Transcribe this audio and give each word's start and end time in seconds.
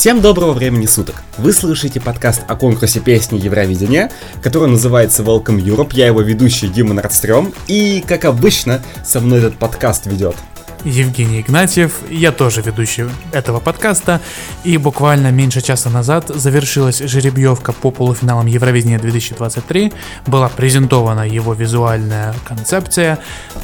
Всем 0.00 0.22
доброго 0.22 0.54
времени 0.54 0.86
суток! 0.86 1.16
Вы 1.36 1.52
слушаете 1.52 2.00
подкаст 2.00 2.40
о 2.48 2.56
конкурсе 2.56 3.00
песни 3.00 3.38
Евровидения, 3.38 4.10
который 4.42 4.66
называется 4.66 5.22
Welcome 5.22 5.62
Europe. 5.62 5.90
Я 5.92 6.06
его 6.06 6.22
ведущий 6.22 6.68
Дима 6.68 6.94
Нордстрём. 6.94 7.52
И, 7.66 8.02
как 8.08 8.24
обычно, 8.24 8.80
со 9.04 9.20
мной 9.20 9.40
этот 9.40 9.58
подкаст 9.58 10.06
ведет 10.06 10.36
Евгений 10.84 11.40
Игнатьев, 11.40 11.92
я 12.10 12.32
тоже 12.32 12.62
ведущий 12.62 13.06
этого 13.32 13.60
подкаста, 13.60 14.20
и 14.64 14.76
буквально 14.76 15.30
меньше 15.30 15.60
часа 15.60 15.90
назад 15.90 16.28
завершилась 16.28 16.98
жеребьевка 16.98 17.72
по 17.72 17.90
полуфиналам 17.90 18.46
Евровидения 18.46 18.98
2023, 18.98 19.92
была 20.26 20.48
презентована 20.48 21.28
его 21.28 21.54
визуальная 21.54 22.34
концепция, 22.44 23.18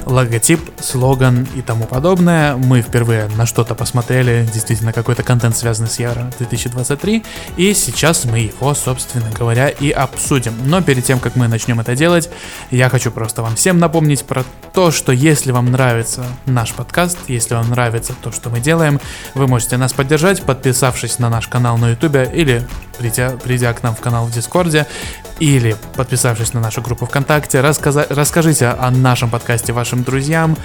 логотип, 0.05 0.61
слоган 0.81 1.47
и 1.55 1.63
тому 1.63 1.85
подобное. 1.85 2.57
Мы 2.57 2.83
впервые 2.83 3.29
на 3.37 3.47
что-то 3.47 3.75
посмотрели, 3.75 4.49
действительно 4.53 4.93
какой-то 4.93 5.23
контент 5.23 5.57
связанный 5.57 5.89
с 5.89 5.99
Евро 5.99 6.31
2023, 6.39 7.25
и 7.57 7.75
сейчас 7.75 8.25
мы 8.25 8.41
его, 8.41 8.75
собственно 8.75 9.31
говоря, 9.31 9.69
и 9.69 9.91
обсудим. 9.91 10.55
Но 10.65 10.83
перед 10.83 11.05
тем, 11.05 11.19
как 11.19 11.37
мы 11.37 11.49
начнем 11.49 11.81
это 11.81 11.95
делать, 11.97 12.29
я 12.71 12.89
хочу 12.89 13.11
просто 13.11 13.43
вам 13.43 13.57
всем 13.57 13.79
напомнить 13.79 14.25
про 14.25 14.45
то, 14.73 14.91
что 14.91 15.13
если 15.13 15.53
вам 15.53 15.71
нравится 15.71 16.25
наш 16.47 16.73
подкаст, 16.73 17.06
подкаст. 17.07 17.29
Если 17.29 17.55
вам 17.55 17.71
нравится 17.71 18.15
то, 18.21 18.33
что 18.33 18.51
мы 18.51 18.61
делаем, 18.61 19.01
вы 19.35 19.47
можете 19.47 19.77
нас 19.77 19.93
поддержать, 19.93 20.43
подписавшись 20.43 21.19
на 21.19 21.31
наш 21.31 21.47
канал 21.49 21.79
на 21.79 21.91
YouTube 21.91 22.33
или 22.35 22.67
придя, 22.99 23.31
придя 23.43 23.73
к 23.73 23.83
нам 23.83 23.95
в 23.95 24.01
канал 24.01 24.27
в 24.27 24.33
Дискорде, 24.33 24.87
или 25.39 25.77
подписавшись 25.95 26.55
на 26.55 26.61
нашу 26.61 26.83
группу 26.83 27.07
ВКонтакте. 27.07 27.61
Рассказа- 27.61 28.07
расскажите 28.09 28.69
о 28.69 28.91
нашем 28.91 29.31
подкасте 29.31 29.73
вашим 29.73 30.03
друзьям. 30.03 30.57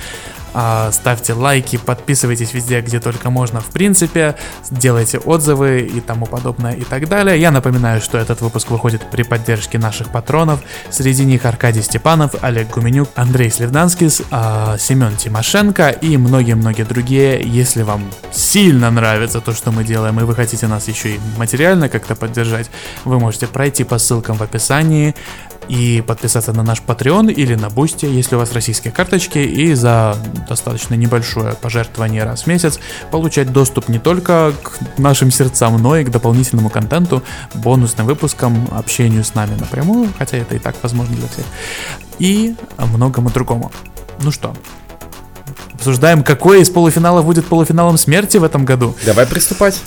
А, 0.53 0.91
ставьте 0.91 1.33
лайки, 1.33 1.77
подписывайтесь 1.77 2.53
везде, 2.53 2.81
где 2.81 2.99
только 2.99 3.29
можно, 3.29 3.61
в 3.61 3.67
принципе, 3.67 4.35
делайте 4.69 5.17
отзывы 5.17 5.81
и 5.81 6.01
тому 6.01 6.25
подобное 6.25 6.73
и 6.73 6.83
так 6.83 7.07
далее. 7.07 7.39
Я 7.39 7.51
напоминаю, 7.51 8.01
что 8.01 8.17
этот 8.17 8.41
выпуск 8.41 8.69
выходит 8.69 9.01
при 9.09 9.23
поддержке 9.23 9.77
наших 9.77 10.11
патронов. 10.11 10.61
Среди 10.89 11.25
них 11.25 11.45
Аркадий 11.45 11.81
Степанов, 11.81 12.35
Олег 12.41 12.69
Гуменюк, 12.69 13.09
Андрей 13.15 13.49
Сливданскис, 13.49 14.23
а, 14.31 14.77
Семен 14.77 15.15
Тимошенко 15.15 15.89
и 15.89 16.17
многие-многие 16.17 16.83
другие. 16.83 17.41
Если 17.43 17.83
вам 17.83 18.03
сильно 18.31 18.91
нравится 18.91 19.39
то, 19.39 19.53
что 19.53 19.71
мы 19.71 19.83
делаем, 19.83 20.19
и 20.19 20.23
вы 20.23 20.35
хотите 20.35 20.67
нас 20.67 20.87
еще 20.87 21.15
и 21.15 21.19
материально 21.37 21.87
как-то 21.87 22.15
поддержать, 22.15 22.69
вы 23.05 23.19
можете 23.19 23.47
пройти 23.47 23.83
по 23.83 23.97
ссылкам 23.97 24.37
в 24.37 24.41
описании, 24.41 25.15
и 25.67 26.03
подписаться 26.05 26.53
на 26.53 26.63
наш 26.63 26.81
Patreon 26.85 27.31
или 27.31 27.55
на 27.55 27.69
Бусти, 27.69 28.05
если 28.05 28.35
у 28.35 28.39
вас 28.39 28.53
российские 28.53 28.91
карточки, 28.91 29.37
и 29.37 29.73
за 29.73 30.17
достаточно 30.47 30.95
небольшое 30.95 31.53
пожертвование 31.53 32.23
раз 32.23 32.43
в 32.43 32.47
месяц 32.47 32.79
получать 33.11 33.51
доступ 33.51 33.89
не 33.89 33.99
только 33.99 34.53
к 34.61 34.99
нашим 34.99 35.31
сердцам, 35.31 35.81
но 35.81 35.97
и 35.97 36.03
к 36.03 36.09
дополнительному 36.09 36.69
контенту, 36.69 37.23
бонусным 37.53 38.05
выпускам, 38.07 38.67
общению 38.71 39.23
с 39.23 39.35
нами 39.35 39.55
напрямую, 39.59 40.09
хотя 40.17 40.37
это 40.37 40.55
и 40.55 40.59
так 40.59 40.75
возможно 40.81 41.15
для 41.15 41.27
всех, 41.27 41.45
и 42.19 42.55
многому 42.77 43.29
другому. 43.29 43.71
Ну 44.21 44.31
что, 44.31 44.53
обсуждаем, 45.73 46.23
какой 46.23 46.61
из 46.61 46.69
полуфиналов 46.69 47.25
будет 47.25 47.45
полуфиналом 47.45 47.97
смерти 47.97 48.37
в 48.37 48.43
этом 48.43 48.65
году. 48.65 48.95
Давай 49.05 49.25
приступать. 49.25 49.81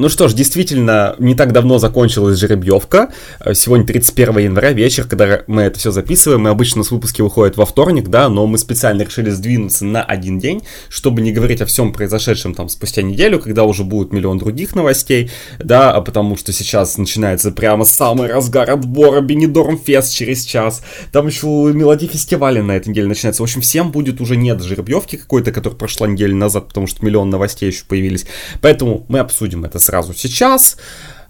Ну 0.00 0.08
что 0.08 0.28
ж, 0.28 0.34
действительно, 0.34 1.16
не 1.18 1.34
так 1.34 1.52
давно 1.52 1.78
закончилась 1.78 2.38
жеребьевка. 2.38 3.08
Э, 3.40 3.52
сегодня 3.52 3.84
31 3.84 4.38
января 4.38 4.70
вечер, 4.70 5.08
когда 5.08 5.42
мы 5.48 5.62
это 5.62 5.80
все 5.80 5.90
записываем. 5.90 6.42
Мы 6.42 6.50
обычно 6.50 6.84
с 6.84 6.92
выпуски 6.92 7.20
выходят 7.20 7.56
во 7.56 7.66
вторник, 7.66 8.06
да, 8.06 8.28
но 8.28 8.46
мы 8.46 8.58
специально 8.58 9.02
решили 9.02 9.30
сдвинуться 9.30 9.84
на 9.84 10.04
один 10.04 10.38
день, 10.38 10.62
чтобы 10.88 11.20
не 11.20 11.32
говорить 11.32 11.60
о 11.62 11.66
всем 11.66 11.92
произошедшем 11.92 12.54
там 12.54 12.68
спустя 12.68 13.02
неделю, 13.02 13.40
когда 13.40 13.64
уже 13.64 13.82
будет 13.82 14.12
миллион 14.12 14.38
других 14.38 14.76
новостей, 14.76 15.32
да, 15.58 15.90
а 15.90 16.00
потому 16.00 16.36
что 16.36 16.52
сейчас 16.52 16.96
начинается 16.96 17.50
прямо 17.50 17.84
самый 17.84 18.28
разгар 18.28 18.70
отбора 18.70 19.20
Бенедорм 19.20 19.76
Фест 19.78 20.14
через 20.14 20.44
час. 20.44 20.80
Там 21.10 21.26
еще 21.26 21.48
мелодии 21.48 22.06
фестиваля 22.06 22.62
на 22.62 22.76
этой 22.76 22.90
неделе 22.90 23.08
начинается. 23.08 23.42
В 23.42 23.46
общем, 23.46 23.62
всем 23.62 23.90
будет 23.90 24.20
уже 24.20 24.36
нет 24.36 24.62
жеребьевки 24.62 25.16
какой-то, 25.16 25.50
которая 25.50 25.76
прошла 25.76 26.06
неделю 26.06 26.36
назад, 26.36 26.68
потому 26.68 26.86
что 26.86 27.04
миллион 27.04 27.30
новостей 27.30 27.68
еще 27.68 27.82
появились. 27.84 28.26
Поэтому 28.60 29.04
мы 29.08 29.18
обсудим 29.18 29.64
это 29.64 29.80
сразу 29.88 30.12
сейчас. 30.12 30.76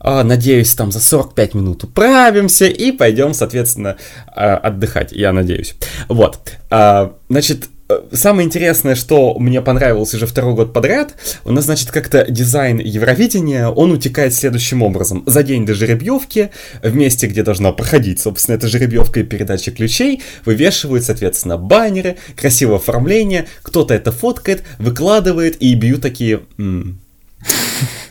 А, 0.00 0.24
надеюсь, 0.24 0.74
там 0.74 0.90
за 0.90 1.00
45 1.00 1.54
минут 1.54 1.84
управимся 1.84 2.66
и 2.66 2.90
пойдем, 2.90 3.34
соответственно, 3.34 3.96
а, 4.26 4.56
отдыхать, 4.56 5.12
я 5.12 5.32
надеюсь. 5.32 5.74
Вот, 6.08 6.38
а, 6.70 7.14
значит, 7.28 7.68
самое 8.12 8.46
интересное, 8.46 8.96
что 8.96 9.38
мне 9.38 9.62
понравилось 9.62 10.12
уже 10.14 10.26
второй 10.26 10.54
год 10.54 10.72
подряд, 10.72 11.14
у 11.44 11.52
нас, 11.52 11.64
значит, 11.66 11.92
как-то 11.92 12.26
дизайн 12.28 12.78
Евровидения, 12.78 13.68
он 13.68 13.92
утекает 13.92 14.34
следующим 14.34 14.82
образом. 14.82 15.22
За 15.26 15.44
день 15.44 15.64
до 15.64 15.74
жеребьевки, 15.74 16.50
в 16.82 16.94
месте, 16.94 17.28
где 17.28 17.44
должна 17.44 17.72
проходить, 17.72 18.20
собственно, 18.20 18.56
эта 18.56 18.66
жеребьевка 18.66 19.20
и 19.20 19.24
передача 19.24 19.70
ключей, 19.70 20.22
вывешивают, 20.44 21.04
соответственно, 21.04 21.58
баннеры, 21.58 22.16
красивое 22.36 22.76
оформление, 22.76 23.46
кто-то 23.62 23.94
это 23.94 24.10
фоткает, 24.10 24.64
выкладывает 24.78 25.62
и 25.62 25.74
бьют 25.76 26.02
такие... 26.02 26.40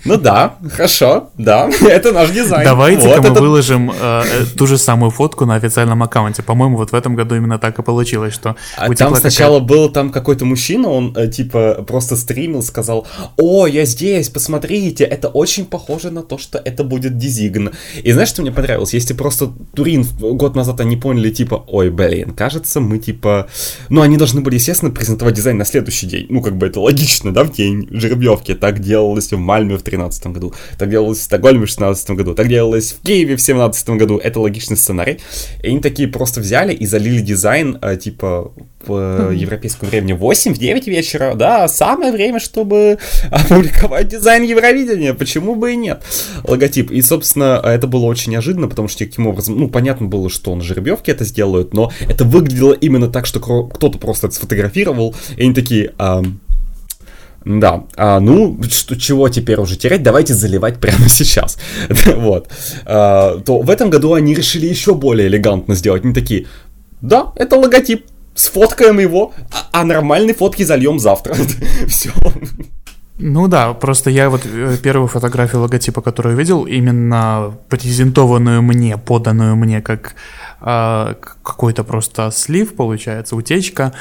Ну 0.07 0.17
да, 0.17 0.55
хорошо, 0.71 1.29
да, 1.37 1.69
это 1.81 2.11
наш 2.11 2.31
дизайн. 2.31 2.63
Давайте-ка 2.63 3.21
вот 3.21 3.23
мы 3.23 3.31
это... 3.31 3.41
выложим 3.41 3.91
э, 3.91 3.93
э, 4.23 4.45
ту 4.57 4.67
же 4.67 4.77
самую 4.77 5.11
фотку 5.11 5.45
на 5.45 5.55
официальном 5.55 6.01
аккаунте. 6.03 6.43
По-моему, 6.43 6.77
вот 6.77 6.91
в 6.91 6.95
этом 6.95 7.15
году 7.15 7.35
именно 7.35 7.59
так 7.59 7.77
и 7.79 7.83
получилось, 7.83 8.33
что... 8.33 8.55
А 8.77 8.89
там 8.93 9.15
сначала 9.15 9.59
был 9.59 9.89
там 9.89 10.11
какой-то 10.11 10.45
мужчина, 10.45 10.89
он 10.89 11.13
э, 11.15 11.27
типа 11.27 11.83
просто 11.87 12.15
стримил, 12.15 12.63
сказал, 12.63 13.05
о, 13.37 13.67
я 13.67 13.85
здесь, 13.85 14.29
посмотрите, 14.29 15.03
это 15.03 15.27
очень 15.27 15.65
похоже 15.65 16.11
на 16.11 16.23
то, 16.23 16.37
что 16.37 16.57
это 16.57 16.83
будет 16.83 17.17
дизигн. 17.17 17.71
И 18.01 18.11
знаешь, 18.11 18.29
что 18.29 18.41
мне 18.41 18.51
понравилось? 18.51 18.93
Если 18.93 19.13
просто 19.13 19.51
Турин 19.73 20.05
год 20.19 20.55
назад 20.55 20.79
они 20.79 20.95
поняли, 20.95 21.29
типа, 21.29 21.63
ой, 21.67 21.89
блин, 21.89 22.33
кажется, 22.33 22.79
мы 22.79 22.97
типа... 22.99 23.47
Ну, 23.89 24.01
они 24.01 24.17
должны 24.17 24.41
были, 24.41 24.55
естественно, 24.55 24.91
презентовать 24.91 25.35
дизайн 25.35 25.57
на 25.57 25.65
следующий 25.65 26.07
день. 26.07 26.27
Ну, 26.29 26.41
как 26.41 26.55
бы 26.57 26.67
это 26.67 26.79
логично, 26.79 27.33
да, 27.33 27.43
в 27.43 27.51
день 27.51 27.87
жеребьевки. 27.91 28.53
Так 28.53 28.79
делалось 28.79 29.31
в 29.31 29.37
Мальме 29.37 29.77
в 29.77 29.83
2013 29.97 30.27
году, 30.27 30.53
так 30.77 30.89
делалось 30.89 31.19
в 31.19 31.23
Стокгольме 31.23 31.65
в 31.65 31.69
2016 31.69 32.09
году, 32.11 32.33
так 32.33 32.47
делалось 32.47 32.93
в 32.93 33.01
Киеве 33.01 33.35
в 33.35 33.43
2017 33.43 33.89
году. 33.91 34.17
Это 34.17 34.39
логичный 34.39 34.77
сценарий. 34.77 35.19
И 35.63 35.67
они 35.67 35.79
такие 35.79 36.07
просто 36.07 36.39
взяли 36.39 36.73
и 36.73 36.85
залили 36.85 37.21
дизайн, 37.21 37.77
э, 37.81 37.97
типа, 37.97 38.51
в 38.85 38.91
mm-hmm. 38.91 39.35
европейском 39.35 39.89
времени 39.89 40.13
8-9 40.13 40.89
вечера, 40.89 41.33
да, 41.35 41.67
самое 41.67 42.11
время, 42.11 42.39
чтобы 42.39 42.99
опубликовать 43.31 44.07
дизайн 44.07 44.43
Евровидения, 44.43 45.13
почему 45.13 45.55
бы 45.55 45.73
и 45.73 45.75
нет, 45.75 46.03
логотип. 46.43 46.91
И, 46.91 47.01
собственно, 47.01 47.59
это 47.63 47.87
было 47.87 48.05
очень 48.05 48.31
неожиданно, 48.31 48.67
потому 48.67 48.87
что 48.87 48.99
таким 48.99 49.27
образом, 49.27 49.59
ну, 49.59 49.69
понятно 49.69 50.07
было, 50.07 50.29
что 50.29 50.55
на 50.55 50.63
жеребьевке 50.63 51.11
это 51.11 51.25
сделают, 51.25 51.73
но 51.73 51.91
это 52.07 52.23
выглядело 52.23 52.73
именно 52.73 53.09
так, 53.09 53.25
что 53.25 53.39
кто-то 53.39 53.97
просто 53.97 54.27
это 54.27 54.35
сфотографировал, 54.35 55.15
и 55.35 55.43
они 55.43 55.53
такие, 55.53 55.93
да, 57.47 57.85
а, 57.95 58.19
ну, 58.19 58.59
что, 58.69 58.99
чего 58.99 59.29
теперь 59.29 59.59
уже 59.59 59.77
терять, 59.77 60.03
давайте 60.03 60.33
заливать 60.33 60.79
прямо 60.79 61.07
сейчас. 61.09 61.57
вот. 62.15 62.49
А, 62.85 63.39
то 63.39 63.61
в 63.61 63.69
этом 63.69 63.89
году 63.89 64.13
они 64.13 64.35
решили 64.35 64.65
еще 64.65 64.93
более 64.93 65.27
элегантно 65.27 65.75
сделать. 65.75 66.03
Они 66.03 66.13
такие, 66.13 66.47
да, 67.01 67.31
это 67.35 67.55
логотип, 67.55 68.05
сфоткаем 68.35 68.99
его, 68.99 69.33
а, 69.51 69.81
а 69.81 69.83
нормальные 69.85 70.33
фотки 70.33 70.63
зальем 70.63 70.99
завтра. 70.99 71.35
Все. 71.87 72.11
Ну 73.19 73.47
да, 73.47 73.73
просто 73.73 74.11
я 74.11 74.29
вот 74.29 74.45
э, 74.45 74.77
первую 74.83 75.07
фотографию 75.07 75.61
логотипа, 75.61 76.01
которую 76.01 76.35
видел, 76.35 76.65
именно 76.65 77.57
презентованную 77.67 78.61
мне, 78.61 78.97
поданную 78.97 79.55
мне 79.55 79.81
как 79.81 80.13
э, 80.61 81.15
какой-то 81.41 81.83
просто 81.83 82.29
слив, 82.29 82.75
получается, 82.75 83.35
утечка, 83.35 83.93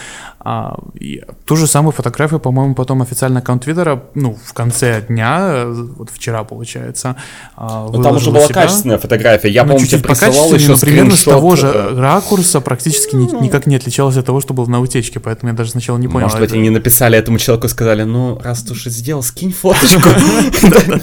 а, 0.49 0.79
и 0.95 1.25
ту 1.45 1.57
же 1.57 1.67
самую 1.67 1.91
фотографию, 1.91 2.39
по-моему, 2.39 2.77
потом 2.77 3.03
официально 3.03 3.41
аккаунт 3.41 3.65
Твиттера, 3.65 4.05
ну, 4.15 4.39
в 4.45 4.53
конце 4.53 5.01
дня, 5.01 5.65
вот 5.67 6.09
вчера, 6.11 6.45
получается, 6.45 7.17
а, 7.57 7.89
Но 7.93 8.01
там 8.01 8.15
уже 8.15 8.31
была 8.31 8.45
себя. 8.45 8.55
качественная 8.55 8.99
фотография. 8.99 9.49
Я, 9.49 9.65
ну, 9.65 9.71
по-моему, 9.71 9.89
тебе 9.89 10.03
присылал 10.03 10.55
еще 10.55 10.69
но 10.69 10.79
примерно 10.79 11.17
с 11.17 11.25
того 11.25 11.57
же 11.57 11.67
э, 11.67 11.99
ракурса 11.99 12.61
практически 12.61 13.17
ни, 13.17 13.43
никак 13.43 13.67
не 13.67 13.75
отличалось 13.75 14.17
от 14.17 14.25
того, 14.25 14.41
что 14.41 14.55
было 14.55 14.67
на 14.67 14.81
утечке, 14.81 15.19
поэтому 15.19 15.51
я 15.51 15.57
даже 15.59 15.73
сначала 15.73 15.99
не 15.99 16.07
понял. 16.07 16.27
Может 16.27 16.39
быть, 16.39 16.53
они 16.53 16.71
написали 16.71 17.19
этому 17.19 17.39
человеку 17.39 17.67
и 17.67 17.71
сказали, 17.71 18.05
ну, 18.05 18.39
раз 18.41 18.63
ты 18.63 18.71
уже 18.71 18.91
сделал, 18.91 19.25
скинь 19.25 19.53
фоточку. 19.53 20.09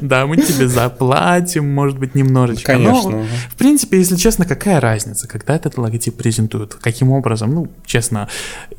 Да, 0.00 0.26
мы 0.26 0.38
тебе 0.38 0.68
заплатим, 0.68 1.68
может 1.72 1.98
быть, 1.98 2.14
немножечко. 2.14 2.72
Конечно. 2.72 3.26
В 3.50 3.56
принципе, 3.56 3.98
если 3.98 4.16
честно, 4.16 4.46
какая 4.46 4.80
разница, 4.80 5.28
когда 5.28 5.54
этот 5.54 5.76
логотип 5.76 6.16
презентуют, 6.16 6.74
каким 6.74 7.10
образом, 7.10 7.54
ну, 7.54 7.68
честно, 7.84 8.28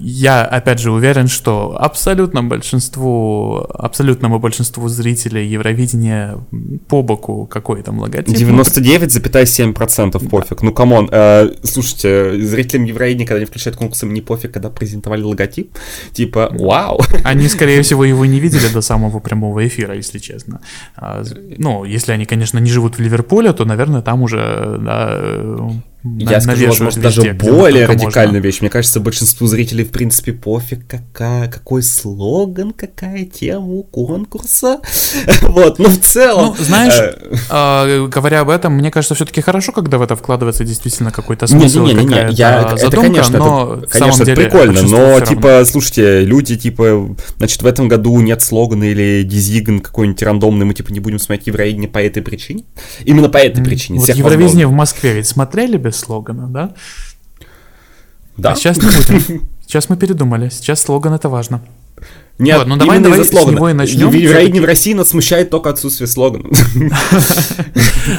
я, 0.09 0.45
опять 0.45 0.79
же, 0.79 0.91
уверен, 0.91 1.27
что 1.27 1.75
абсолютно 1.77 2.41
большинству, 2.41 3.67
абсолютному 3.73 4.39
большинству 4.39 4.87
зрителей 4.87 5.45
Евровидения 5.45 6.37
по 6.87 7.01
боку 7.01 7.45
какой 7.45 7.83
там 7.83 7.99
логотип. 7.99 8.33
99,7% 8.33 10.29
пофиг. 10.29 10.61
Ну, 10.61 10.71
come 10.71 10.93
on. 10.93 11.09
Э, 11.11 11.49
слушайте, 11.63 12.39
зрителям 12.41 12.85
Евровидения, 12.85 13.27
когда 13.27 13.39
они 13.39 13.45
включают 13.45 13.75
конкурсы, 13.75 14.05
не 14.05 14.21
пофиг, 14.21 14.53
когда 14.53 14.69
презентовали 14.69 15.23
логотип. 15.23 15.77
Типа, 16.13 16.51
вау. 16.57 17.01
Они, 17.25 17.49
скорее 17.49 17.81
всего, 17.81 18.05
его 18.05 18.25
не 18.25 18.39
видели 18.39 18.69
до 18.73 18.79
самого 18.91 19.19
прямого 19.19 19.67
эфира, 19.67 19.93
если 19.93 20.19
честно. 20.19 20.61
А, 20.95 21.21
ну, 21.57 21.83
если 21.83 22.13
они, 22.13 22.23
конечно, 22.23 22.59
не 22.59 22.69
живут 22.69 22.97
в 22.97 23.01
Ливерпуле, 23.01 23.51
то, 23.51 23.65
наверное, 23.65 24.01
там 24.01 24.21
уже 24.21 24.77
да, 24.79 25.19
я 26.03 26.39
скажу, 26.41 26.67
возможно, 26.67 26.99
везде, 27.01 27.33
даже 27.33 27.33
более 27.33 27.85
радикальную 27.85 28.35
можно. 28.35 28.45
вещь. 28.45 28.61
Мне 28.61 28.69
кажется, 28.69 28.99
большинству 28.99 29.47
зрителей, 29.47 29.83
в 29.83 29.89
принципе, 29.89 30.31
пофиг, 30.31 30.87
какая, 30.87 31.49
какой 31.49 31.81
слоган, 31.81 32.71
какая 32.71 33.25
тема 33.25 33.65
у 33.65 33.83
конкурса. 33.83 34.79
вот, 35.41 35.79
но 35.79 35.89
в 35.89 35.99
целом... 35.99 36.55
Ну, 36.57 36.63
знаешь, 36.63 36.93
э, 36.93 37.35
а, 37.49 38.07
говоря 38.07 38.41
об 38.41 38.49
этом, 38.49 38.73
мне 38.73 38.91
кажется, 38.91 39.15
все-таки 39.15 39.41
хорошо, 39.41 39.71
когда 39.71 39.97
в 39.97 40.01
это 40.01 40.15
вкладывается 40.15 40.63
действительно 40.63 41.11
какой-то 41.11 41.47
смысл, 41.47 41.83
не, 41.83 41.93
не, 41.93 42.05
не, 42.05 42.05
не, 42.05 42.33
я, 42.33 42.75
задумка, 42.77 42.85
это, 42.85 43.01
конечно, 43.01 43.37
но 43.39 43.79
это, 43.81 43.99
конечно, 43.99 44.23
это 44.23 44.35
прикольно, 44.35 44.81
но, 44.83 45.19
типа, 45.19 45.63
слушайте, 45.65 46.21
люди, 46.21 46.55
типа, 46.55 47.15
значит, 47.37 47.61
в 47.63 47.65
этом 47.65 47.87
году 47.87 48.19
нет 48.19 48.41
слогана 48.41 48.83
или 48.83 49.23
дизигн 49.23 49.79
какой-нибудь 49.79 50.21
рандомный, 50.21 50.65
мы, 50.65 50.73
типа, 50.75 50.93
не 50.93 50.99
будем 50.99 51.17
смотреть 51.17 51.47
Евровидение 51.47 51.89
по 51.89 51.97
этой 51.97 52.21
причине? 52.21 52.63
Именно 53.03 53.29
по 53.29 53.37
этой 53.37 53.63
причине. 53.63 53.99
Вот 53.99 54.09
Евровидение 54.09 54.67
в 54.67 54.71
Москве 54.71 55.13
ведь 55.13 55.27
смотрели 55.27 55.77
без 55.87 55.97
слогана, 55.97 56.47
да? 56.47 56.73
Да. 58.35 58.51
А 58.51 58.55
сейчас 58.55 58.77
не 58.77 58.87
будем. 58.87 59.47
Сейчас 59.67 59.89
мы 59.89 59.97
передумали. 59.97 60.49
Сейчас 60.49 60.81
слоган 60.81 61.13
это 61.13 61.27
важно. 61.27 61.61
Нет, 62.39 62.59
вот, 62.59 62.67
ну 62.67 62.75
давай, 62.77 62.99
давай 62.99 63.25
с 63.25 63.31
него 63.31 63.69
и 63.69 63.73
начнем. 63.73 64.09
Вероятнее, 64.11 64.61
в 64.61 64.65
России 64.65 64.93
нас 64.93 65.09
смущает 65.09 65.49
только 65.49 65.69
отсутствие 65.69 66.07
слогана. 66.07 66.49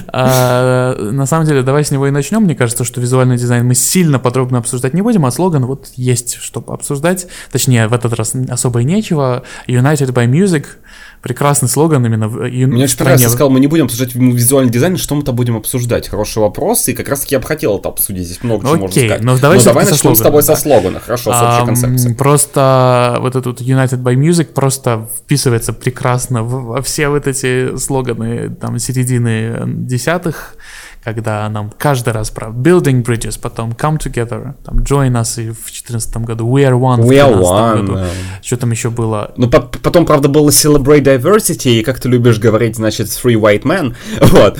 А, 0.08 0.94
на 1.12 1.24
самом 1.24 1.46
деле, 1.46 1.62
давай 1.62 1.84
с 1.84 1.90
него 1.90 2.06
и 2.06 2.10
начнем. 2.10 2.42
Мне 2.42 2.54
кажется, 2.54 2.84
что 2.84 3.00
визуальный 3.00 3.38
дизайн 3.38 3.64
мы 3.64 3.74
сильно 3.74 4.18
подробно 4.18 4.58
обсуждать 4.58 4.92
не 4.92 5.00
будем, 5.00 5.24
а 5.24 5.30
слоган 5.30 5.64
вот 5.64 5.88
есть, 5.94 6.36
чтобы 6.36 6.74
обсуждать. 6.74 7.26
Точнее, 7.50 7.88
в 7.88 7.94
этот 7.94 8.12
раз 8.12 8.34
особо 8.48 8.82
и 8.82 8.84
нечего. 8.84 9.44
United 9.66 10.12
by 10.12 10.26
Music— 10.26 10.66
прекрасный 11.22 11.68
слоган 11.68 12.04
именно 12.04 12.28
в 12.28 12.38
Мне 12.38 12.84
очень 12.84 12.96
понравилось, 12.96 13.22
я 13.22 13.28
сказал, 13.28 13.50
мы 13.50 13.60
не 13.60 13.66
будем 13.66 13.86
обсуждать 13.86 14.14
визуальный 14.14 14.72
дизайн, 14.72 14.96
что 14.96 15.14
мы-то 15.14 15.32
будем 15.32 15.56
обсуждать? 15.56 16.08
Хороший 16.08 16.38
вопрос, 16.38 16.88
и 16.88 16.94
как 16.94 17.08
раз 17.08 17.20
таки 17.20 17.34
я 17.34 17.40
бы 17.40 17.46
хотел 17.46 17.78
это 17.78 17.88
обсудить, 17.88 18.26
здесь 18.26 18.42
много 18.42 18.66
чего 18.66 18.76
можно 18.76 19.00
сказать. 19.00 19.22
Но 19.22 19.38
давай, 19.38 19.58
но 19.58 19.64
давай 19.64 19.84
начнем 19.84 20.14
с 20.14 20.20
тобой 20.20 20.42
да. 20.42 20.54
со 20.54 20.60
слогана, 20.60 21.00
хорошо, 21.00 21.32
с 21.32 21.42
общей 21.42 21.66
концепцией. 21.66 22.14
Просто 22.14 23.18
вот 23.20 23.36
этот 23.36 23.60
United 23.60 24.02
by 24.02 24.14
Music 24.14 24.52
просто 24.52 25.08
вписывается 25.18 25.72
прекрасно 25.72 26.42
во 26.42 26.82
все 26.82 27.08
вот 27.08 27.26
эти 27.26 27.76
слоганы 27.76 28.50
там 28.50 28.78
середины 28.78 29.62
десятых, 29.66 30.54
когда 31.12 31.49
нам 31.49 31.72
каждый 31.78 32.12
раз 32.12 32.31
про 32.31 32.49
building 32.49 33.02
bridges, 33.02 33.38
потом 33.40 33.70
come 33.70 33.99
together, 33.99 34.55
там 34.62 34.81
join 34.81 35.12
us 35.12 35.43
и 35.43 35.50
в 35.50 35.64
2014 35.64 36.16
году 36.19 36.46
we 36.46 36.69
are 36.69 36.78
one 36.78 37.00
we 37.00 37.16
are 37.16 37.34
one, 37.34 37.81
году. 37.81 37.93
Yeah. 37.94 38.06
Что 38.43 38.56
там 38.58 38.70
еще 38.72 38.90
было? 38.90 39.32
Ну, 39.38 39.49
по 39.49 39.60
потом, 39.60 40.05
правда, 40.05 40.28
было 40.28 40.50
celebrate 40.50 41.02
diversity, 41.02 41.81
и 41.81 41.82
как 41.82 41.99
ты 41.99 42.10
любишь 42.10 42.38
говорить, 42.38 42.76
значит, 42.76 43.06
three 43.06 43.40
white 43.40 43.62
men, 43.62 43.94
вот, 44.20 44.58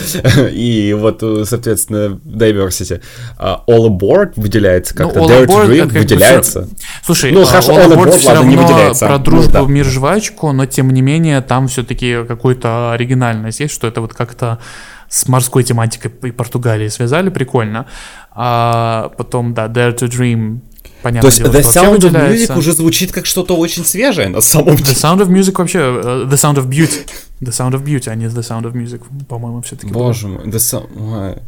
и 0.53 0.97
вот, 0.99 1.23
соответственно, 1.47 2.19
diversity. 2.25 3.03
Uh, 3.39 3.61
all 3.69 3.87
aboard 3.89 4.33
выделяется 4.37 4.95
ну, 4.99 5.05
как-то, 5.05 5.21
ну, 5.21 5.29
dare 5.29 5.47
to 5.47 5.69
dream 5.69 5.99
выделяется. 5.99 6.63
Все... 6.63 6.87
Слушай, 7.05 7.33
ну, 7.33 7.45
хорошо, 7.45 7.73
all, 7.73 7.85
all 7.85 7.93
aboard, 7.93 8.09
aboard 8.09 8.19
все 8.19 8.33
равно 8.33 8.51
не 8.51 8.57
выделяется. 8.57 9.07
про 9.07 9.19
дружбу, 9.19 9.53
ну, 9.59 9.67
да. 9.67 9.73
мир, 9.73 9.85
жвачку, 9.85 10.53
но 10.53 10.65
тем 10.65 10.91
не 10.95 11.03
менее 11.03 11.43
там 11.43 11.69
все-таки 11.69 12.25
какой-то 12.27 12.93
оригинальность 12.93 13.61
есть, 13.61 13.75
что 13.75 13.87
это 13.87 14.01
вот 14.01 14.15
как-то 14.15 14.59
с 15.09 15.29
морской 15.29 15.65
тематикой 15.65 16.13
и 16.23 16.31
Португалии 16.31 16.89
связали, 16.89 17.31
прикольно. 17.31 17.87
А 18.31 19.11
потом, 19.17 19.55
да, 19.55 19.67
Dare 19.67 19.97
to 19.97 20.09
Dream 20.09 20.61
Понятно 21.03 21.31
То 21.31 21.35
есть 21.35 21.39
дело, 21.39 21.53
The 21.53 21.63
Sound 21.63 21.99
of 22.01 22.33
Music 22.33 22.59
уже 22.59 22.73
звучит 22.73 23.13
как 23.13 23.25
что-то 23.25 23.57
очень 23.57 23.85
свежее 23.85 24.29
на 24.29 24.41
самом 24.41 24.77
деле. 24.77 24.91
The 24.91 24.95
Sound 24.95 25.21
of 25.21 25.29
Music 25.29 25.57
вообще, 25.57 25.79
uh, 25.79 26.29
The 26.29 26.35
Sound 26.35 26.57
of 26.57 26.69
Beauty. 26.69 27.09
The 27.41 27.51
Sound 27.51 27.73
of 27.75 27.85
Beauty, 27.85 28.09
а 28.09 28.17
не 28.17 28.27
The 28.27 28.41
Sound 28.41 28.65
of 28.65 28.73
Music, 28.73 29.01
по-моему, 29.29 29.63
все-таки. 29.63 29.93
Боже 29.93 30.27
мой, 30.27 30.45
The 30.47 30.59
Sound... 30.59 30.89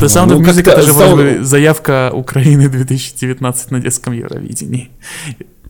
The 0.00 0.06
Sound 0.06 0.28
of 0.28 0.38
ну, 0.38 0.40
Music 0.40 0.70
это 0.70 0.82
же 0.82 0.92
вроде 0.92 1.44
заявка 1.44 2.10
Украины 2.14 2.68
2019 2.68 3.70
на 3.70 3.80
детском 3.80 4.14
Евровидении. 4.14 4.90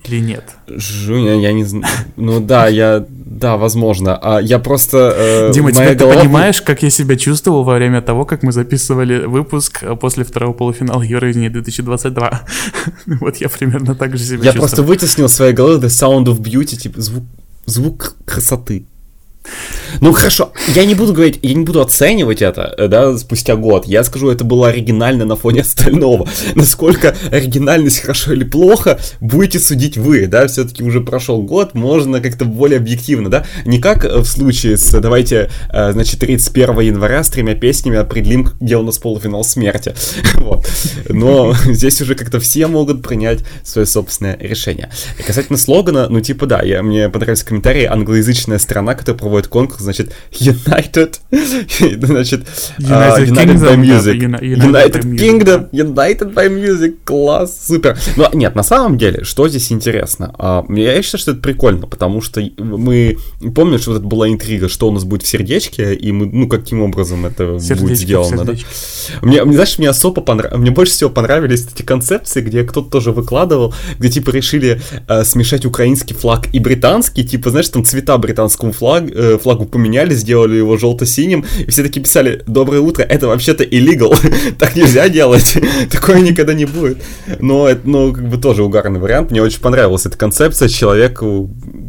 Или 0.09 0.21
нет? 0.21 0.45
Жуня, 0.67 1.35
я 1.35 1.53
не 1.53 1.65
знаю. 1.65 1.95
Ну 2.17 2.41
да, 2.41 2.69
я... 2.69 3.05
Да, 3.09 3.57
возможно. 3.57 4.19
А 4.21 4.41
я 4.41 4.59
просто... 4.59 5.15
Э, 5.17 5.53
Дима, 5.53 5.71
теперь 5.71 5.95
голова... 5.95 6.15
ты 6.15 6.21
понимаешь, 6.23 6.63
как 6.63 6.83
я 6.83 6.91
себя 6.91 7.17
чувствовал 7.17 7.63
во 7.63 7.75
время 7.75 8.03
того, 8.03 8.25
как 8.25 8.43
мы 8.43 8.53
записывали 8.53 9.27
выпуск 9.27 9.83
э, 9.83 9.95
после 9.97 10.25
второго 10.25 10.55
полуфинала 10.55 11.03
Евровидения 11.03 11.51
2022? 11.51 12.43
вот 13.21 13.37
я 13.37 13.49
примерно 13.49 13.95
так 13.95 14.17
же 14.17 14.25
себя 14.25 14.39
я 14.39 14.53
чувствовал. 14.53 14.55
Я 14.55 14.61
просто 14.61 14.83
вытеснил 14.83 15.29
своей 15.29 15.53
голове 15.53 15.87
The 15.87 15.89
Sound 15.89 16.25
of 16.25 16.41
Beauty, 16.41 16.77
типа 16.77 17.01
звук, 17.01 17.25
звук 17.67 18.17
красоты. 18.25 18.87
Ну 20.01 20.13
хорошо, 20.13 20.53
я 20.75 20.85
не 20.85 20.95
буду 20.95 21.13
говорить, 21.13 21.39
я 21.43 21.55
не 21.55 21.65
буду 21.65 21.81
оценивать 21.81 22.43
это, 22.43 22.75
э, 22.77 22.89
да, 22.89 23.17
спустя 23.17 23.57
год. 23.57 23.87
Я 23.87 24.05
скажу, 24.05 24.31
это 24.31 24.45
было 24.45 24.69
оригинально 24.69 25.25
на 25.25 25.37
фоне 25.37 25.61
остального. 25.63 26.29
Насколько 26.55 27.17
оригинальность 27.31 28.01
хорошо 28.01 28.33
или 28.33 28.45
плохо, 28.45 28.99
будете 29.21 29.59
судить 29.59 29.97
вы, 29.97 30.27
да, 30.27 30.47
все-таки 30.47 30.83
уже 30.83 31.01
прошел 31.01 31.43
год, 31.43 31.75
можно 31.75 32.21
как-то 32.21 32.45
более 32.45 32.79
объективно, 32.79 33.31
да. 33.31 33.47
Не 33.65 33.79
как 33.79 34.05
в 34.05 34.25
случае 34.25 34.77
с, 34.77 34.91
давайте, 35.01 35.51
э, 35.73 35.93
значит, 35.93 36.21
31 36.21 36.81
января 36.81 37.25
с 37.25 37.31
тремя 37.31 37.55
песнями 37.55 37.99
определим, 37.99 38.51
где 38.61 38.77
у 38.77 38.83
нас 38.83 38.99
полуфинал 38.99 39.45
смерти. 39.45 39.95
вот. 40.35 40.69
Но 41.09 41.55
здесь 41.65 42.01
уже 42.01 42.15
как-то 42.15 42.41
все 42.41 42.67
могут 42.67 43.03
принять 43.03 43.41
свое 43.65 43.87
собственное 43.87 44.37
решение. 44.39 44.91
И 45.19 45.23
касательно 45.23 45.59
слогана, 45.59 46.09
ну 46.09 46.21
типа 46.21 46.47
да, 46.47 46.63
я, 46.63 46.83
мне 46.83 47.09
понравился 47.09 47.47
комментарий, 47.47 47.87
англоязычная 47.87 48.59
страна, 48.59 48.95
которая 48.95 49.19
проводит 49.19 49.38
проводит 49.39 49.49
конкурс, 49.49 49.83
значит, 49.83 50.13
United, 50.33 51.17
значит, 52.07 52.41
United, 52.79 53.19
uh, 53.19 53.27
United 53.27 53.35
Kingdom, 53.35 53.63
by 53.63 53.77
Music. 53.77 54.31
Да, 54.31 54.39
United, 54.39 54.71
United 54.71 55.03
Kingdom. 55.17 55.71
United 55.73 56.35
by 56.35 56.49
Music, 56.49 56.97
класс, 57.05 57.67
супер. 57.67 57.99
Но 58.17 58.31
нет, 58.33 58.55
на 58.55 58.63
самом 58.63 58.99
деле, 58.99 59.25
что 59.25 59.49
здесь 59.49 59.73
интересно? 59.73 60.35
Uh, 60.39 60.79
я 60.79 61.03
считаю, 61.03 61.21
что 61.21 61.31
это 61.33 61.41
прикольно, 61.41 61.87
потому 61.87 62.21
что 62.21 62.43
мы 62.59 63.17
помним, 63.55 63.79
что 63.79 63.93
вот 63.93 63.99
это 63.99 64.07
была 64.07 64.29
интрига, 64.29 64.69
что 64.69 64.89
у 64.89 64.93
нас 64.93 65.05
будет 65.05 65.23
в 65.23 65.29
сердечке, 65.29 65.95
и 65.95 66.13
мы, 66.13 66.27
ну, 66.27 66.49
каким 66.49 66.83
образом 66.83 67.27
это 67.27 67.59
сердечко 67.59 67.83
будет 67.83 67.99
сделано, 67.99 68.45
да? 68.45 68.55
Мне, 69.23 69.45
мне, 69.45 69.55
знаешь, 69.55 69.79
мне 69.79 69.89
особо 69.89 70.21
понравилось, 70.21 70.61
мне 70.61 70.71
больше 70.71 70.93
всего 70.93 71.11
понравились 71.11 71.67
эти 71.73 71.83
концепции, 71.83 72.41
где 72.41 72.65
кто-то 72.65 72.91
тоже 72.91 73.13
выкладывал, 73.13 73.75
где, 73.99 74.11
типа, 74.11 74.31
решили 74.31 74.81
uh, 75.07 75.25
смешать 75.25 75.65
украинский 75.65 76.15
флаг 76.15 76.49
и 76.53 76.59
британский, 76.59 77.25
типа, 77.25 77.51
знаешь, 77.51 77.69
там 77.69 77.85
цвета 77.85 78.19
британского 78.19 78.73
флага, 78.73 79.07
э, 79.35 79.39
флагу 79.39 79.67
поменяли, 79.67 80.15
сделали 80.15 80.57
его 80.57 80.77
желто-синим, 80.77 81.45
и 81.59 81.71
все 81.71 81.83
таки 81.83 82.01
писали 82.01 82.43
«Доброе 82.47 82.81
утро, 82.81 83.03
это 83.03 83.27
вообще-то 83.27 83.65
illegal, 83.65 84.17
так 84.59 84.77
нельзя 84.77 85.09
делать, 85.09 85.57
такое 85.91 86.21
никогда 86.21 86.55
не 86.55 86.65
будет». 86.65 86.99
Но 87.41 87.69
это, 87.69 87.89
ну, 87.89 88.13
как 88.13 88.29
бы 88.29 88.39
тоже 88.39 88.63
угарный 88.63 89.01
вариант, 89.01 89.31
мне 89.31 89.43
очень 89.43 89.61
понравилась 89.61 90.07
эта 90.07 90.17
концепция, 90.17 90.69
человек 90.69 91.23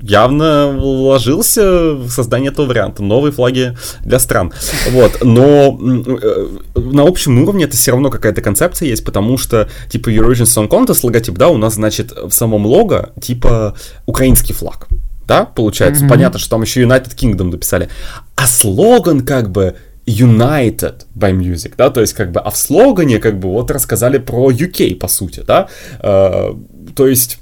явно 0.02 0.76
вложился 0.78 1.94
в 1.94 2.10
создание 2.10 2.52
этого 2.52 2.66
варианта, 2.66 3.04
новые 3.04 3.32
флаги 3.32 3.78
для 4.02 4.20
стран. 4.20 4.54
Вот, 4.92 5.20
но 5.22 5.78
э, 5.80 6.48
на 6.76 7.04
общем 7.04 7.42
уровне 7.42 7.66
это 7.66 7.78
все 7.78 7.92
равно 7.92 8.10
какая-то 8.10 8.42
концепция 8.42 8.88
есть, 8.90 9.06
потому 9.06 9.38
что, 9.38 9.70
типа, 9.90 10.10
Eurovision 10.10 10.46
Song 10.46 10.68
Contest 10.68 11.00
логотип, 11.04 11.36
да, 11.36 11.50
у 11.50 11.58
нас, 11.58 11.76
значит, 11.76 12.12
в 12.12 12.32
самом 12.32 12.66
лого, 12.66 13.12
типа, 13.22 13.76
украинский 14.06 14.54
флаг 14.54 14.88
да, 15.30 15.46
получается. 15.46 16.04
Mm-hmm. 16.04 16.10
Понятно, 16.10 16.40
что 16.40 16.50
там 16.50 16.64
еще 16.64 16.82
United 16.82 17.16
Kingdom 17.16 17.52
написали. 17.52 17.88
А 18.36 18.48
слоган 18.48 19.22
как 19.22 19.52
бы 19.52 19.76
United 20.08 21.06
by 21.16 21.38
Music, 21.38 21.74
да, 21.78 21.92
то 21.92 22.02
есть 22.02 22.14
как 22.14 22.32
бы, 22.32 22.40
а 22.40 22.50
в 22.50 22.58
слогане 22.58 23.20
как 23.20 23.40
бы 23.40 23.50
вот 23.50 23.70
рассказали 23.70 24.18
про 24.18 24.52
UK, 24.52 24.96
по 24.96 25.08
сути, 25.08 25.44
да, 25.46 25.68
э, 26.02 26.54
то 26.96 27.08
есть 27.08 27.38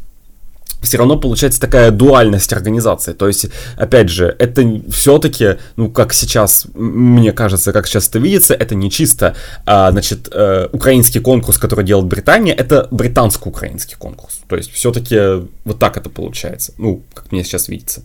все 0.82 0.98
равно 0.98 1.18
получается 1.18 1.60
такая 1.60 1.92
дуальность 1.92 2.54
организации. 2.54 3.14
То 3.14 3.28
есть, 3.28 3.48
опять 3.78 4.10
же, 4.10 4.36
это 4.40 4.82
все-таки, 4.92 5.58
ну, 5.76 5.90
как 5.90 6.14
сейчас, 6.14 6.68
мне 6.74 7.32
кажется, 7.34 7.74
как 7.74 7.88
сейчас 7.88 8.08
это 8.08 8.20
видится, 8.20 8.54
это 8.54 8.76
не 8.76 8.92
чисто, 8.92 9.36
а, 9.66 9.92
значит, 9.92 10.30
э, 10.32 10.70
украинский 10.72 11.20
конкурс, 11.20 11.58
который 11.58 11.86
делает 11.86 12.08
Британия, 12.08 12.54
это 12.54 12.88
британско-украинский 12.92 13.96
конкурс. 13.98 14.40
То 14.48 14.56
есть, 14.56 14.72
все-таки 14.72 15.48
вот 15.66 15.80
так 15.80 15.98
это 15.98 16.10
получается, 16.10 16.74
ну, 16.78 17.02
как 17.14 17.32
мне 17.32 17.44
сейчас 17.44 17.68
видится. 17.68 18.02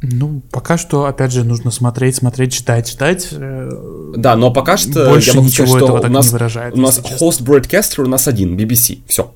Ну, 0.00 0.42
пока 0.52 0.78
что, 0.78 1.06
опять 1.06 1.32
же, 1.32 1.42
нужно 1.42 1.72
смотреть, 1.72 2.16
смотреть, 2.16 2.52
читать, 2.52 2.88
читать. 2.88 3.28
Э, 3.32 4.12
да, 4.16 4.36
но 4.36 4.52
пока 4.52 4.76
что 4.76 5.06
больше 5.08 5.30
я 5.30 5.34
могу 5.34 5.48
ничего 5.48 5.66
сказать, 5.66 5.82
этого 5.82 6.00
так 6.00 6.10
у 6.10 6.14
нас, 6.14 6.26
не 6.26 6.32
выражает. 6.32 6.74
У 6.74 6.80
нас 6.80 7.00
host 7.00 7.42
broadcaster 7.42 8.04
у 8.04 8.08
нас 8.08 8.28
один, 8.28 8.56
BBC, 8.56 9.00
все. 9.08 9.32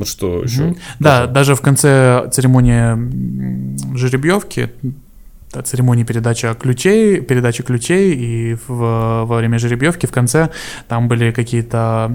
Вот 0.00 0.08
что 0.08 0.42
еще? 0.42 0.74
Да, 0.98 1.26
даже 1.26 1.54
в 1.54 1.60
конце 1.60 2.26
церемонии 2.32 3.96
жеребьевки 3.96 4.70
церемонии 5.64 6.04
передачи 6.04 6.54
ключей, 6.54 7.20
передачи 7.20 7.62
ключей, 7.62 8.14
и 8.14 8.54
в, 8.54 9.24
во 9.26 9.36
время 9.36 9.58
жеребьевки 9.58 10.06
в 10.06 10.10
конце 10.10 10.48
там 10.88 11.08
были 11.08 11.32
какие-то 11.32 12.10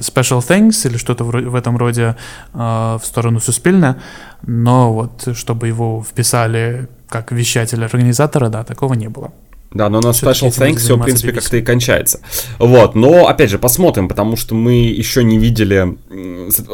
special 0.00 0.40
things 0.40 0.86
или 0.86 0.98
что-то 0.98 1.24
в, 1.24 1.30
в 1.30 1.54
этом 1.54 1.76
роде 1.78 2.16
э, 2.52 2.58
в 2.58 3.02
сторону 3.04 3.40
Суспильна, 3.40 3.96
но 4.42 4.92
вот 4.92 5.36
чтобы 5.36 5.68
его 5.68 6.02
вписали 6.02 6.88
как 7.08 7.32
вещателя-организатора, 7.32 8.48
да, 8.48 8.64
такого 8.64 8.94
не 8.94 9.08
было. 9.08 9.32
Да, 9.74 9.88
но 9.88 10.00
на 10.00 10.08
Special 10.08 10.50
Thanks 10.50 10.78
все, 10.78 10.96
в 10.96 11.02
принципе, 11.02 11.32
как-то 11.32 11.56
и 11.56 11.62
кончается. 11.62 12.20
Вот, 12.58 12.94
но, 12.94 13.28
опять 13.28 13.50
же, 13.50 13.58
посмотрим, 13.58 14.08
потому 14.08 14.36
что 14.36 14.54
мы 14.54 14.74
еще 14.74 15.24
не 15.24 15.38
видели 15.38 15.96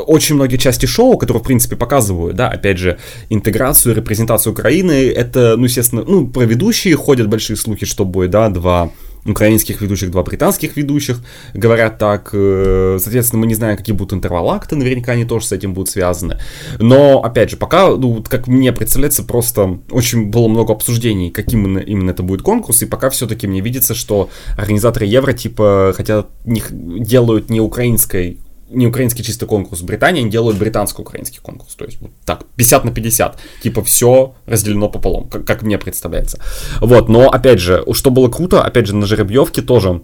очень 0.06 0.34
многие 0.34 0.56
части 0.56 0.86
шоу, 0.86 1.16
которые, 1.16 1.42
в 1.42 1.46
принципе, 1.46 1.76
показывают, 1.76 2.36
да, 2.36 2.48
опять 2.48 2.78
же, 2.78 2.98
интеграцию, 3.30 3.94
репрезентацию 3.94 4.52
Украины. 4.52 5.08
Это, 5.08 5.56
ну, 5.56 5.64
естественно, 5.64 6.04
ну, 6.06 6.26
про 6.26 6.42
ведущие 6.42 6.96
ходят 6.96 7.28
большие 7.28 7.56
слухи, 7.56 7.86
что 7.86 8.04
будет, 8.04 8.30
да, 8.30 8.48
два 8.48 8.90
украинских 9.24 9.80
ведущих, 9.80 10.10
два 10.10 10.22
британских 10.22 10.76
ведущих, 10.76 11.20
говорят 11.54 11.98
так. 11.98 12.30
Э, 12.32 12.98
соответственно, 13.00 13.40
мы 13.40 13.46
не 13.46 13.54
знаем, 13.54 13.76
какие 13.76 13.94
будут 13.94 14.12
интервалы 14.12 14.54
акта, 14.54 14.76
наверняка 14.76 15.12
они 15.12 15.24
тоже 15.24 15.46
с 15.46 15.52
этим 15.52 15.74
будут 15.74 15.90
связаны. 15.90 16.38
Но, 16.78 17.22
опять 17.22 17.50
же, 17.50 17.56
пока, 17.56 17.88
ну, 17.88 18.22
как 18.28 18.46
мне 18.46 18.72
представляется, 18.72 19.22
просто 19.22 19.80
очень 19.90 20.26
было 20.26 20.48
много 20.48 20.72
обсуждений, 20.72 21.30
каким 21.30 21.64
именно, 21.64 21.78
именно 21.78 22.10
это 22.10 22.22
будет 22.22 22.42
конкурс, 22.42 22.82
и 22.82 22.86
пока 22.86 23.10
все-таки 23.10 23.46
мне 23.46 23.60
видится, 23.60 23.94
что 23.94 24.30
организаторы 24.56 25.06
Евро, 25.06 25.32
типа, 25.32 25.92
хотят, 25.96 26.28
не, 26.44 26.62
делают 26.70 27.50
не 27.50 27.60
украинской 27.60 28.38
не 28.70 28.86
украинский 28.86 29.24
чистый 29.24 29.46
конкурс 29.46 29.80
в 29.80 29.84
Британии, 29.84 30.22
они 30.22 30.30
делают 30.30 30.58
британско-украинский 30.58 31.40
конкурс. 31.40 31.74
То 31.74 31.84
есть 31.84 32.00
вот 32.00 32.10
так, 32.24 32.44
50 32.56 32.84
на 32.84 32.92
50. 32.92 33.38
Типа 33.62 33.82
все 33.82 34.34
разделено 34.46 34.88
пополам, 34.88 35.28
как, 35.28 35.44
как 35.44 35.62
мне 35.62 35.78
представляется. 35.78 36.40
Вот, 36.80 37.08
но 37.08 37.30
опять 37.30 37.60
же, 37.60 37.84
что 37.92 38.10
было 38.10 38.28
круто, 38.28 38.62
опять 38.62 38.86
же, 38.86 38.94
на 38.94 39.06
жеребьевке 39.06 39.62
тоже 39.62 40.02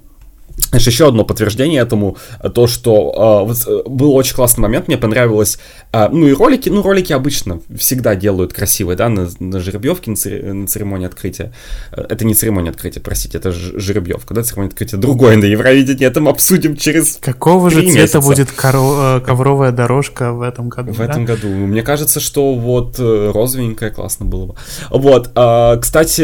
Значит, 0.70 0.88
еще 0.88 1.08
одно 1.08 1.25
подтверждение 1.25 1.80
этому, 1.82 2.16
э, 2.42 2.49
то, 2.49 2.66
что 2.66 3.42
э, 3.44 3.46
вот, 3.49 3.56
э, 3.66 3.88
был 3.88 4.14
очень 4.14 4.34
классный 4.34 4.62
момент, 4.62 4.87
мне 4.88 4.96
понравилось, 4.96 5.58
э, 5.92 6.08
ну 6.11 6.26
и 6.28 6.32
ролики, 6.32 6.68
ну 6.68 6.82
ролики 6.82 7.12
обычно 7.12 7.61
всегда 7.76 8.14
делают 8.14 8.52
красивые, 8.52 8.96
да, 8.96 9.08
на, 9.08 9.28
на 9.40 9.61
жеребьевке, 9.61 10.11
на, 10.11 10.16
цер, 10.16 10.42
на 10.54 10.66
церемонии 10.66 11.06
открытия. 11.06 11.52
Э, 11.92 12.02
это 12.08 12.25
не 12.25 12.34
церемония 12.34 12.70
открытия, 12.70 13.00
простите, 13.00 13.38
это 13.38 13.50
жеребьевка, 13.52 14.32
да, 14.34 14.42
церемония 14.42 14.68
открытия 14.70 14.96
другое 14.96 15.37
на 15.37 15.44
Евровидении, 15.44 16.06
это 16.06 16.20
мы 16.20 16.30
обсудим 16.30 16.76
через 16.76 17.18
Какого 17.20 17.68
же 17.70 17.80
цвета 17.82 17.99
месяца. 17.99 18.20
будет 18.20 18.49
коро- 18.56 19.20
ковровая 19.20 19.73
дорожка 19.73 20.32
в 20.32 20.42
этом 20.42 20.68
году, 20.68 20.92
В 20.92 20.99
да? 20.99 21.04
этом 21.04 21.25
году, 21.25 21.49
мне 21.49 21.82
кажется, 21.82 22.20
что 22.20 22.54
вот 22.54 22.99
розовенькая 22.99 23.90
классно 23.90 24.25
было 24.26 24.46
бы. 24.46 24.54
Вот, 24.90 25.30
э, 25.34 25.76
кстати, 25.80 26.23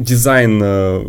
дизайн, 0.00 0.60
э, 0.62 1.02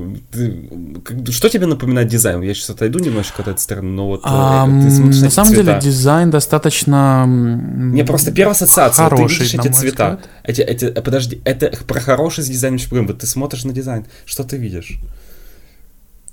что 1.31 1.49
тебе 1.49 1.65
напоминает 1.65 2.07
дизайн? 2.07 2.16
Я 2.41 2.53
сейчас 2.53 2.69
отойду 2.71 2.99
немножко 2.99 3.41
от 3.41 3.47
этой 3.47 3.59
стороны, 3.59 3.91
но 3.91 4.07
вот 4.07 4.21
а, 4.23 4.65
ты 4.65 4.91
смотришь 4.91 5.17
на, 5.17 5.25
на 5.25 5.29
самом 5.31 5.49
цвета. 5.49 5.63
деле 5.63 5.79
дизайн 5.81 6.29
достаточно 6.29 7.25
Мне 7.27 8.03
просто 8.03 8.31
первая 8.31 8.53
ассоциация, 8.53 9.09
хороший, 9.09 9.37
ты 9.37 9.43
видишь 9.43 9.53
эти 9.55 9.73
цвета. 9.73 10.19
Эти, 10.43 10.61
эти, 10.61 10.85
э, 10.85 11.01
подожди, 11.01 11.41
это 11.45 11.71
про 11.85 11.99
хороший 11.99 12.43
дизайн 12.43 12.79
Вот 12.91 13.19
ты 13.19 13.27
смотришь 13.27 13.63
на 13.63 13.73
дизайн, 13.73 14.05
что 14.25 14.43
ты 14.43 14.57
видишь? 14.57 14.99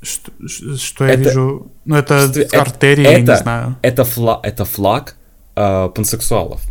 Что, 0.02 0.32
что 0.76 1.06
я 1.06 1.14
это, 1.14 1.22
вижу? 1.22 1.72
Ну, 1.84 1.96
это 1.96 2.30
что, 2.30 2.60
артерии, 2.60 3.04
это, 3.04 3.12
я 3.12 3.20
не 3.20 3.36
знаю. 3.42 3.76
Это, 3.80 4.04
фла, 4.04 4.40
это 4.42 4.64
флаг 4.64 5.16
э, 5.56 5.88
пансексуалов. 5.94 6.62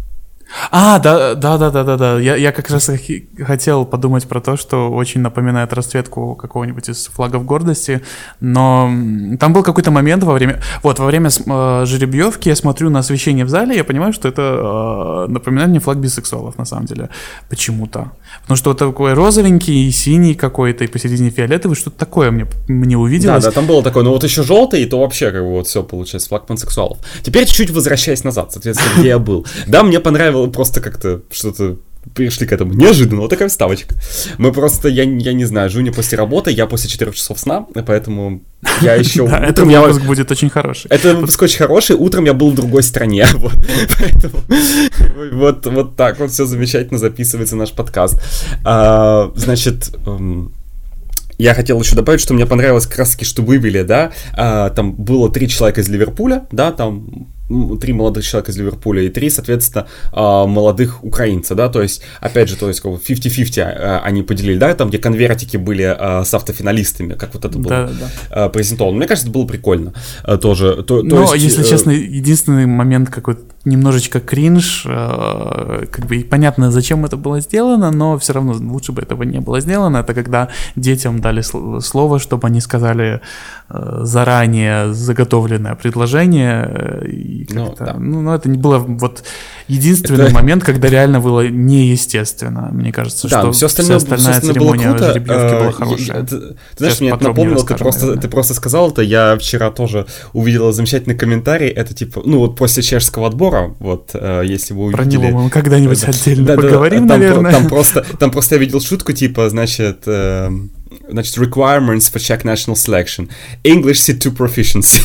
А, 0.72 1.00
да, 1.00 1.36
да, 1.36 1.57
да, 1.57 1.72
да, 1.72 1.83
да, 1.83 1.98
да. 1.98 2.19
Я, 2.19 2.36
я 2.36 2.51
как 2.51 2.69
раз 2.69 2.89
хотел 3.45 3.86
подумать 3.86 4.27
про 4.27 4.39
то, 4.39 4.55
что 4.57 4.91
очень 4.91 5.22
напоминает 5.22 5.74
расцветку 5.74 6.36
какого-нибудь 6.36 6.89
из 6.89 7.07
флагов 7.07 7.45
гордости, 7.45 8.01
но 8.39 8.89
там 9.39 9.53
был 9.53 9.63
какой-то 9.63 9.91
момент 9.91 10.24
во 10.24 10.33
время, 10.33 10.62
вот 10.83 11.00
во 11.00 11.05
время 11.05 11.29
э, 11.29 11.86
жеребьевки 11.86 12.50
я 12.50 12.55
смотрю 12.55 12.89
на 12.89 13.00
освещение 13.00 13.45
в 13.45 13.50
зале, 13.50 13.75
я 13.75 13.83
понимаю, 13.83 14.13
что 14.13 14.27
это 14.27 15.25
э, 15.27 15.31
напоминает 15.31 15.69
мне 15.69 15.79
флаг 15.79 15.98
бисексуалов 15.98 16.57
на 16.57 16.65
самом 16.65 16.86
деле, 16.86 17.10
почему-то, 17.50 18.12
потому 18.41 18.57
что 18.57 18.72
вот 18.72 18.79
такой 18.79 19.13
розовенький, 19.13 19.88
и 19.88 19.91
синий 19.91 20.36
какой-то 20.36 20.83
и 20.83 20.88
посередине 20.88 21.29
фиолетовый, 21.29 21.75
что-то 21.75 21.98
такое 21.98 22.31
мне 22.31 22.45
мне 22.67 22.98
увиделось. 22.98 23.43
Да, 23.43 23.50
да, 23.50 23.55
там 23.55 23.65
было 23.65 23.81
такое, 23.81 24.03
но 24.03 24.12
вот 24.12 24.24
еще 24.24 24.43
желтый, 24.43 24.83
и 24.83 24.86
то 24.86 25.00
вообще 25.00 25.31
как 25.31 25.41
бы 25.41 25.51
вот 25.51 25.67
все 25.67 25.83
получается 25.83 26.29
флаг 26.29 26.45
пансексуалов. 26.45 27.00
Теперь 27.22 27.45
чуть-чуть 27.45 27.72
возвращаясь 27.72 28.24
назад, 28.24 28.51
соответственно, 28.51 29.00
где 29.00 29.10
я 29.10 29.19
был. 29.19 29.45
Да, 29.67 29.83
мне 29.83 30.00
понравилось 30.00 30.43
просто 30.52 30.82
как-то 30.82 31.22
что-то 31.32 31.78
пришли 32.14 32.46
к 32.46 32.52
этому 32.52 32.74
неожиданно, 32.74 33.22
вот 33.22 33.30
такая 33.30 33.48
вставочка. 33.48 33.96
Мы 34.38 34.52
просто, 34.52 34.90
я, 34.90 35.04
я 35.04 35.34
не 35.34 35.46
знаю, 35.46 35.70
Жуня 35.70 35.92
после 35.94 36.18
работы, 36.18 36.52
я 36.52 36.66
после 36.68 36.90
4 36.90 37.12
часов 37.14 37.40
сна, 37.40 37.66
поэтому 37.86 38.42
я 38.82 38.96
еще... 39.00 39.28
Да, 39.28 39.40
этот 39.40 39.66
выпуск 39.66 40.02
будет 40.02 40.32
очень 40.32 40.50
хороший. 40.50 40.88
Это 40.90 41.16
выпуск 41.16 41.42
очень 41.42 41.60
хороший, 41.60 41.96
утром 41.96 42.26
я 42.26 42.34
был 42.34 42.52
в 42.52 42.56
другой 42.56 42.84
стране, 42.84 43.26
вот, 43.36 43.54
поэтому 44.00 44.44
вот, 45.32 45.66
вот 45.66 45.96
так 45.96 46.20
вот 46.20 46.32
все 46.32 46.46
замечательно 46.46 47.00
записывается 47.00 47.56
наш 47.56 47.72
подкаст. 47.72 48.22
А, 48.66 49.32
значит, 49.36 49.96
эм, 50.06 50.52
я 51.38 51.54
хотел 51.54 51.80
еще 51.82 51.96
добавить, 51.96 52.22
что 52.22 52.34
мне 52.34 52.46
понравилось 52.46 52.86
краски, 52.86 53.24
что 53.24 53.42
вывели, 53.42 53.84
да, 53.84 54.12
а, 54.34 54.70
там 54.72 54.94
было 54.94 55.32
три 55.32 55.48
человека 55.48 55.82
из 55.82 55.90
Ливерпуля, 55.90 56.48
да, 56.52 56.72
там 56.72 57.28
три 57.79 57.93
молодых 57.93 58.25
человека 58.25 58.51
из 58.51 58.57
Ливерпуля 58.57 59.03
и 59.03 59.10
три, 59.10 59.29
соответственно, 59.29 59.88
а, 60.12 60.45
молодых 60.45 61.03
украинца, 61.03 61.55
да, 61.55 61.69
то 61.69 61.81
есть, 61.81 62.01
опять 62.19 62.50
же, 62.50 62.55
то 62.55 62.67
есть, 62.67 62.81
как 62.81 62.91
50-50 62.91 63.62
а, 63.62 64.01
они 64.03 64.24
поделили, 64.24 64.57
да, 64.57 64.74
там, 64.74 64.89
где 64.89 64.98
конвертики 64.98 65.57
были 65.57 65.83
а, 65.83 66.24
с 66.24 66.33
автофиналистами, 66.33 67.13
как 67.13 67.33
вот 67.33 67.45
это 67.45 67.57
было 67.57 67.89
да, 67.89 67.89
да. 68.29 68.50
презентовано. 68.50 68.98
Мне 68.98 69.07
кажется, 69.07 69.29
это 69.29 69.33
было 69.38 69.45
прикольно 69.45 69.93
тоже. 70.41 70.83
То, 70.83 71.01
Но, 71.03 71.25
то 71.25 71.33
есть, 71.33 71.43
если 71.43 71.63
э... 71.63 71.69
честно, 71.69 71.91
единственный 71.91 72.65
момент 72.65 73.10
какой-то 73.10 73.41
немножечко 73.65 74.19
кринж, 74.19 74.83
как 74.83 76.05
бы 76.07 76.17
и 76.17 76.24
понятно, 76.24 76.69
зачем 76.72 77.05
это 77.05 77.15
было 77.15 77.39
сделано, 77.39 77.91
но 77.91 78.17
все 78.17 78.33
равно 78.33 78.53
лучше 78.53 78.91
бы 78.91 79.01
этого 79.01 79.24
не 79.24 79.39
было 79.39 79.62
сделано, 79.62 79.98
это 79.98 80.13
когда 80.13 80.50
детям 80.75 81.22
дали 81.22 81.41
слово, 81.41 82.19
чтобы 82.19 82.48
они 82.48 82.62
сказали 82.62 83.22
э, 83.69 84.00
заранее 84.03 84.93
заготовленное 84.93 85.75
предложение, 85.75 86.67
э, 86.67 87.43
и 87.44 87.54
ну, 87.54 87.76
да. 87.78 87.96
ну, 87.98 88.22
ну, 88.22 88.34
это 88.34 88.50
не 88.50 88.58
было 88.58 88.78
вот 88.78 89.24
единственный 89.68 90.26
это... 90.26 90.34
момент, 90.34 90.64
когда 90.64 90.90
реально 90.90 91.20
было 91.20 91.48
неестественно. 91.48 92.70
Мне 92.72 92.92
кажется, 92.92 93.28
да, 93.28 93.42
что 93.42 93.52
все 93.52 93.66
остальное, 93.66 94.00
вся 94.00 94.16
остальная 94.16 94.40
все 94.40 94.50
остальное 94.50 94.54
церемония 94.54 94.92
было 94.92 95.08
жеребьевки 95.08 95.60
была 95.60 95.72
хорошая. 95.72 96.18
Я, 96.18 96.24
ты, 96.24 96.40
ты 96.40 96.56
знаешь, 96.78 97.00
мне 97.00 97.10
это 97.10 97.24
напомнило, 97.24 97.66
ты 97.66 97.76
просто, 97.76 98.18
ты 98.18 98.28
просто 98.28 98.54
сказал 98.54 98.92
это, 98.92 99.02
я 99.02 99.38
вчера 99.38 99.72
тоже 99.72 100.06
увидел 100.34 100.72
замечательный 100.72 101.16
комментарий, 101.16 101.68
это 101.68 101.94
типа, 101.94 102.22
ну 102.26 102.40
вот 102.40 102.56
после 102.58 102.84
чешского 102.84 103.28
отбора, 103.28 103.76
вот, 103.80 104.12
э, 104.14 104.44
если 104.46 104.74
вы 104.74 104.86
увидели... 104.86 105.18
Про 105.18 105.28
него 105.28 105.42
мы 105.42 105.50
когда-нибудь 105.50 106.04
отдельно 106.04 106.46
да, 106.46 106.56
поговорим, 106.56 107.08
да, 107.08 107.14
там, 107.14 107.22
наверное. 107.22 107.52
Там 107.52 107.68
просто, 107.68 108.06
там 108.20 108.32
просто 108.32 108.56
я 108.56 108.60
видел 108.60 108.82
шутку, 108.82 109.14
типа, 109.14 109.50
значит... 109.50 110.04
Э, 110.06 110.50
значит, 111.13 111.38
requirements 111.38 112.12
for 112.12 112.20
Czech 112.20 112.43
national 112.43 112.75
selection. 112.75 113.29
English 113.63 114.01
C2 114.01 114.36
proficiency. 114.36 115.01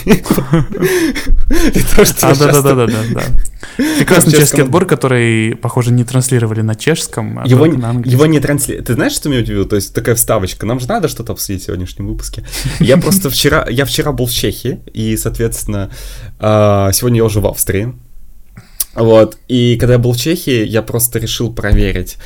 А, 2.22 2.34
да-да-да-да. 2.34 2.86
да. 3.14 3.22
Прекрасный 3.98 4.32
чешский 4.32 4.62
отбор, 4.62 4.86
который, 4.86 5.56
похоже, 5.56 5.92
не 5.92 6.04
транслировали 6.04 6.62
на 6.62 6.74
чешском, 6.74 7.38
а 7.38 7.46
Его 7.46 8.26
не 8.26 8.40
транслировали. 8.40 8.84
Ты 8.84 8.94
знаешь, 8.94 9.12
что 9.12 9.28
меня 9.28 9.40
удивило? 9.40 9.64
То 9.64 9.76
есть 9.76 9.94
такая 9.94 10.14
вставочка. 10.14 10.66
Нам 10.66 10.80
же 10.80 10.88
надо 10.88 11.08
что-то 11.08 11.32
обсудить 11.32 11.62
в 11.62 11.66
сегодняшнем 11.66 12.08
выпуске. 12.08 12.44
Я 12.80 12.96
просто 12.96 13.30
вчера, 13.30 13.66
я 13.68 13.84
вчера 13.84 14.12
был 14.12 14.26
в 14.26 14.32
Чехии, 14.32 14.80
и, 14.92 15.16
соответственно, 15.16 15.90
а, 16.38 16.90
сегодня 16.92 17.18
я 17.18 17.24
уже 17.24 17.40
в 17.40 17.46
Австрии. 17.46 17.94
Вот, 18.94 19.38
и 19.46 19.76
когда 19.78 19.94
я 19.94 19.98
был 19.98 20.12
в 20.12 20.16
Чехии, 20.16 20.64
я 20.64 20.82
просто 20.82 21.18
решил 21.20 21.52
проверить, 21.52 22.16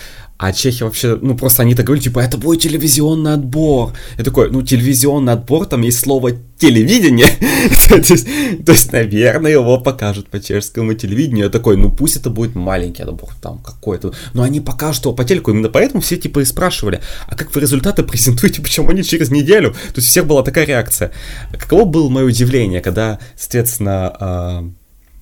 а 0.42 0.52
чехи 0.52 0.82
вообще, 0.82 1.16
ну 1.22 1.36
просто 1.36 1.62
они 1.62 1.76
так 1.76 1.86
говорили, 1.86 2.02
типа, 2.02 2.18
это 2.18 2.36
будет 2.36 2.62
телевизионный 2.62 3.34
отбор. 3.34 3.92
Я 4.18 4.24
такой, 4.24 4.50
ну 4.50 4.60
телевизионный 4.62 5.34
отбор, 5.34 5.66
там 5.66 5.82
есть 5.82 6.00
слово 6.00 6.32
телевидение. 6.58 7.28
то, 7.88 7.94
есть, 7.94 8.26
то 8.66 8.72
есть, 8.72 8.92
наверное, 8.92 9.52
его 9.52 9.78
покажут 9.78 10.28
по 10.30 10.40
чешскому 10.40 10.94
телевидению. 10.94 11.44
Я 11.44 11.48
такой, 11.48 11.76
ну 11.76 11.92
пусть 11.92 12.16
это 12.16 12.28
будет 12.28 12.56
маленький 12.56 13.04
отбор, 13.04 13.30
там 13.40 13.58
какой-то. 13.58 14.14
Но 14.34 14.42
они 14.42 14.60
покажут 14.60 15.04
его 15.04 15.14
по 15.14 15.24
телеку. 15.24 15.52
Именно 15.52 15.68
поэтому 15.68 16.00
все 16.00 16.16
типа 16.16 16.40
и 16.40 16.44
спрашивали, 16.44 17.00
а 17.28 17.36
как 17.36 17.54
вы 17.54 17.60
результаты 17.60 18.02
презентуете, 18.02 18.62
почему 18.62 18.90
они 18.90 19.04
через 19.04 19.30
неделю? 19.30 19.70
То 19.70 19.98
есть 19.98 20.08
у 20.08 20.10
всех 20.10 20.26
была 20.26 20.42
такая 20.42 20.66
реакция. 20.66 21.12
Каково 21.52 21.84
было 21.84 22.08
мое 22.08 22.24
удивление, 22.24 22.80
когда, 22.80 23.20
соответственно, 23.36 24.16
а, 24.18 24.70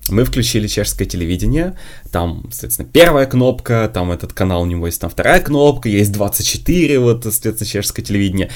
мы 0.09 0.25
включили 0.25 0.67
чешское 0.67 1.07
телевидение, 1.07 1.75
там, 2.11 2.43
соответственно, 2.51 2.87
первая 2.91 3.25
кнопка, 3.25 3.89
там 3.93 4.11
этот 4.11 4.33
канал 4.33 4.63
у 4.63 4.65
него 4.65 4.87
есть, 4.87 4.99
там 4.99 5.09
вторая 5.09 5.41
кнопка, 5.41 5.89
есть 5.89 6.11
24, 6.11 6.99
вот, 6.99 7.23
соответственно, 7.23 7.67
чешское 7.67 8.03
телевидение. 8.03 8.49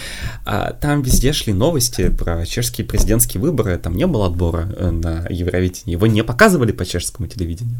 А, 0.45 0.71
там 0.73 1.01
везде 1.01 1.33
шли 1.33 1.53
новости 1.53 2.09
про 2.09 2.45
чешские 2.45 2.85
президентские 2.85 3.41
выборы, 3.41 3.77
там 3.77 3.95
не 3.95 4.07
было 4.07 4.27
отбора 4.27 4.67
э, 4.75 4.89
на 4.91 5.25
Евровидении, 5.29 5.93
его 5.93 6.07
не 6.07 6.23
показывали 6.23 6.71
по 6.71 6.85
чешскому 6.85 7.27
телевидению. 7.27 7.77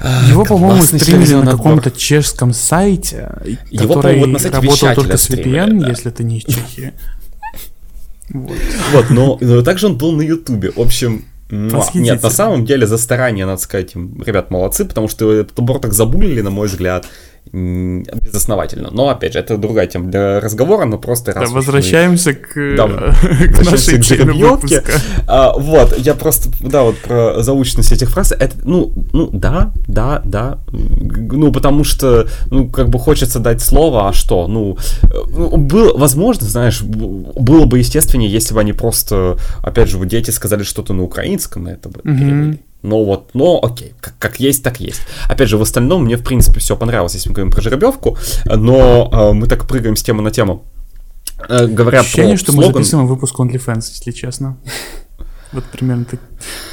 А, 0.00 0.28
его, 0.28 0.44
по-моему, 0.44 0.82
стримили 0.82 1.34
на 1.34 1.52
каком-то 1.52 1.90
чешском 1.90 2.52
сайте, 2.52 3.32
его, 3.70 3.94
который 3.94 4.18
вот 4.18 4.26
на 4.26 4.38
сайте 4.38 4.56
работал 4.56 4.94
только 4.94 5.16
с 5.16 5.30
VPN, 5.30 5.80
да. 5.80 5.88
если 5.88 6.10
ты 6.10 6.24
не 6.24 6.38
из 6.38 6.44
Чехии. 6.44 6.92
Вот, 8.28 8.56
вот 8.92 9.10
но, 9.10 9.36
но 9.40 9.62
также 9.62 9.88
он 9.88 9.98
был 9.98 10.12
на 10.12 10.22
Ютубе. 10.22 10.70
В 10.70 10.80
общем, 10.80 11.26
нет, 11.52 12.22
на 12.22 12.30
самом 12.30 12.64
деле 12.64 12.86
за 12.86 12.98
старание, 12.98 13.46
надо 13.46 13.60
сказать, 13.60 13.94
им, 13.94 14.22
ребят, 14.24 14.50
молодцы, 14.50 14.84
потому 14.84 15.08
что 15.08 15.32
этот 15.32 15.58
убор 15.58 15.78
так 15.78 15.92
забулили, 15.92 16.40
на 16.40 16.50
мой 16.50 16.66
взгляд 16.66 17.06
безосновательно. 17.52 18.88
Но, 18.90 19.10
опять 19.10 19.34
же, 19.34 19.38
это 19.38 19.58
другая 19.58 19.86
тема 19.86 20.10
для 20.10 20.40
разговора, 20.40 20.86
но 20.86 20.96
просто 20.98 21.32
раз... 21.32 21.50
Да, 21.50 21.56
возвращаемся 21.56 22.30
мы... 22.30 22.36
к, 22.36 22.76
да, 22.76 22.86
к 22.88 23.70
нашей 23.70 24.00
теме 24.00 24.32
А, 25.26 25.52
вот, 25.58 25.98
я 25.98 26.14
просто, 26.14 26.50
да, 26.60 26.82
вот 26.82 26.96
про 26.98 27.42
заученность 27.42 27.92
этих 27.92 28.10
фраз, 28.10 28.32
это, 28.32 28.56
ну, 28.64 28.92
ну, 29.12 29.28
да, 29.32 29.72
да, 29.86 30.22
да, 30.24 30.60
ну, 30.70 31.52
потому 31.52 31.84
что, 31.84 32.26
ну, 32.50 32.70
как 32.70 32.88
бы 32.88 32.98
хочется 32.98 33.38
дать 33.38 33.60
слово, 33.60 34.08
а 34.08 34.12
что, 34.14 34.48
ну, 34.48 34.78
ну 35.28 35.56
было, 35.56 35.96
возможно, 35.96 36.46
знаешь, 36.46 36.80
было 36.82 37.66
бы 37.66 37.78
естественнее, 37.78 38.30
если 38.30 38.54
бы 38.54 38.60
они 38.60 38.72
просто, 38.72 39.36
опять 39.62 39.88
же, 39.88 39.98
дети 40.06 40.30
сказали 40.30 40.62
что-то 40.62 40.94
на 40.94 41.02
украинском, 41.02 41.64
на 41.64 41.68
это 41.70 41.90
бы 41.90 42.00
mm-hmm. 42.00 42.58
Но 42.82 43.04
вот, 43.04 43.30
но 43.34 43.60
окей, 43.62 43.94
как, 44.00 44.14
как 44.18 44.40
есть, 44.40 44.64
так 44.64 44.80
есть. 44.80 45.02
Опять 45.28 45.48
же, 45.48 45.56
в 45.56 45.62
остальном 45.62 46.04
мне, 46.04 46.16
в 46.16 46.24
принципе, 46.24 46.58
все 46.58 46.76
понравилось, 46.76 47.14
если 47.14 47.28
мы 47.28 47.34
говорим 47.36 47.52
про 47.52 47.62
жеребьевку, 47.62 48.18
но 48.44 49.08
э, 49.12 49.32
мы 49.32 49.46
так 49.46 49.68
прыгаем 49.68 49.94
с 49.94 50.02
темы 50.02 50.22
на 50.22 50.30
тему. 50.30 50.64
Э, 51.48 51.66
говоря 51.66 52.00
Ощущение, 52.00 52.34
про 52.34 52.38
что 52.38 52.52
слоган... 52.52 52.70
мы 52.70 52.78
записываем 52.78 53.06
выпуск 53.06 53.38
OnlyFans, 53.38 53.88
если 53.90 54.10
честно. 54.10 54.56
Вот 55.52 55.64
примерно 55.64 56.04
так. 56.04 56.20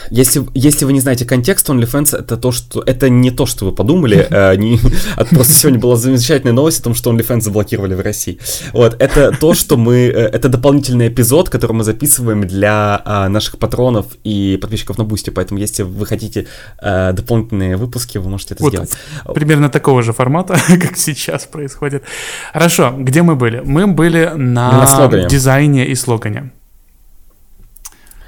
Если, 0.09 0.43
если 0.53 0.86
вы 0.86 0.93
не 0.93 1.01
знаете 1.01 1.25
контекст, 1.25 1.69
OnlyFans 1.69 2.17
это 2.17 2.38
то, 2.38 2.51
что 2.51 2.81
это 2.81 3.09
не 3.09 3.29
то, 3.29 3.45
что 3.45 3.65
вы 3.65 3.71
подумали. 3.71 4.27
Э, 4.39 4.55
не, 4.55 4.79
а 5.15 5.25
просто 5.25 5.53
сегодня 5.53 5.79
была 5.79 5.95
замечательная 5.95 6.53
новость 6.53 6.81
о 6.81 6.83
том, 6.83 6.93
что 6.93 7.12
OnlyFans 7.12 7.41
заблокировали 7.41 7.95
в 7.95 8.00
России. 8.00 8.39
Вот, 8.74 8.95
это 9.00 9.31
то, 9.31 9.53
что 9.53 9.75
мы... 9.75 9.95
Э, 9.95 10.27
это 10.27 10.50
дополнительный 10.50 11.07
эпизод, 11.07 11.50
который 11.50 11.71
мы 11.71 11.83
записываем 11.83 12.48
для 12.48 13.01
а, 13.05 13.27
наших 13.27 13.57
патронов 13.57 14.05
и 14.24 14.57
подписчиков 14.62 14.98
на 14.98 15.03
Бусти. 15.03 15.31
Поэтому, 15.31 15.59
если 15.59 15.83
вы 15.83 16.05
хотите 16.05 16.45
а, 16.77 17.12
дополнительные 17.12 17.75
выпуски, 17.75 18.19
вы 18.19 18.29
можете 18.29 18.53
это 18.53 18.63
вот 18.63 18.74
сделать. 18.74 18.91
Примерно 19.33 19.69
такого 19.69 20.03
же 20.03 20.13
формата, 20.13 20.57
как 20.67 20.95
сейчас 20.95 21.45
происходит. 21.45 22.03
Хорошо, 22.53 22.93
где 22.98 23.24
мы 23.24 23.36
были? 23.36 23.62
Мы 23.65 23.88
были 23.88 24.31
на, 24.36 24.86
на 24.86 25.25
дизайне 25.27 25.88
и 25.88 25.95
слогане. 25.95 26.51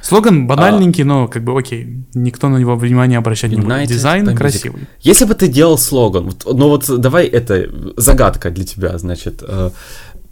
Слоган 0.01 0.47
банальненький, 0.47 1.03
а... 1.03 1.07
но 1.07 1.27
как 1.27 1.43
бы 1.43 1.57
окей, 1.57 2.05
никто 2.13 2.49
на 2.49 2.57
него 2.57 2.75
внимания 2.75 3.17
обращать 3.17 3.51
не 3.51 3.57
будет. 3.57 3.87
Дизайн 3.87 4.35
красивый. 4.35 4.87
Если 5.01 5.25
бы 5.25 5.33
ты 5.33 5.47
делал 5.47 5.77
слоган, 5.77 6.25
вот, 6.25 6.45
ну 6.45 6.69
вот 6.69 6.85
давай 7.01 7.27
это 7.27 7.69
загадка 7.97 8.49
для 8.49 8.65
тебя, 8.65 8.97
значит. 8.97 9.43
Э, 9.47 9.71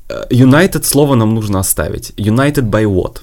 э, 0.09 0.23
United 0.31 0.83
слово 0.83 1.15
нам 1.15 1.35
нужно 1.35 1.59
оставить. 1.59 2.13
United 2.17 2.69
by 2.69 2.85
what? 2.85 3.21